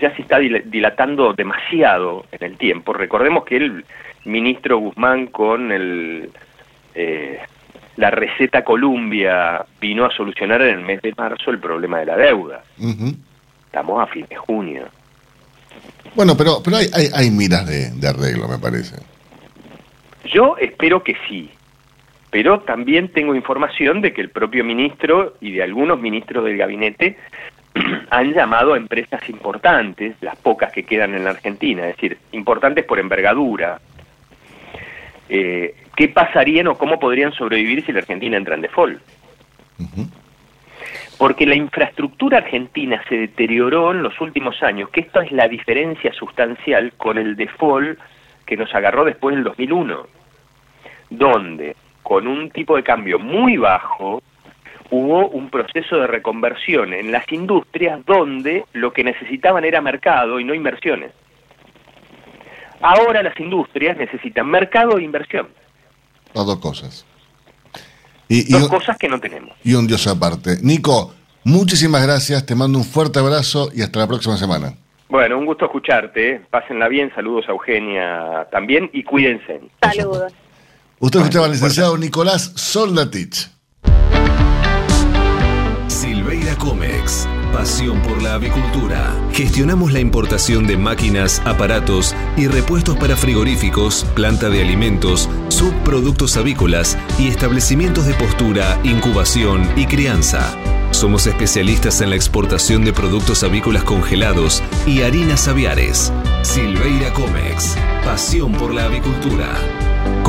ya 0.00 0.14
se 0.16 0.22
está 0.22 0.38
dilatando 0.38 1.32
demasiado 1.34 2.24
en 2.32 2.44
el 2.44 2.56
tiempo. 2.56 2.92
Recordemos 2.92 3.44
que 3.44 3.56
el 3.56 3.84
ministro 4.24 4.78
Guzmán 4.78 5.26
con 5.26 5.70
el, 5.72 6.30
eh, 6.94 7.40
la 7.96 8.10
receta 8.10 8.64
Columbia 8.64 9.64
vino 9.80 10.06
a 10.06 10.10
solucionar 10.10 10.62
en 10.62 10.78
el 10.78 10.84
mes 10.84 11.02
de 11.02 11.12
marzo 11.16 11.50
el 11.50 11.58
problema 11.58 11.98
de 11.98 12.06
la 12.06 12.16
deuda. 12.16 12.62
Estamos 13.66 14.02
a 14.02 14.06
fin 14.06 14.26
de 14.28 14.36
junio. 14.36 14.88
Bueno, 16.14 16.36
pero, 16.36 16.62
pero 16.64 16.78
hay, 16.78 16.86
hay, 16.94 17.08
hay 17.14 17.30
miras 17.30 17.66
de, 17.66 17.90
de 17.90 18.08
arreglo, 18.08 18.48
me 18.48 18.58
parece. 18.58 18.96
Yo 20.32 20.56
espero 20.58 21.02
que 21.02 21.16
sí, 21.28 21.50
pero 22.30 22.60
también 22.60 23.08
tengo 23.08 23.34
información 23.34 24.00
de 24.00 24.12
que 24.12 24.20
el 24.20 24.30
propio 24.30 24.64
ministro 24.64 25.34
y 25.40 25.52
de 25.52 25.62
algunos 25.62 26.00
ministros 26.00 26.44
del 26.44 26.56
gabinete 26.56 27.16
han 28.10 28.32
llamado 28.32 28.74
a 28.74 28.76
empresas 28.76 29.28
importantes, 29.28 30.14
las 30.20 30.36
pocas 30.36 30.72
que 30.72 30.84
quedan 30.84 31.14
en 31.14 31.24
la 31.24 31.30
Argentina, 31.30 31.88
es 31.88 31.96
decir, 31.96 32.18
importantes 32.32 32.84
por 32.84 32.98
envergadura. 32.98 33.80
Eh, 35.28 35.74
¿Qué 35.96 36.08
pasarían 36.08 36.68
o 36.68 36.78
cómo 36.78 36.98
podrían 36.98 37.32
sobrevivir 37.32 37.84
si 37.84 37.92
la 37.92 38.00
Argentina 38.00 38.36
entra 38.36 38.54
en 38.54 38.62
default? 38.62 39.00
Porque 41.18 41.46
la 41.46 41.54
infraestructura 41.54 42.38
argentina 42.38 43.02
se 43.08 43.16
deterioró 43.16 43.92
en 43.92 44.02
los 44.02 44.20
últimos 44.20 44.62
años, 44.62 44.88
que 44.90 45.00
esto 45.00 45.20
es 45.20 45.30
la 45.32 45.48
diferencia 45.48 46.12
sustancial 46.12 46.92
con 46.96 47.18
el 47.18 47.36
default 47.36 47.98
que 48.46 48.56
nos 48.56 48.74
agarró 48.74 49.04
después 49.04 49.34
del 49.34 49.44
2001, 49.44 50.06
donde 51.10 51.76
con 52.02 52.26
un 52.26 52.50
tipo 52.50 52.76
de 52.76 52.82
cambio 52.82 53.18
muy 53.18 53.56
bajo, 53.56 54.22
hubo 54.90 55.28
un 55.28 55.50
proceso 55.50 55.96
de 55.96 56.06
reconversión 56.06 56.92
en 56.92 57.12
las 57.12 57.30
industrias 57.30 58.04
donde 58.04 58.64
lo 58.72 58.92
que 58.92 59.04
necesitaban 59.04 59.64
era 59.64 59.80
mercado 59.80 60.40
y 60.40 60.44
no 60.44 60.54
inversiones. 60.54 61.12
Ahora 62.80 63.22
las 63.22 63.38
industrias 63.38 63.96
necesitan 63.96 64.48
mercado 64.48 64.98
e 64.98 65.04
inversión. 65.04 65.48
Las 66.34 66.46
dos 66.46 66.58
cosas. 66.58 67.06
Y, 68.28 68.50
dos 68.52 68.68
cosas 68.68 68.96
que 68.96 69.08
no 69.08 69.18
tenemos. 69.20 69.56
Y 69.64 69.74
un 69.74 69.86
dios 69.86 70.06
aparte. 70.06 70.56
Nico, 70.62 71.12
muchísimas 71.44 72.02
gracias, 72.02 72.46
te 72.46 72.54
mando 72.54 72.78
un 72.78 72.84
fuerte 72.84 73.18
abrazo 73.18 73.70
y 73.74 73.82
hasta 73.82 73.98
la 73.98 74.06
próxima 74.06 74.36
semana. 74.36 74.72
Bueno, 75.08 75.36
un 75.38 75.46
gusto 75.46 75.64
escucharte, 75.64 76.30
¿eh? 76.30 76.40
pásenla 76.48 76.86
bien, 76.86 77.12
saludos 77.14 77.46
a 77.48 77.50
Eugenia 77.50 78.46
también 78.52 78.88
y 78.92 79.02
cuídense. 79.02 79.60
Saludos. 79.82 80.32
Usted 81.02 81.20
escuchaba 81.20 81.46
al 81.46 81.52
licenciado 81.52 81.96
Nicolás 81.96 82.52
Soldatich. 82.56 83.48
Silveira 85.88 86.54
Comex. 86.56 87.26
Pasión 87.54 88.02
por 88.02 88.20
la 88.20 88.34
avicultura. 88.34 89.16
Gestionamos 89.32 89.94
la 89.94 90.00
importación 90.00 90.66
de 90.66 90.76
máquinas, 90.76 91.40
aparatos 91.46 92.14
y 92.36 92.48
repuestos 92.48 92.98
para 92.98 93.16
frigoríficos, 93.16 94.04
planta 94.14 94.50
de 94.50 94.60
alimentos, 94.60 95.30
subproductos 95.48 96.36
avícolas 96.36 96.98
y 97.18 97.28
establecimientos 97.28 98.04
de 98.04 98.12
postura, 98.12 98.78
incubación 98.84 99.66
y 99.76 99.86
crianza. 99.86 100.54
Somos 100.90 101.26
especialistas 101.26 102.02
en 102.02 102.10
la 102.10 102.16
exportación 102.16 102.84
de 102.84 102.92
productos 102.92 103.42
avícolas 103.42 103.84
congelados 103.84 104.62
y 104.86 105.00
harinas 105.00 105.48
aviares. 105.48 106.12
Silveira 106.42 107.10
Comex. 107.14 107.74
Pasión 108.04 108.52
por 108.52 108.74
la 108.74 108.84
avicultura. 108.84 109.48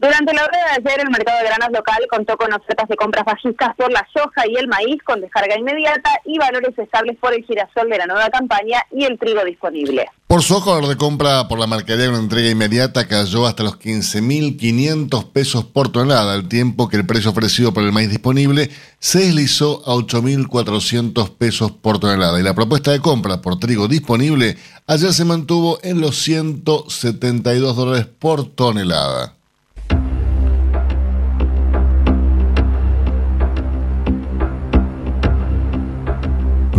Durante 0.04 0.34
la 0.34 0.45
rueda 0.45 0.66
de 0.66 0.89
ayer, 0.89 0.99
el 0.99 1.12
mercado 1.12 1.38
de 1.38 1.45
granos 1.45 1.70
local 1.72 2.06
contó 2.10 2.36
con 2.36 2.51
ofertas 2.51 2.89
de 2.89 2.97
compras 2.97 3.24
bajistas 3.24 3.74
por 3.78 3.89
la 3.89 4.06
soja 4.14 4.43
y 4.49 4.58
el 4.58 4.68
maíz 4.68 5.01
con 5.01 5.22
descarga 5.22 5.58
inmediata 5.58 6.10
y 6.26 6.38
valores 6.38 6.78
estables 6.78 7.18
por 7.22 7.34
el 7.34 7.45
girasol 7.45 7.89
de 7.89 7.99
la 7.99 8.06
nueva 8.06 8.30
campaña 8.30 8.84
y 8.91 9.06
el 9.06 9.18
trigo 9.18 9.45
disponible. 9.45 10.10
Por 10.28 10.43
soja, 10.43 10.72
valor 10.72 10.89
de 10.89 10.97
compra 10.97 11.47
por 11.47 11.58
la 11.58 11.68
mercadería 11.68 12.12
con 12.12 12.20
entrega 12.20 12.49
inmediata 12.49 13.08
cayó 13.08 13.47
hasta 13.47 13.64
los 13.64 13.80
15.500 13.80 15.32
pesos 15.32 15.64
por 15.64 15.89
tonelada, 15.89 16.34
al 16.34 16.49
tiempo 16.49 16.89
que 16.89 16.97
el 16.97 17.06
precio 17.06 17.32
ofrecido 17.32 17.74
por 17.74 17.84
el 17.84 17.93
maíz 17.93 18.10
disponible 18.10 18.72
se 18.99 19.20
deslizó 19.20 19.84
a 19.86 19.95
8.400 19.95 21.38
pesos 21.38 21.72
por 21.72 21.99
tonelada. 21.99 22.38
Y 22.41 22.43
la 22.43 22.54
propuesta 22.54 22.91
de 22.91 22.99
compra 22.99 23.41
por 23.41 23.58
trigo 23.58 23.88
disponible 23.88 24.58
ayer 24.86 25.14
se 25.14 25.24
mantuvo 25.24 25.80
en 25.82 26.01
los 26.01 26.18
172 26.18 27.78
dólares 27.78 28.06
por 28.20 28.54
tonelada. 28.54 29.38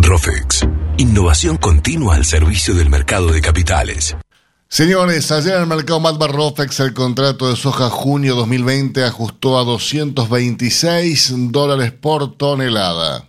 Rofex. 0.06 0.68
Innovación 0.98 1.56
continua 1.56 2.16
al 2.16 2.26
servicio 2.26 2.74
del 2.74 2.90
mercado 2.90 3.32
de 3.32 3.40
capitales. 3.40 4.14
Señores, 4.68 5.32
ayer 5.32 5.54
en 5.54 5.62
el 5.62 5.66
mercado 5.66 5.98
Malvar 5.98 6.30
Rofex 6.30 6.80
el 6.80 6.92
contrato 6.92 7.48
de 7.48 7.56
soja 7.56 7.88
junio 7.88 8.34
2020 8.34 9.02
ajustó 9.02 9.58
a 9.58 9.64
226 9.64 11.50
dólares 11.50 11.92
por 11.92 12.36
tonelada. 12.36 13.24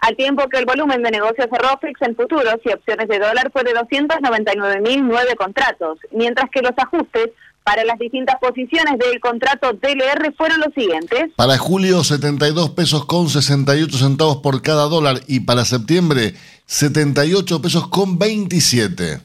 Al 0.00 0.14
tiempo 0.14 0.46
que 0.48 0.58
el 0.58 0.66
volumen 0.66 1.02
de 1.02 1.10
negocios 1.10 1.48
de 1.50 1.58
Rofex 1.58 2.02
en 2.02 2.14
futuros 2.14 2.56
y 2.64 2.72
opciones 2.72 3.08
de 3.08 3.18
dólar 3.18 3.50
fue 3.50 3.64
de 3.64 3.72
299.009 3.72 5.36
contratos, 5.36 5.98
mientras 6.12 6.50
que 6.50 6.60
los 6.60 6.72
ajustes 6.76 7.30
para 7.68 7.84
las 7.84 7.98
distintas 7.98 8.36
posiciones 8.40 8.98
del 8.98 9.20
contrato 9.20 9.74
DLR 9.74 10.34
fueron 10.38 10.58
los 10.60 10.72
siguientes. 10.72 11.32
Para 11.36 11.58
julio 11.58 12.02
72 12.02 12.70
pesos 12.70 13.04
con 13.04 13.28
68 13.28 13.98
centavos 13.98 14.38
por 14.38 14.62
cada 14.62 14.84
dólar 14.84 15.20
y 15.26 15.40
para 15.40 15.66
septiembre 15.66 16.32
78 16.64 17.60
pesos 17.60 17.88
con 17.88 18.18
27. 18.18 19.20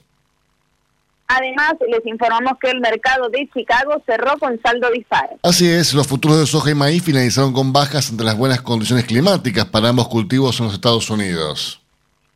Además, 1.27 1.75
les 1.87 2.05
informamos 2.05 2.59
que 2.61 2.69
el 2.71 2.81
mercado 2.81 3.29
de 3.29 3.49
Chicago 3.53 4.03
cerró 4.05 4.37
con 4.37 4.59
saldo 4.61 4.91
dispar. 4.91 5.29
Así 5.41 5.69
es, 5.69 5.93
los 5.93 6.05
futuros 6.05 6.37
de 6.37 6.45
soja 6.45 6.71
y 6.71 6.75
maíz 6.75 7.01
finalizaron 7.01 7.53
con 7.53 7.71
bajas 7.71 8.09
ante 8.11 8.25
las 8.25 8.37
buenas 8.37 8.61
condiciones 8.61 9.05
climáticas 9.05 9.67
para 9.67 9.87
ambos 9.87 10.09
cultivos 10.09 10.59
en 10.59 10.65
los 10.65 10.75
Estados 10.75 11.09
Unidos. 11.09 11.82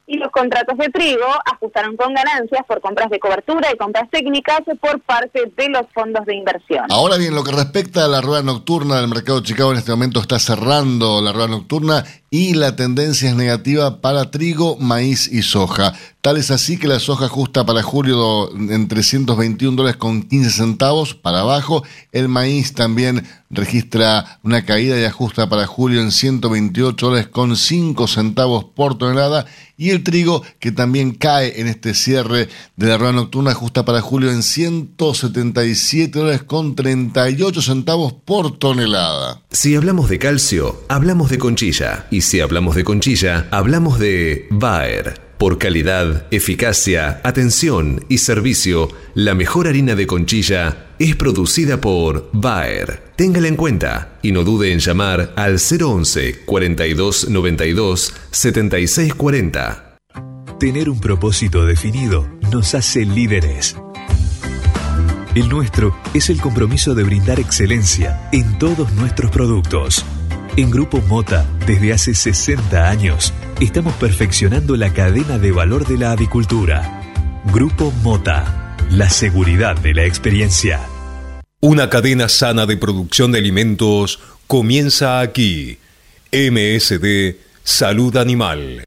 Y 0.08 0.18
los 0.18 0.32
contratos 0.32 0.78
de 0.78 0.88
trigo 0.88 1.28
ajustaron 1.46 1.98
con 1.98 2.14
ganancias 2.14 2.62
por 2.66 2.80
compras 2.80 3.10
de 3.10 3.20
cobertura 3.20 3.68
y 3.74 3.78
compras 3.78 4.10
técnicas 4.10 4.62
por 4.80 5.02
parte 5.02 5.52
de 5.56 5.70
los 5.70 5.86
fondos 5.94 6.26
de 6.26 6.36
inversión. 6.36 6.86
Ahora 6.90 7.18
bien, 7.18 7.36
lo 7.36 7.44
que 7.44 7.52
respecta 7.52 8.06
a 8.06 8.08
la 8.08 8.22
rueda 8.22 8.42
nocturna 8.42 9.02
del 9.02 9.10
mercado 9.10 9.42
de 9.42 9.48
Chicago, 9.48 9.74
en 9.74 9.80
este 9.80 9.92
momento 9.92 10.22
está 10.22 10.40
cerrando 10.40 11.22
la 11.22 11.34
rueda 11.34 11.50
nocturna 11.50 12.06
y 12.30 12.54
la 12.54 12.76
tendencia 12.76 13.30
es 13.30 13.36
negativa 13.36 14.02
para 14.02 14.32
trigo, 14.32 14.78
maíz 14.78 15.30
y 15.32 15.42
soja. 15.44 15.94
Tal 16.28 16.36
es 16.36 16.52
así 16.52 16.78
que 16.78 16.90
la 16.90 17.00
soja 17.00 17.30
justa 17.30 17.66
para 17.66 17.82
julio 17.84 18.52
en 18.54 18.90
321 18.90 19.78
dólares 19.78 19.96
con 19.96 20.24
15 20.24 20.50
centavos 20.50 21.14
para 21.14 21.40
abajo. 21.40 21.86
El 22.12 22.28
maíz 22.28 22.74
también 22.74 23.26
registra 23.50 24.40
una 24.44 24.66
caída 24.66 25.00
y 25.00 25.06
ajusta 25.06 25.48
para 25.48 25.66
julio 25.68 26.02
en 26.02 26.12
128 26.12 27.06
dólares 27.06 27.28
con 27.30 27.56
5 27.56 28.08
centavos 28.08 28.66
por 28.66 28.98
tonelada. 28.98 29.46
Y 29.78 29.92
el 29.92 30.04
trigo 30.04 30.44
que 30.60 30.72
también 30.72 31.12
cae 31.12 31.62
en 31.62 31.68
este 31.68 31.94
cierre 31.94 32.50
de 32.76 32.88
la 32.88 32.98
rueda 32.98 33.14
nocturna 33.14 33.52
ajusta 33.52 33.86
para 33.86 34.02
julio 34.02 34.32
en 34.32 34.44
177 34.44 36.18
dólares 36.20 36.44
con 36.44 36.76
38 36.76 37.62
centavos 37.62 38.12
por 38.12 38.58
tonelada. 38.58 39.44
Si 39.52 39.76
hablamos 39.76 40.10
de 40.10 40.20
calcio, 40.20 40.84
hablamos 40.90 41.30
de 41.30 41.38
conchilla. 41.38 42.08
Y 42.10 42.22
si 42.28 42.42
hablamos 42.42 42.76
de 42.76 42.84
conchilla, 42.84 43.48
hablamos 43.52 44.00
de 44.00 44.48
Bayer. 44.50 45.22
Por 45.38 45.58
calidad, 45.58 46.28
eficacia, 46.30 47.22
atención 47.24 48.04
y 48.10 48.18
servicio, 48.18 48.90
la 49.14 49.34
mejor 49.34 49.66
harina 49.68 49.96
de 49.96 50.08
conchilla 50.08 50.88
es 51.00 51.16
producida 51.16 51.80
por 51.80 52.30
Bayer. 52.34 53.02
Téngala 53.16 53.48
en 53.48 53.56
cuenta 53.56 54.20
y 54.22 54.34
no 54.34 54.44
dude 54.44 54.74
en 54.74 54.80
llamar 54.80 55.32
al 55.38 55.58
011 55.58 56.42
42 56.46 57.30
92 57.30 58.14
76 58.32 59.14
40. 59.14 59.98
Tener 60.60 60.90
un 60.90 61.00
propósito 61.00 61.66
definido 61.66 62.28
nos 62.52 62.76
hace 62.76 63.06
líderes. 63.06 63.78
El 65.34 65.48
nuestro 65.48 65.96
es 66.14 66.30
el 66.30 66.42
compromiso 66.42 66.94
de 66.94 67.04
brindar 67.04 67.40
excelencia 67.40 68.28
en 68.34 68.58
todos 68.60 68.92
nuestros 68.94 69.32
productos. 69.32 70.04
En 70.58 70.72
Grupo 70.72 71.02
Mota, 71.02 71.46
desde 71.68 71.94
hace 71.94 72.16
60 72.16 72.90
años, 72.90 73.32
estamos 73.62 73.94
perfeccionando 73.94 74.76
la 74.76 74.92
cadena 74.92 75.38
de 75.38 75.52
valor 75.52 75.86
de 75.86 76.00
la 76.00 76.12
avicultura. 76.14 77.00
Grupo 77.54 77.92
Mota, 78.02 78.76
la 78.90 79.08
seguridad 79.12 79.78
de 79.78 79.94
la 79.94 80.06
experiencia. 80.06 80.80
Una 81.60 81.92
cadena 81.92 82.28
sana 82.28 82.66
de 82.66 82.76
producción 82.76 83.32
de 83.32 83.38
alimentos 83.38 84.20
comienza 84.48 85.20
aquí. 85.20 85.78
MSD 86.32 87.36
Salud 87.64 88.18
Animal. 88.18 88.84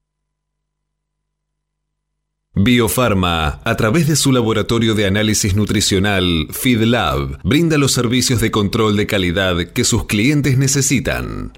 Biofarma, 2.63 3.61
a 3.65 3.75
través 3.77 4.07
de 4.07 4.17
su 4.17 4.33
laboratorio 4.33 4.95
de 4.95 5.07
análisis 5.07 5.57
nutricional, 5.57 6.47
FeedLab, 6.51 7.39
brinda 7.43 7.79
los 7.79 7.93
servicios 7.93 8.41
de 8.41 8.51
control 8.51 8.99
de 8.99 9.07
calidad 9.07 9.57
que 9.73 9.83
sus 9.83 10.05
clientes 10.05 10.59
necesitan. 10.59 11.53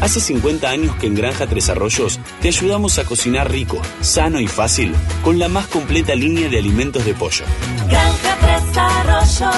Hace 0.00 0.20
50 0.20 0.70
años 0.70 0.96
que 0.96 1.06
en 1.06 1.14
Granja 1.14 1.46
Tres 1.46 1.68
Arroyos 1.68 2.18
te 2.40 2.48
ayudamos 2.48 2.98
a 2.98 3.04
cocinar 3.04 3.50
rico, 3.50 3.80
sano 4.00 4.40
y 4.40 4.48
fácil 4.48 4.94
con 5.22 5.38
la 5.38 5.48
más 5.48 5.66
completa 5.66 6.14
línea 6.14 6.48
de 6.48 6.58
alimentos 6.58 7.04
de 7.04 7.12
pollo. 7.12 7.44
Granja 7.90 8.38
Tres 8.40 8.78
Arroyos, 8.78 9.56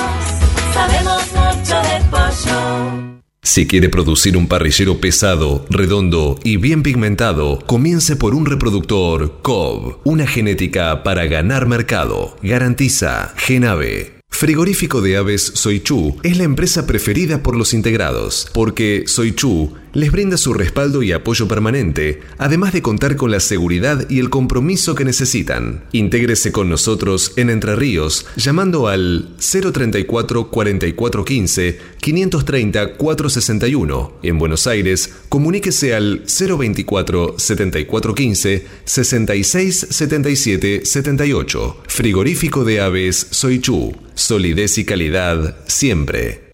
sabemos 0.75 1.23
mucho 1.33 1.77
de 1.83 2.05
pollo. 2.11 3.14
Si 3.45 3.67
quiere 3.67 3.91
producir 3.91 4.39
un 4.39 4.49
parrillero 4.49 5.01
pesado, 5.01 5.67
redondo 5.69 6.41
y 6.45 6.57
bien 6.57 6.83
pigmentado, 6.83 7.59
comience 7.67 8.17
por 8.17 8.35
un 8.35 8.47
reproductor 8.47 9.41
COB, 9.43 9.99
una 10.05 10.27
genética 10.27 11.03
para 11.03 11.27
ganar 11.27 11.69
mercado. 11.69 12.39
Garantiza 12.43 13.35
Genave. 13.37 14.15
Frigorífico 14.31 15.03
de 15.03 15.19
Aves 15.19 15.53
Soichu 15.55 16.17
es 16.23 16.39
la 16.39 16.45
empresa 16.45 16.87
preferida 16.87 17.43
por 17.43 17.55
los 17.55 17.75
integrados, 17.75 18.49
porque 18.55 19.05
Soichu 19.07 19.75
les 19.95 20.13
brinda 20.13 20.37
su 20.37 20.53
respaldo 20.53 21.03
y 21.03 21.13
apoyo 21.13 21.49
permanente, 21.49 22.21
además 22.37 22.73
de 22.73 22.83
contar 22.83 23.17
con 23.17 23.31
la 23.31 23.41
seguridad 23.41 24.09
y 24.11 24.19
el 24.19 24.31
compromiso 24.31 24.95
que 24.95 25.05
necesitan. 25.05 25.85
Intégrese 25.93 26.53
con 26.53 26.69
nosotros 26.69 27.33
en 27.37 27.51
Entre 27.51 27.75
Ríos 27.77 28.27
llamando 28.37 28.89
al 28.89 29.31
034 29.39 30.51
4415 30.51 31.79
530 32.01 32.95
461. 32.95 34.15
En 34.23 34.39
Buenos 34.39 34.67
Aires, 34.67 35.13
comuníquese 35.29 35.95
al 35.95 36.25
024 36.27 37.37
7415 37.39 38.67
66 38.85 39.87
77 39.91 40.85
78. 40.85 41.77
Frigorífico 41.87 42.65
de 42.65 42.81
Aves 42.81 43.29
Soichu. 43.31 43.95
Solidez 44.15 44.79
y 44.79 44.85
calidad 44.85 45.57
siempre. 45.67 46.53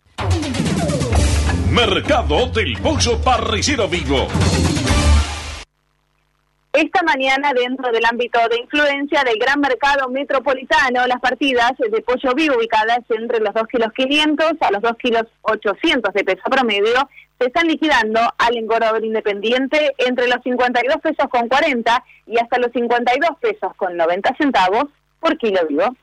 Mercado 1.71 2.47
del 2.47 2.77
Pollo 2.83 3.21
Parrillero 3.23 3.87
Vivo. 3.87 4.27
Esta 6.73 7.03
mañana, 7.05 7.53
dentro 7.53 7.93
del 7.93 8.05
ámbito 8.05 8.41
de 8.49 8.59
influencia 8.59 9.23
del 9.23 9.39
gran 9.39 9.61
mercado 9.61 10.09
metropolitano, 10.09 11.07
las 11.07 11.21
partidas 11.21 11.73
de 11.79 12.03
pollo 12.03 12.35
vivo 12.35 12.57
ubicadas 12.57 12.99
entre 13.11 13.39
los 13.39 13.55
2 13.55 13.69
kilos 13.69 13.93
500 13.95 14.53
a 14.61 14.71
los 14.73 14.83
2 14.83 14.97
kilos 14.97 15.23
800 15.43 16.13
de 16.13 16.25
peso 16.25 16.43
promedio 16.51 17.09
se 17.39 17.47
están 17.47 17.69
liquidando 17.69 18.21
al 18.39 18.57
engordador 18.57 19.05
independiente 19.05 19.95
entre 19.99 20.27
los 20.27 20.43
52 20.43 20.97
pesos 21.01 21.29
con 21.31 21.49
40 21.49 22.05
y 22.27 22.39
hasta 22.39 22.59
los 22.59 22.73
52 22.73 23.31
pesos 23.41 23.77
con 23.77 23.97
90 23.97 24.35
centavos 24.37 24.87
por 25.21 25.39
kilo 25.39 25.61
vivo. 25.69 25.95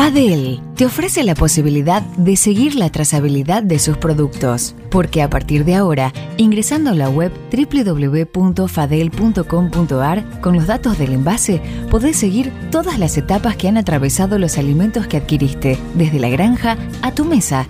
Fadel 0.00 0.60
te 0.76 0.86
ofrece 0.86 1.24
la 1.24 1.34
posibilidad 1.34 2.02
de 2.02 2.36
seguir 2.36 2.76
la 2.76 2.88
trazabilidad 2.88 3.64
de 3.64 3.80
sus 3.80 3.96
productos, 3.96 4.76
porque 4.90 5.22
a 5.22 5.28
partir 5.28 5.64
de 5.64 5.74
ahora, 5.74 6.12
ingresando 6.36 6.90
a 6.90 6.94
la 6.94 7.10
web 7.10 7.32
www.fadel.com.ar 7.50 10.40
con 10.40 10.54
los 10.54 10.68
datos 10.68 10.98
del 10.98 11.14
envase, 11.14 11.60
podés 11.90 12.16
seguir 12.16 12.52
todas 12.70 13.00
las 13.00 13.18
etapas 13.18 13.56
que 13.56 13.66
han 13.66 13.76
atravesado 13.76 14.38
los 14.38 14.56
alimentos 14.56 15.08
que 15.08 15.16
adquiriste, 15.16 15.76
desde 15.94 16.20
la 16.20 16.28
granja 16.28 16.78
a 17.02 17.10
tu 17.10 17.24
mesa. 17.24 17.66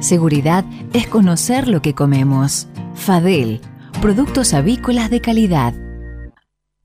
Seguridad 0.00 0.66
es 0.92 1.06
conocer 1.06 1.66
lo 1.66 1.80
que 1.80 1.94
comemos. 1.94 2.68
Fadel, 2.94 3.62
productos 4.02 4.52
avícolas 4.52 5.08
de 5.08 5.22
calidad. 5.22 5.72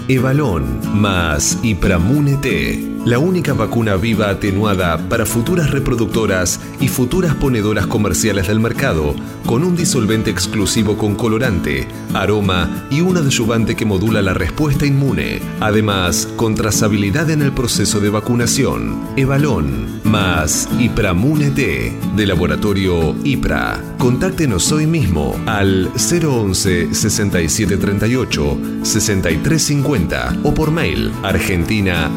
Evalón 0.09 0.81
más 0.93 1.57
Ipramune 1.63 2.39
T, 2.39 2.96
la 3.07 3.21
única 3.21 3.53
vacuna 3.53 3.95
viva 3.95 4.29
atenuada 4.29 4.99
para 5.09 5.25
futuras 5.25 5.71
reproductoras 5.71 6.61
y 6.81 6.89
futuras 6.89 7.37
ponedoras 7.37 7.87
comerciales 7.87 8.49
del 8.49 8.59
mercado, 8.59 9.15
con 9.47 9.63
un 9.63 9.77
disolvente 9.77 10.29
exclusivo 10.29 10.99
con 10.99 11.15
colorante, 11.15 11.87
aroma 12.15 12.89
y 12.91 13.03
un 13.03 13.17
adyuvante 13.17 13.77
que 13.77 13.85
modula 13.85 14.23
la 14.23 14.35
respuesta 14.35 14.87
inmune. 14.87 15.41
Además, 15.61 16.27
con 16.35 16.57
trazabilidad 16.57 17.31
en 17.31 17.43
el 17.43 17.53
proceso 17.53 18.01
de 18.01 18.11
vacunación. 18.11 19.07
Evalón 19.17 19.97
más 20.07 20.69
Ipramune 20.79 21.51
T, 21.51 21.93
de 22.15 22.27
laboratorio 22.27 23.15
IPRA. 23.25 23.83
Contáctenos 23.99 24.71
hoy 24.73 24.87
mismo 24.87 25.35
al 25.47 25.91
011 25.97 26.95
6738 26.95 28.59
6350 28.83 30.39
o 30.45 30.55
por 30.55 30.71
mail 30.71 31.13
argentina 31.23 32.13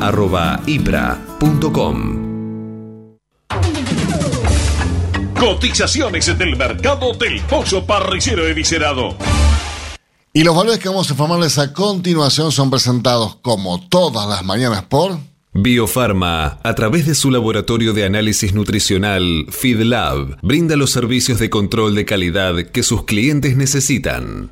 Vipra.com. 0.79 2.29
Cotizaciones 5.37 6.37
del 6.37 6.55
mercado 6.55 7.13
del 7.13 7.41
pollo 7.41 7.85
parricero 7.85 8.47
eviscerado. 8.47 9.17
Y 10.31 10.43
los 10.43 10.55
valores 10.55 10.79
que 10.79 10.87
vamos 10.87 11.09
a 11.09 11.13
informarles 11.13 11.57
a 11.57 11.73
continuación 11.73 12.53
son 12.53 12.69
presentados 12.69 13.35
como 13.41 13.87
todas 13.89 14.27
las 14.29 14.45
mañanas 14.45 14.83
por 14.83 15.17
Biofarma, 15.51 16.59
a 16.63 16.75
través 16.75 17.07
de 17.07 17.15
su 17.15 17.31
laboratorio 17.31 17.93
de 17.93 18.05
análisis 18.05 18.53
nutricional 18.53 19.47
FeedLab, 19.49 20.37
brinda 20.43 20.75
los 20.75 20.91
servicios 20.91 21.39
de 21.39 21.49
control 21.49 21.95
de 21.95 22.05
calidad 22.05 22.55
que 22.71 22.83
sus 22.83 23.03
clientes 23.03 23.57
necesitan. 23.57 24.51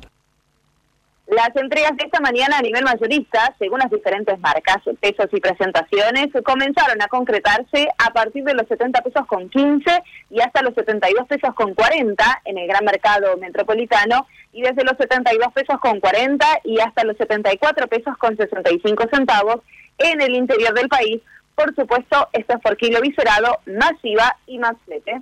Las 1.28 1.54
entregas 1.56 1.94
de 1.98 2.06
esta 2.06 2.20
mañana 2.20 2.56
a 2.56 2.62
nivel 2.62 2.84
mayorista, 2.84 3.54
según 3.58 3.80
las 3.80 3.90
diferentes 3.90 4.38
marcas, 4.38 4.78
pesos 4.98 5.26
y 5.30 5.40
presentaciones, 5.40 6.28
comenzaron 6.42 7.02
a 7.02 7.08
concretarse 7.08 7.86
a 7.98 8.10
partir 8.14 8.44
de 8.44 8.54
los 8.54 8.66
70 8.66 9.02
pesos 9.02 9.26
con 9.26 9.50
15 9.50 10.02
y 10.30 10.40
hasta 10.40 10.62
los 10.62 10.72
72 10.72 11.28
pesos 11.28 11.54
con 11.54 11.74
40 11.74 12.42
en 12.46 12.56
el 12.56 12.66
gran 12.66 12.82
mercado 12.82 13.36
metropolitano 13.36 14.26
y 14.54 14.62
desde 14.62 14.84
los 14.84 14.96
72 14.96 15.52
pesos 15.52 15.78
con 15.80 16.00
40 16.00 16.46
y 16.64 16.80
hasta 16.80 17.04
los 17.04 17.18
74 17.18 17.88
pesos 17.88 18.16
con 18.16 18.34
65 18.34 19.04
centavos 19.12 19.56
en 19.98 20.22
el 20.22 20.34
interior 20.34 20.72
del 20.72 20.88
país. 20.88 21.20
Por 21.54 21.74
supuesto, 21.74 22.28
esto 22.32 22.54
es 22.54 22.60
por 22.62 22.78
kilo 22.78 23.02
viscerado, 23.02 23.58
masiva 23.66 24.34
y 24.46 24.58
más 24.58 24.76
flete. 24.86 25.20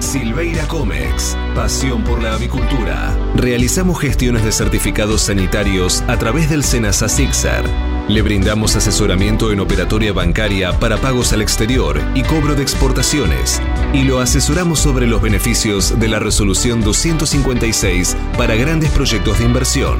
Silveira 0.00 0.66
Comex, 0.68 1.36
pasión 1.54 2.02
por 2.04 2.22
la 2.22 2.34
avicultura. 2.34 3.16
Realizamos 3.34 3.98
gestiones 3.98 4.44
de 4.44 4.52
certificados 4.52 5.22
sanitarios 5.22 6.02
a 6.06 6.16
través 6.16 6.48
del 6.48 6.62
Senasa 6.62 7.08
Sixar. 7.08 7.64
Le 8.08 8.22
brindamos 8.22 8.76
asesoramiento 8.76 9.52
en 9.52 9.60
operatoria 9.60 10.12
bancaria 10.12 10.72
para 10.78 10.96
pagos 10.96 11.32
al 11.32 11.42
exterior 11.42 12.00
y 12.14 12.22
cobro 12.22 12.54
de 12.54 12.62
exportaciones. 12.62 13.60
Y 13.92 14.04
lo 14.04 14.20
asesoramos 14.20 14.78
sobre 14.78 15.06
los 15.06 15.20
beneficios 15.20 15.98
de 15.98 16.08
la 16.08 16.20
resolución 16.20 16.80
256 16.80 18.16
para 18.38 18.54
grandes 18.54 18.90
proyectos 18.92 19.38
de 19.40 19.44
inversión. 19.44 19.98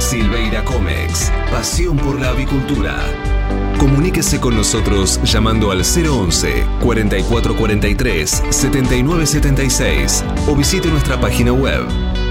Silveira 0.00 0.64
Comex, 0.64 1.30
pasión 1.50 1.96
por 1.96 2.20
la 2.20 2.30
avicultura. 2.30 3.39
Comuníquese 3.80 4.38
con 4.38 4.54
nosotros 4.54 5.18
llamando 5.24 5.70
al 5.70 5.80
011 5.80 6.66
4443 6.82 8.42
7976 8.50 10.22
o 10.46 10.54
visite 10.54 10.90
nuestra 10.90 11.18
página 11.18 11.54
web 11.54 11.86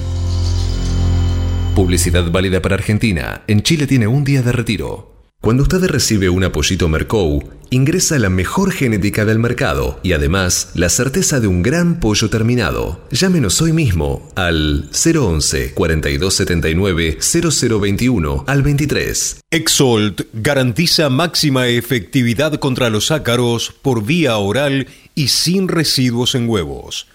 Publicidad 1.76 2.28
válida 2.28 2.60
para 2.60 2.74
Argentina. 2.74 3.44
En 3.46 3.62
Chile 3.62 3.86
tiene 3.86 4.08
un 4.08 4.24
día 4.24 4.42
de 4.42 4.50
retiro. 4.50 5.11
Cuando 5.42 5.64
usted 5.64 5.84
recibe 5.86 6.30
un 6.30 6.44
apoyito 6.44 6.88
Mercou, 6.88 7.42
ingresa 7.68 8.16
la 8.20 8.30
mejor 8.30 8.70
genética 8.70 9.24
del 9.24 9.40
mercado 9.40 9.98
y 10.04 10.12
además 10.12 10.70
la 10.74 10.88
certeza 10.88 11.40
de 11.40 11.48
un 11.48 11.64
gran 11.64 11.98
pollo 11.98 12.30
terminado. 12.30 13.04
Llámenos 13.10 13.60
hoy 13.60 13.72
mismo 13.72 14.30
al 14.36 14.88
011 14.92 15.74
4279 15.74 17.18
0021 17.20 18.44
al 18.46 18.62
23. 18.62 19.40
Exolt 19.50 20.20
garantiza 20.32 21.10
máxima 21.10 21.66
efectividad 21.66 22.60
contra 22.60 22.88
los 22.88 23.10
ácaros 23.10 23.74
por 23.82 24.04
vía 24.04 24.36
oral 24.36 24.86
y 25.16 25.26
sin 25.26 25.66
residuos 25.66 26.36
en 26.36 26.48
huevos. 26.48 27.08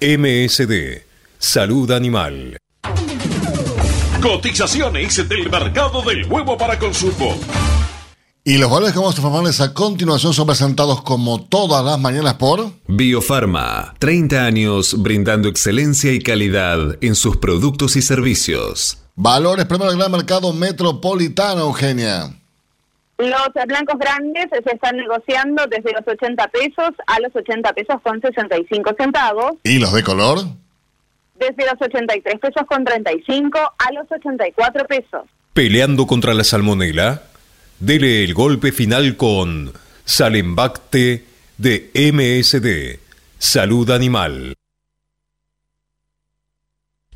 MSD, 0.00 1.02
Salud 1.38 1.90
Animal. 1.90 2.56
Cotizaciones 4.22 5.28
del 5.28 5.50
mercado 5.50 6.00
del 6.00 6.24
huevo 6.24 6.56
para 6.56 6.78
consumo. 6.78 7.38
Y 8.46 8.58
los 8.58 8.70
valores 8.70 8.92
que 8.92 8.98
vamos 8.98 9.14
a 9.14 9.20
informarles 9.20 9.62
a 9.62 9.72
continuación 9.72 10.34
son 10.34 10.46
presentados 10.46 11.00
como 11.00 11.42
todas 11.46 11.82
las 11.82 11.98
mañanas 11.98 12.34
por 12.34 12.72
Biofarma, 12.86 13.94
30 13.98 14.44
años 14.44 15.02
brindando 15.02 15.48
excelencia 15.48 16.12
y 16.12 16.18
calidad 16.18 16.98
en 17.00 17.14
sus 17.14 17.38
productos 17.38 17.96
y 17.96 18.02
servicios. 18.02 19.02
Valores 19.16 19.64
primero 19.64 19.88
del 19.88 19.98
gran 19.98 20.12
mercado 20.12 20.52
metropolitano, 20.52 21.62
Eugenia. 21.62 22.34
Los 23.16 23.48
blancos 23.66 23.98
grandes 23.98 24.44
se 24.50 24.74
están 24.74 24.98
negociando 24.98 25.66
desde 25.66 25.92
los 25.94 26.06
80 26.06 26.46
pesos 26.48 26.90
a 27.06 27.20
los 27.20 27.34
80 27.34 27.72
pesos 27.72 27.96
con 28.02 28.20
65 28.20 28.90
centavos. 28.98 29.52
¿Y 29.62 29.78
los 29.78 29.94
de 29.94 30.02
color? 30.02 30.40
Desde 31.36 31.64
los 31.64 31.80
83 31.80 32.40
pesos 32.40 32.66
con 32.68 32.84
35 32.84 33.58
a 33.58 33.92
los 33.92 34.04
84 34.12 34.84
pesos. 34.84 35.22
Peleando 35.54 36.06
contra 36.06 36.34
la 36.34 36.44
salmonela, 36.44 37.22
dele 37.78 38.24
el 38.24 38.34
golpe 38.34 38.72
final 38.72 39.16
con 39.16 39.72
Salembacte 40.04 41.24
de 41.56 41.90
MSD, 41.94 43.00
Salud 43.38 43.90
Animal. 43.90 44.54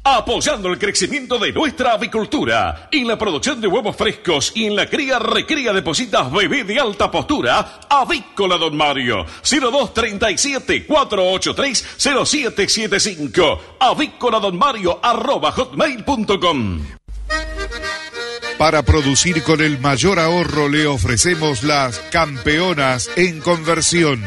Apoyando 0.04 0.68
el 0.70 0.78
crecimiento 0.78 1.38
de 1.38 1.52
nuestra 1.52 1.92
avicultura 1.92 2.88
en 2.90 3.06
la 3.06 3.18
producción 3.18 3.60
de 3.60 3.66
huevos 3.66 3.94
frescos 3.94 4.52
y 4.54 4.64
en 4.64 4.74
la 4.74 4.86
cría 4.88 5.18
recría 5.18 5.72
de 5.74 5.82
positas 5.82 6.32
bebé 6.32 6.64
de 6.64 6.80
alta 6.80 7.10
postura, 7.10 7.80
Avícola 7.90 8.56
Don 8.56 8.74
Mario, 8.74 9.26
0237 9.42 10.86
483 10.86 11.86
0775, 11.98 13.76
avícola 13.80 14.40
Don 14.40 14.56
Mario 14.56 14.98
arroba 15.02 15.52
hotmail.com. 15.52 16.80
Para 18.58 18.82
producir 18.82 19.44
con 19.44 19.60
el 19.60 19.78
mayor 19.78 20.18
ahorro 20.18 20.68
le 20.68 20.88
ofrecemos 20.88 21.62
las 21.62 22.00
campeonas 22.10 23.08
en 23.14 23.38
conversión. 23.38 24.20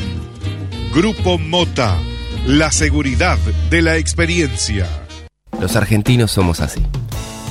Grupo 0.94 1.38
Mota, 1.38 1.98
la 2.46 2.72
seguridad 2.72 3.38
de 3.70 3.82
la 3.82 3.98
experiencia. 3.98 4.88
Los 5.60 5.76
argentinos 5.76 6.32
somos 6.32 6.60
así. 6.60 6.86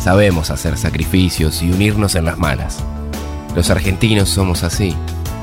Sabemos 0.03 0.51
hacer 0.51 0.79
sacrificios 0.79 1.63
y 1.63 1.71
unirnos 1.71 2.15
en 2.15 2.25
las 2.25 2.39
malas. 2.39 2.83
Los 3.55 3.71
argentinos 3.71 4.29
somos 4.29 4.63
así. 4.63 4.95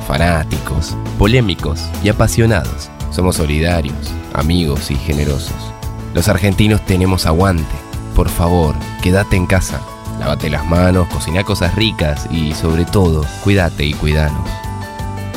Fanáticos, 0.07 0.95
polémicos 1.17 1.81
y 2.03 2.09
apasionados. 2.09 2.89
Somos 3.11 3.37
solidarios, 3.37 3.95
amigos 4.33 4.91
y 4.91 4.95
generosos. 4.95 5.73
Los 6.13 6.29
argentinos 6.29 6.85
tenemos 6.85 7.25
aguante. 7.25 7.75
Por 8.15 8.29
favor, 8.29 8.75
quédate 9.01 9.35
en 9.35 9.45
casa. 9.45 9.81
Lávate 10.23 10.49
las 10.49 10.65
manos, 10.65 11.09
cocina 11.09 11.43
cosas 11.43 11.75
ricas 11.75 12.29
y 12.31 12.53
sobre 12.53 12.85
todo, 12.85 13.25
cuídate 13.43 13.83
y 13.83 13.93
cuidanos. 13.93 14.49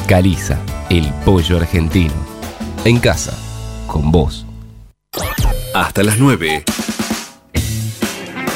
Caliza, 0.06 0.60
el 0.90 1.12
pollo 1.24 1.56
argentino. 1.56 2.14
En 2.84 3.00
casa, 3.00 3.36
con 3.88 4.12
vos. 4.12 4.46
Hasta 5.74 6.04
las 6.04 6.20
9. 6.20 6.62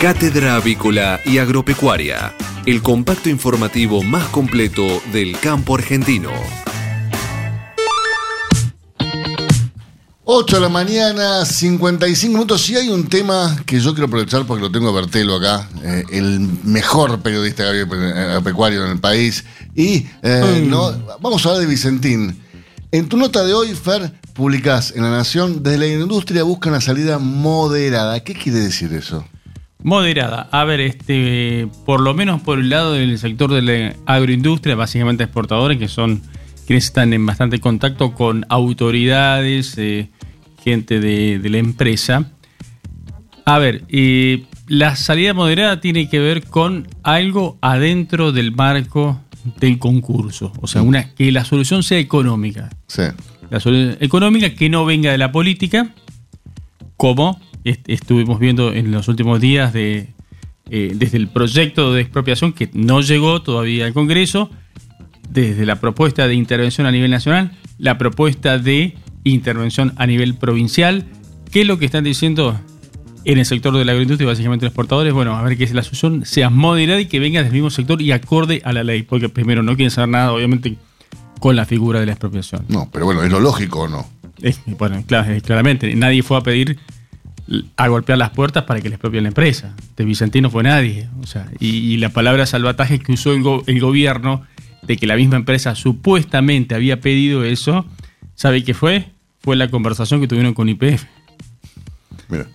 Cátedra 0.00 0.54
Avícola 0.54 1.18
y 1.24 1.38
Agropecuaria, 1.38 2.32
el 2.64 2.80
compacto 2.80 3.28
informativo 3.28 4.04
más 4.04 4.28
completo 4.28 4.86
del 5.12 5.36
campo 5.40 5.74
argentino. 5.74 6.30
8 10.32 10.56
de 10.56 10.62
la 10.62 10.68
mañana, 10.68 11.44
55 11.44 12.32
minutos. 12.32 12.62
Sí 12.62 12.76
hay 12.76 12.88
un 12.88 13.08
tema 13.08 13.56
que 13.66 13.80
yo 13.80 13.94
quiero 13.94 14.06
aprovechar 14.06 14.46
porque 14.46 14.62
lo 14.62 14.70
tengo 14.70 14.90
a 14.90 14.92
Bertelo 14.92 15.34
acá, 15.34 15.68
eh, 15.82 16.04
el 16.12 16.38
mejor 16.62 17.18
periodista 17.18 17.68
agropecuario 17.68 18.84
en 18.84 18.92
el 18.92 19.00
país. 19.00 19.44
Y 19.74 20.06
eh, 20.22 20.64
no, 20.64 20.92
vamos 21.20 21.44
a 21.44 21.48
hablar 21.48 21.62
de 21.62 21.68
Vicentín. 21.68 22.40
En 22.92 23.08
tu 23.08 23.16
nota 23.16 23.42
de 23.42 23.54
hoy, 23.54 23.74
Fer, 23.74 24.12
publicás 24.32 24.94
en 24.94 25.02
La 25.02 25.10
Nación, 25.10 25.64
desde 25.64 25.78
la 25.78 25.88
industria 25.88 26.44
busca 26.44 26.68
una 26.68 26.80
salida 26.80 27.18
moderada. 27.18 28.20
¿Qué 28.20 28.34
quiere 28.34 28.60
decir 28.60 28.92
eso? 28.92 29.24
Moderada. 29.82 30.48
A 30.52 30.62
ver, 30.62 30.78
este, 30.78 31.66
por 31.84 32.00
lo 32.00 32.14
menos 32.14 32.40
por 32.40 32.60
el 32.60 32.70
lado 32.70 32.92
del 32.92 33.18
sector 33.18 33.52
de 33.52 33.62
la 33.62 33.96
agroindustria, 34.06 34.76
básicamente 34.76 35.24
exportadores, 35.24 35.76
que 35.76 35.88
son 35.88 36.22
quienes 36.68 36.84
están 36.84 37.12
en 37.14 37.26
bastante 37.26 37.58
contacto 37.58 38.14
con 38.14 38.46
autoridades, 38.48 39.74
eh, 39.76 40.08
gente 40.64 41.00
de, 41.00 41.40
la 41.48 41.58
empresa. 41.58 42.30
A 43.44 43.58
ver, 43.58 43.84
eh, 43.88 44.44
la 44.66 44.96
salida 44.96 45.34
moderada 45.34 45.80
tiene 45.80 46.08
que 46.08 46.18
ver 46.18 46.44
con 46.44 46.88
algo 47.02 47.58
adentro 47.60 48.32
del 48.32 48.52
marco 48.52 49.20
del 49.58 49.78
concurso. 49.78 50.52
O 50.60 50.66
sea, 50.66 50.82
una, 50.82 51.14
que 51.14 51.32
la 51.32 51.44
solución 51.44 51.82
sea 51.82 51.98
económica. 51.98 52.70
Sí. 52.86 53.02
La 53.50 53.60
solución 53.60 53.96
económica 54.00 54.54
que 54.54 54.68
no 54.68 54.84
venga 54.84 55.10
de 55.10 55.18
la 55.18 55.32
política, 55.32 55.92
como 56.96 57.40
estuvimos 57.64 58.38
viendo 58.38 58.72
en 58.72 58.90
los 58.90 59.08
últimos 59.08 59.40
días 59.40 59.72
de, 59.72 60.08
eh, 60.70 60.92
desde 60.94 61.16
el 61.16 61.28
proyecto 61.28 61.92
de 61.92 62.02
expropiación 62.02 62.52
que 62.52 62.70
no 62.72 63.00
llegó 63.00 63.42
todavía 63.42 63.86
al 63.86 63.92
Congreso, 63.92 64.50
desde 65.28 65.66
la 65.66 65.80
propuesta 65.80 66.28
de 66.28 66.34
intervención 66.34 66.86
a 66.86 66.92
nivel 66.92 67.10
nacional, 67.10 67.52
la 67.78 67.98
propuesta 67.98 68.58
de 68.58 68.96
intervención 69.24 69.92
a 69.96 70.06
nivel 70.06 70.34
provincial. 70.34 71.04
¿Qué 71.50 71.62
es 71.62 71.66
lo 71.66 71.78
que 71.78 71.86
están 71.86 72.04
diciendo 72.04 72.58
en 73.24 73.38
el 73.38 73.44
sector 73.44 73.76
de 73.76 73.84
la 73.84 73.92
agroindustria, 73.92 74.28
básicamente 74.28 74.66
los 74.66 74.70
exportadores? 74.70 75.12
Bueno, 75.12 75.36
a 75.36 75.42
ver 75.42 75.56
que 75.56 75.66
la 75.74 75.82
solución 75.82 76.24
sea 76.24 76.50
moderada 76.50 77.00
y 77.00 77.06
que 77.06 77.18
venga 77.18 77.42
del 77.42 77.52
mismo 77.52 77.70
sector 77.70 78.00
y 78.00 78.12
acorde 78.12 78.62
a 78.64 78.72
la 78.72 78.84
ley, 78.84 79.02
porque 79.02 79.28
primero 79.28 79.62
no 79.62 79.76
quieren 79.76 79.90
saber 79.90 80.10
nada, 80.10 80.32
obviamente, 80.32 80.76
con 81.40 81.56
la 81.56 81.64
figura 81.64 82.00
de 82.00 82.06
la 82.06 82.12
expropiación. 82.12 82.64
No, 82.68 82.88
pero 82.92 83.04
bueno, 83.04 83.22
¿es 83.22 83.30
lo 83.30 83.40
lógico 83.40 83.80
o 83.80 83.88
no? 83.88 84.06
bueno, 84.78 85.04
claramente, 85.06 85.94
nadie 85.94 86.22
fue 86.22 86.38
a 86.38 86.40
pedir 86.40 86.78
a 87.76 87.88
golpear 87.88 88.16
las 88.18 88.30
puertas 88.30 88.64
para 88.64 88.80
que 88.80 88.88
les 88.88 88.96
expropien 88.96 89.24
la 89.24 89.28
empresa. 89.28 89.74
De 89.96 90.04
Vicentino 90.04 90.50
fue 90.50 90.62
nadie. 90.62 91.08
O 91.22 91.26
sea, 91.26 91.48
y, 91.58 91.96
la 91.96 92.10
palabra 92.10 92.46
salvataje 92.46 93.00
que 93.00 93.12
usó 93.12 93.32
el, 93.32 93.80
gobierno 93.80 94.42
de 94.82 94.96
que 94.96 95.06
la 95.06 95.16
misma 95.16 95.36
empresa 95.36 95.74
supuestamente 95.74 96.74
había 96.74 97.00
pedido 97.00 97.44
eso, 97.44 97.84
¿sabe 98.40 98.64
qué 98.64 98.72
fue? 98.72 99.04
Fue 99.40 99.54
la 99.54 99.68
conversación 99.68 100.18
que 100.18 100.26
tuvieron 100.26 100.54
con 100.54 100.66
IPF. 100.66 101.04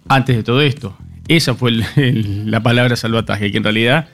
Antes 0.08 0.36
de 0.36 0.42
todo 0.42 0.62
esto. 0.62 0.98
Esa 1.28 1.54
fue 1.54 1.74
la 1.96 2.64
palabra 2.64 2.96
salvataje, 2.96 3.52
que 3.52 3.58
en 3.58 3.64
realidad 3.64 4.08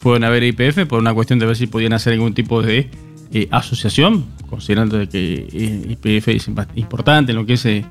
fueron 0.00 0.24
a 0.24 0.28
ver 0.28 0.42
IPF 0.42 0.84
por 0.86 1.00
una 1.00 1.14
cuestión 1.14 1.38
de 1.38 1.46
ver 1.46 1.56
si 1.56 1.66
podían 1.66 1.94
hacer 1.94 2.12
algún 2.12 2.34
tipo 2.34 2.60
de 2.60 2.90
eh, 3.32 3.48
asociación, 3.50 4.26
considerando 4.50 4.98
que 5.08 5.48
eh, 5.50 5.96
IPF 5.98 6.28
es 6.28 6.46
importante 6.74 7.32
en 7.32 7.36
lo 7.36 7.46
que 7.46 7.54
es 7.54 7.64
eh, 7.64 7.86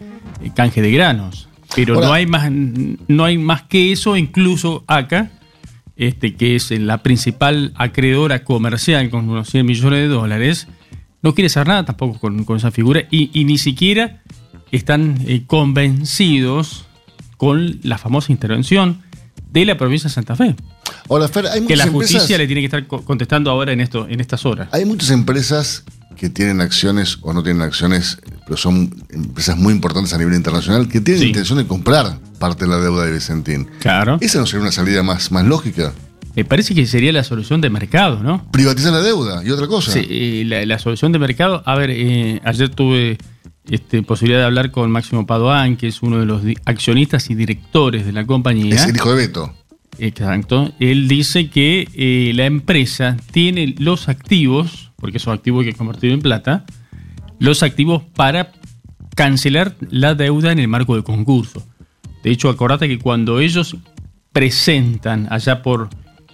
canje 0.55 0.83
de 0.83 0.91
granos. 0.91 1.49
Pero 1.75 1.99
no 1.99 2.13
hay 2.13 2.27
más, 2.27 2.51
no 2.51 3.25
hay 3.25 3.39
más 3.39 3.63
que 3.63 3.91
eso, 3.91 4.15
incluso 4.15 4.83
acá, 4.85 5.31
este, 5.95 6.35
que 6.35 6.55
es 6.55 6.69
la 6.69 7.01
principal 7.01 7.73
acreedora 7.77 8.43
comercial 8.43 9.09
con 9.09 9.27
unos 9.27 9.49
100 9.49 9.65
millones 9.65 9.99
de 10.01 10.07
dólares, 10.07 10.67
no 11.23 11.33
quiere 11.33 11.47
hacer 11.47 11.67
nada 11.67 11.85
tampoco 11.85 12.19
con, 12.19 12.45
esa 12.55 12.69
figura 12.69 13.03
y, 13.09 13.43
ni 13.45 13.57
siquiera 13.57 14.21
están 14.71 15.17
eh, 15.25 15.43
convencidos 15.47 16.85
con 17.37 17.79
la 17.83 17.97
famosa 17.97 18.31
intervención 18.31 19.01
de 19.51 19.65
la 19.65 19.77
provincia 19.77 20.09
de 20.09 20.13
Santa 20.13 20.35
Fe. 20.35 20.55
Hola, 21.07 21.27
Fer, 21.27 21.47
hay 21.47 21.65
que 21.65 21.75
la 21.75 21.87
justicia 21.87 22.37
le 22.37 22.45
tiene 22.45 22.61
que 22.61 22.65
estar 22.65 22.85
contestando 22.87 23.49
ahora 23.51 23.71
en 23.71 23.81
esto, 23.81 24.07
en 24.07 24.19
estas 24.19 24.45
horas. 24.45 24.69
Hay 24.71 24.85
muchas 24.85 25.11
empresas 25.11 25.83
que 26.15 26.29
tienen 26.29 26.61
acciones 26.61 27.17
o 27.21 27.33
no 27.33 27.43
tienen 27.43 27.61
acciones, 27.61 28.19
pero 28.45 28.57
son 28.57 29.03
empresas 29.09 29.57
muy 29.57 29.73
importantes 29.73 30.13
a 30.13 30.17
nivel 30.17 30.33
internacional, 30.33 30.87
que 30.87 31.01
tienen 31.01 31.27
intención 31.27 31.57
de 31.57 31.67
comprar 31.67 32.19
parte 32.39 32.65
de 32.65 32.71
la 32.71 32.77
deuda 32.77 33.05
de 33.05 33.13
Vicentín. 33.13 33.67
Claro. 33.79 34.17
¿Esa 34.21 34.39
no 34.39 34.45
sería 34.45 34.61
una 34.61 34.71
salida 34.71 35.03
más, 35.03 35.31
más 35.31 35.45
lógica? 35.45 35.93
Me 36.35 36.45
parece 36.45 36.73
que 36.73 36.85
sería 36.85 37.11
la 37.11 37.23
solución 37.23 37.61
de 37.61 37.69
mercado, 37.69 38.23
¿no? 38.23 38.49
Privatizar 38.51 38.91
la 38.91 39.01
deuda 39.01 39.43
y 39.43 39.51
otra 39.51 39.67
cosa. 39.67 39.91
Sí, 39.91 40.43
la, 40.45 40.79
solución 40.79 41.11
de 41.11 41.19
mercado. 41.19 41.61
A 41.65 41.75
ver, 41.75 41.91
eh, 41.91 42.41
ayer 42.43 42.69
tuve 42.69 43.17
este, 43.69 44.01
posibilidad 44.01 44.39
de 44.39 44.45
hablar 44.45 44.71
con 44.71 44.89
Máximo 44.89 45.25
Padoan, 45.27 45.77
que 45.77 45.87
es 45.87 46.01
uno 46.01 46.19
de 46.19 46.25
los 46.25 46.41
accionistas 46.65 47.29
y 47.29 47.35
directores 47.35 48.05
de 48.05 48.13
la 48.13 48.25
compañía. 48.25 48.75
Es 48.75 48.85
el 48.85 48.95
hijo 48.95 49.11
de 49.11 49.27
Beto. 49.27 49.53
Exacto. 49.99 50.73
Él 50.79 51.07
dice 51.07 51.49
que 51.49 51.87
eh, 51.93 52.31
la 52.33 52.45
empresa 52.45 53.15
tiene 53.31 53.75
los 53.77 54.09
activos 54.09 54.91
porque 55.03 55.17
esos 55.17 55.33
activos 55.33 55.65
que 55.65 55.73
convertir 55.73 56.13
en 56.13 56.21
plata, 56.21 56.63
los 57.37 57.61
activos 57.61 58.03
para 58.15 58.53
cancelar 59.15 59.75
la 59.89 60.15
deuda 60.15 60.53
en 60.53 60.59
el 60.59 60.69
marco 60.69 60.93
del 60.93 61.03
concurso. 61.03 61.67
De 62.23 62.31
hecho, 62.31 62.47
acordate 62.47 62.87
que 62.87 62.99
cuando 62.99 63.41
ellos 63.41 63.75
presentan 64.31 65.27
allá 65.29 65.61
por 65.61 65.89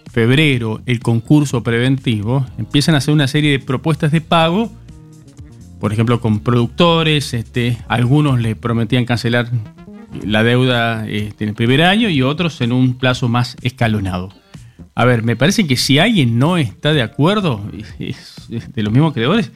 febrero 0.09 0.81
el 0.85 0.99
concurso 0.99 1.63
preventivo, 1.63 2.45
empiezan 2.57 2.95
a 2.95 2.99
hacer 2.99 3.13
una 3.13 3.27
serie 3.27 3.51
de 3.51 3.59
propuestas 3.59 4.11
de 4.11 4.21
pago, 4.21 4.71
por 5.79 5.93
ejemplo, 5.93 6.19
con 6.19 6.41
productores, 6.41 7.33
este, 7.33 7.77
algunos 7.87 8.41
le 8.41 8.55
prometían 8.55 9.05
cancelar 9.05 9.49
la 10.25 10.43
deuda 10.43 11.07
este, 11.07 11.45
en 11.45 11.49
el 11.49 11.55
primer 11.55 11.83
año 11.83 12.09
y 12.09 12.21
otros 12.21 12.59
en 12.61 12.71
un 12.71 12.95
plazo 12.95 13.29
más 13.29 13.55
escalonado. 13.61 14.33
A 14.95 15.05
ver, 15.05 15.23
me 15.23 15.35
parece 15.35 15.65
que 15.65 15.77
si 15.77 15.99
alguien 15.99 16.37
no 16.39 16.57
está 16.57 16.91
de 16.91 17.01
acuerdo 17.01 17.63
de 18.49 18.83
los 18.83 18.91
mismos 18.91 19.13
creadores, 19.13 19.51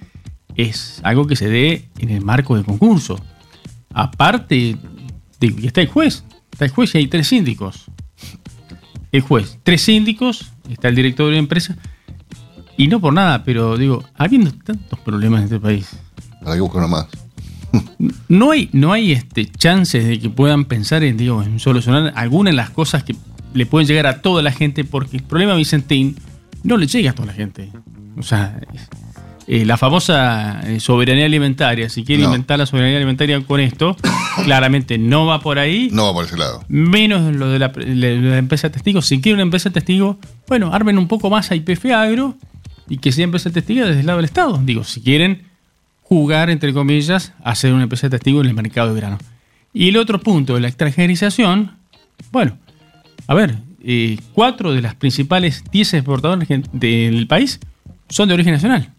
es 0.56 1.02
algo 1.04 1.28
que 1.28 1.36
se 1.36 1.50
dé 1.50 1.90
en 1.98 2.10
el 2.10 2.24
marco 2.24 2.56
del 2.56 2.64
concurso. 2.64 3.20
Aparte 3.94 4.78
de 5.40 5.48
está 5.64 5.82
el 5.82 5.88
juez, 5.88 6.24
está 6.52 6.66
el 6.66 6.72
juez 6.72 6.96
y 6.96 7.00
hay 7.00 7.08
tres 7.08 7.28
síndicos. 7.28 7.86
El 9.14 9.22
juez, 9.22 9.60
tres 9.64 9.84
síndicos, 9.84 10.52
está 10.70 10.90
el 10.90 10.96
director 10.96 11.28
de 11.28 11.34
la 11.34 11.38
empresa, 11.38 11.78
y 12.76 12.88
no 12.88 13.00
por 13.00 13.14
nada, 13.14 13.44
pero 13.44 13.78
digo, 13.78 14.04
habiendo 14.16 14.52
tantos 14.52 15.00
problemas 15.00 15.42
en 15.42 15.44
este 15.46 15.60
país. 15.60 15.96
Para 16.44 16.56
que 16.56 16.62
buscar 16.62 16.88
más. 16.90 17.08
No 18.28 18.52
hay, 18.52 18.70
no 18.74 18.92
hay 18.92 19.12
este, 19.12 19.46
chances 19.46 20.06
de 20.06 20.20
que 20.20 20.30
puedan 20.30 20.66
pensar 20.66 21.04
en, 21.04 21.18
digo, 21.18 21.42
en 21.42 21.60
solucionar 21.60 22.12
alguna 22.16 22.50
de 22.50 22.56
las 22.56 22.70
cosas 22.70 23.04
que 23.04 23.16
le 23.54 23.66
pueden 23.66 23.88
llegar 23.88 24.08
a 24.08 24.22
toda 24.22 24.42
la 24.42 24.52
gente, 24.52 24.84
porque 24.84 25.18
el 25.18 25.24
problema 25.24 25.56
Vicentín 25.56 26.16
no 26.64 26.78
le 26.78 26.88
llega 26.88 27.12
a 27.12 27.14
toda 27.14 27.28
la 27.28 27.34
gente. 27.34 27.72
O 28.18 28.24
sea, 28.24 28.60
eh, 29.48 29.66
la 29.66 29.78
famosa 29.78 30.62
eh, 30.66 30.80
soberanía 30.80 31.26
alimentaria, 31.26 31.90
si 31.90 32.04
quiere 32.04 32.24
inventar 32.24 32.60
la 32.60 32.66
soberanía 32.66 32.98
alimentaria 32.98 33.40
con 33.42 33.60
esto, 33.60 33.96
claramente 34.44 34.98
no 34.98 35.26
va 35.26 35.40
por 35.40 35.60
ahí. 35.60 35.90
No 35.92 36.06
va 36.06 36.14
por 36.14 36.26
ese 36.26 36.38
lado. 36.38 36.64
Menos 36.68 37.34
lo 37.36 37.50
de 37.50 37.60
la, 37.60 38.38
empresa 38.38 38.68
de 38.70 38.74
testigos. 38.74 39.06
Si 39.06 39.22
quiere 39.22 39.36
una 39.36 39.44
empresa 39.44 39.70
de 39.70 39.74
testigos, 39.74 40.18
bueno, 40.48 40.74
armen 40.74 40.98
un 40.98 41.08
poco 41.08 41.30
más 41.30 41.52
a 41.52 41.56
IPF 41.56 41.86
Agro 41.86 42.38
y 42.90 42.98
que 42.98 43.12
sea 43.12 43.24
empresa 43.24 43.50
de 43.50 43.54
testigos 43.54 43.88
desde 43.88 44.02
el 44.02 44.08
lado 44.08 44.18
del 44.18 44.26
Estado. 44.26 44.60
Digo, 44.64 44.84
si 44.84 45.02
quieren 45.02 45.44
jugar, 46.02 46.50
entre 46.50 46.74
comillas, 46.74 47.34
a 47.44 47.56
ser 47.56 47.74
una 47.74 47.84
empresa 47.84 48.08
de 48.08 48.18
testigos 48.18 48.44
en 48.44 48.50
el 48.50 48.56
mercado 48.56 48.94
de 48.94 49.00
grano. 49.00 49.18
Y 49.74 49.90
el 49.90 49.98
otro 49.98 50.20
punto 50.20 50.56
de 50.56 50.62
la 50.62 50.68
extranjerización, 50.68 51.78
bueno, 52.32 52.58
a 53.28 53.34
ver, 53.34 53.58
eh, 53.84 54.18
cuatro 54.34 54.74
de 54.74 54.82
las 54.82 54.96
principales 54.96 55.64
10 55.72 55.96
exportadores 55.96 56.48
del 56.72 57.28
país 57.28 57.60
son 58.10 58.28
de 58.28 58.36
origen 58.36 58.54
nacional. 58.54 58.94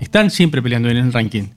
Están 0.00 0.30
siempre 0.30 0.62
peleando 0.62 0.88
en 0.88 0.96
el 0.96 1.12
ranking. 1.12 1.48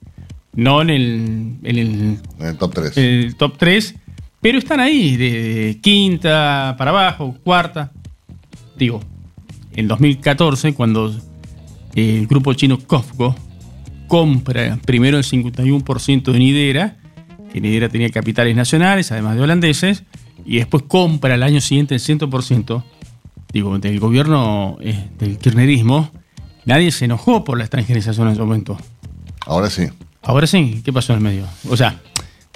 No 0.54 0.82
en 0.82 0.90
el, 0.90 1.56
en 1.62 1.78
el, 1.78 2.18
En 2.38 2.46
el 2.46 2.56
top 2.56 2.74
3. 2.74 2.96
el 2.96 3.36
top 3.36 3.56
3, 3.56 3.94
pero 4.40 4.58
están 4.58 4.80
ahí, 4.80 5.16
de 5.16 5.78
quinta 5.80 6.74
para 6.76 6.90
abajo, 6.90 7.36
cuarta. 7.42 7.90
Digo, 8.76 9.00
en 9.74 9.88
2014, 9.88 10.74
cuando 10.74 11.14
el 11.94 12.26
grupo 12.26 12.52
chino 12.54 12.78
COFCO 12.78 13.34
compra 14.08 14.78
primero 14.84 15.16
el 15.16 15.24
51% 15.24 16.32
de 16.32 16.38
Nidera, 16.38 16.96
que 17.52 17.60
Nidera 17.60 17.88
tenía 17.88 18.10
capitales 18.10 18.54
nacionales, 18.54 19.10
además 19.12 19.36
de 19.36 19.42
holandeses, 19.42 20.04
y 20.44 20.56
después 20.56 20.84
compra 20.86 21.34
al 21.34 21.42
año 21.42 21.60
siguiente 21.60 21.94
el 21.94 22.00
100%, 22.00 22.82
digo, 23.52 23.78
del 23.78 24.00
gobierno 24.00 24.76
eh, 24.80 25.08
del 25.18 25.38
kirchnerismo, 25.38 26.10
nadie 26.64 26.90
se 26.90 27.06
enojó 27.06 27.44
por 27.44 27.56
la 27.58 27.64
extranjerización 27.64 28.26
en 28.26 28.32
ese 28.34 28.42
momento. 28.42 28.76
Ahora 29.46 29.70
sí. 29.70 29.88
Ahora 30.22 30.46
sí, 30.46 30.80
¿qué 30.84 30.92
pasó 30.92 31.12
en 31.12 31.18
el 31.18 31.22
medio? 31.24 31.46
O 31.68 31.76
sea, 31.76 32.00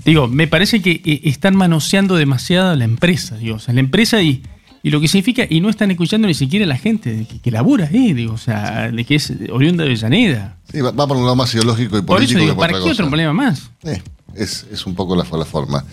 digo, 0.04 0.28
me 0.28 0.46
parece 0.46 0.80
que 0.80 1.02
eh, 1.04 1.20
están 1.24 1.56
manoseando 1.56 2.14
demasiado 2.16 2.74
la 2.76 2.84
empresa, 2.84 3.36
digo, 3.36 3.56
o 3.56 3.58
sea, 3.58 3.74
la 3.74 3.80
empresa 3.80 4.22
y, 4.22 4.42
y 4.82 4.90
lo 4.90 5.00
que 5.00 5.08
significa, 5.08 5.44
y 5.48 5.60
no 5.60 5.68
están 5.68 5.90
escuchando 5.90 6.28
ni 6.28 6.34
siquiera 6.34 6.64
a 6.64 6.68
la 6.68 6.78
gente 6.78 7.26
que, 7.28 7.40
que 7.40 7.50
labura 7.50 7.88
ahí, 7.92 8.12
digo, 8.12 8.34
o 8.34 8.38
sea, 8.38 8.90
de 8.90 9.04
que 9.04 9.16
es 9.16 9.32
oriunda 9.52 9.82
de 9.84 9.90
Avellaneda. 9.90 10.58
Sí, 10.70 10.80
va, 10.80 10.92
va 10.92 11.06
por 11.08 11.16
un 11.16 11.24
lado 11.24 11.34
más 11.36 11.52
ideológico 11.54 11.98
y 11.98 12.02
Por 12.02 12.22
eso 12.22 12.34
político 12.34 12.40
digo, 12.40 12.52
que 12.52 12.56
por 12.56 12.60
¿para 12.66 12.72
otra 12.74 12.84
qué 12.84 12.90
cosa. 12.90 13.02
otro 13.02 13.10
problema 13.10 13.32
más? 13.32 13.70
Eh, 13.82 14.02
es, 14.36 14.66
es 14.70 14.86
un 14.86 14.94
poco 14.94 15.16
la, 15.16 15.24
la 15.24 15.44
forma. 15.44 15.84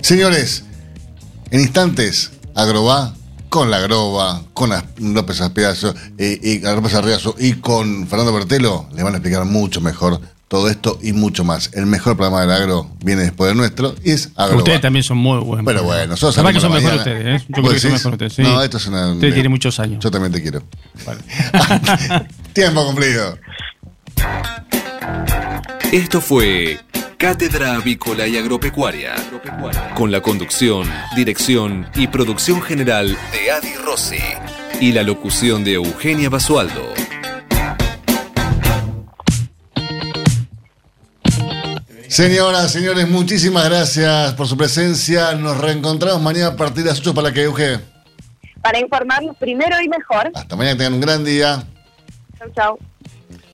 Señores, 0.00 0.64
en 1.50 1.60
instantes, 1.60 2.32
Agrobá 2.54 3.14
con 3.48 3.70
la 3.70 3.80
Groba, 3.80 4.42
con 4.54 4.70
López 4.98 5.40
Aspiazo, 5.42 5.94
eh, 6.16 6.40
y 6.42 6.58
López 6.60 6.94
Arriazo 6.94 7.36
y 7.38 7.52
con 7.54 8.06
Fernando 8.08 8.32
Bertelo, 8.32 8.88
les 8.94 9.04
van 9.04 9.12
a 9.12 9.18
explicar 9.18 9.44
mucho 9.44 9.82
mejor 9.82 10.18
todo 10.52 10.68
esto 10.68 10.98
y 11.00 11.14
mucho 11.14 11.44
más. 11.44 11.70
El 11.72 11.86
mejor 11.86 12.14
programa 12.14 12.42
del 12.42 12.50
agro 12.50 12.90
viene 13.02 13.22
después 13.22 13.48
del 13.48 13.56
nuestro 13.56 13.94
y 14.04 14.10
es 14.10 14.32
Agrobá. 14.36 14.58
Ustedes 14.58 14.82
también 14.82 15.02
son 15.02 15.16
muy 15.16 15.38
buenos. 15.38 15.64
Pero 15.64 15.82
bueno, 15.82 16.08
nosotros 16.08 16.36
Capaz 16.36 16.52
que 16.52 16.60
son 16.60 16.72
mañana. 16.72 16.96
ustedes, 16.96 17.40
¿eh? 17.40 17.44
Yo 17.48 17.54
creo 17.54 17.64
¿Vos 17.64 17.72
que 17.72 17.80
son 17.80 17.92
mejores 17.92 18.12
ustedes, 18.12 18.32
sí. 18.34 18.42
No, 18.42 18.62
esto 18.62 18.76
es 18.76 18.86
una... 18.86 19.12
Usted 19.14 19.32
tiene 19.32 19.48
muchos 19.48 19.80
años. 19.80 20.04
Yo 20.04 20.10
también 20.10 20.30
te 20.30 20.42
quiero. 20.42 20.62
Tiempo 22.52 22.84
cumplido. 22.84 23.38
Esto 25.90 26.20
fue 26.20 26.78
Cátedra 27.16 27.76
Avícola 27.76 28.26
y 28.26 28.36
Agropecuaria, 28.36 29.14
con 29.94 30.12
la 30.12 30.20
conducción, 30.20 30.86
dirección 31.16 31.86
y 31.94 32.08
producción 32.08 32.60
general 32.60 33.16
de 33.32 33.50
Adi 33.52 33.72
Rossi 33.82 34.18
y 34.82 34.92
la 34.92 35.02
locución 35.02 35.64
de 35.64 35.72
Eugenia 35.74 36.28
Basualdo. 36.28 36.92
Señoras, 42.12 42.70
señores, 42.70 43.08
muchísimas 43.08 43.64
gracias 43.64 44.34
por 44.34 44.46
su 44.46 44.54
presencia. 44.54 45.32
Nos 45.32 45.56
reencontramos 45.56 46.20
mañana 46.20 46.48
a 46.48 46.56
partir 46.56 46.84
de 46.84 46.90
las 46.90 47.00
8 47.00 47.14
para 47.14 47.32
que 47.32 47.44
Euge. 47.44 47.80
Para 48.60 48.78
informarlos 48.78 49.34
primero 49.38 49.80
y 49.80 49.88
mejor. 49.88 50.30
Hasta 50.34 50.54
mañana 50.54 50.76
tengan 50.76 50.92
un 50.92 51.00
gran 51.00 51.24
día. 51.24 51.64
Chau, 52.38 52.50
chau. 52.54 52.78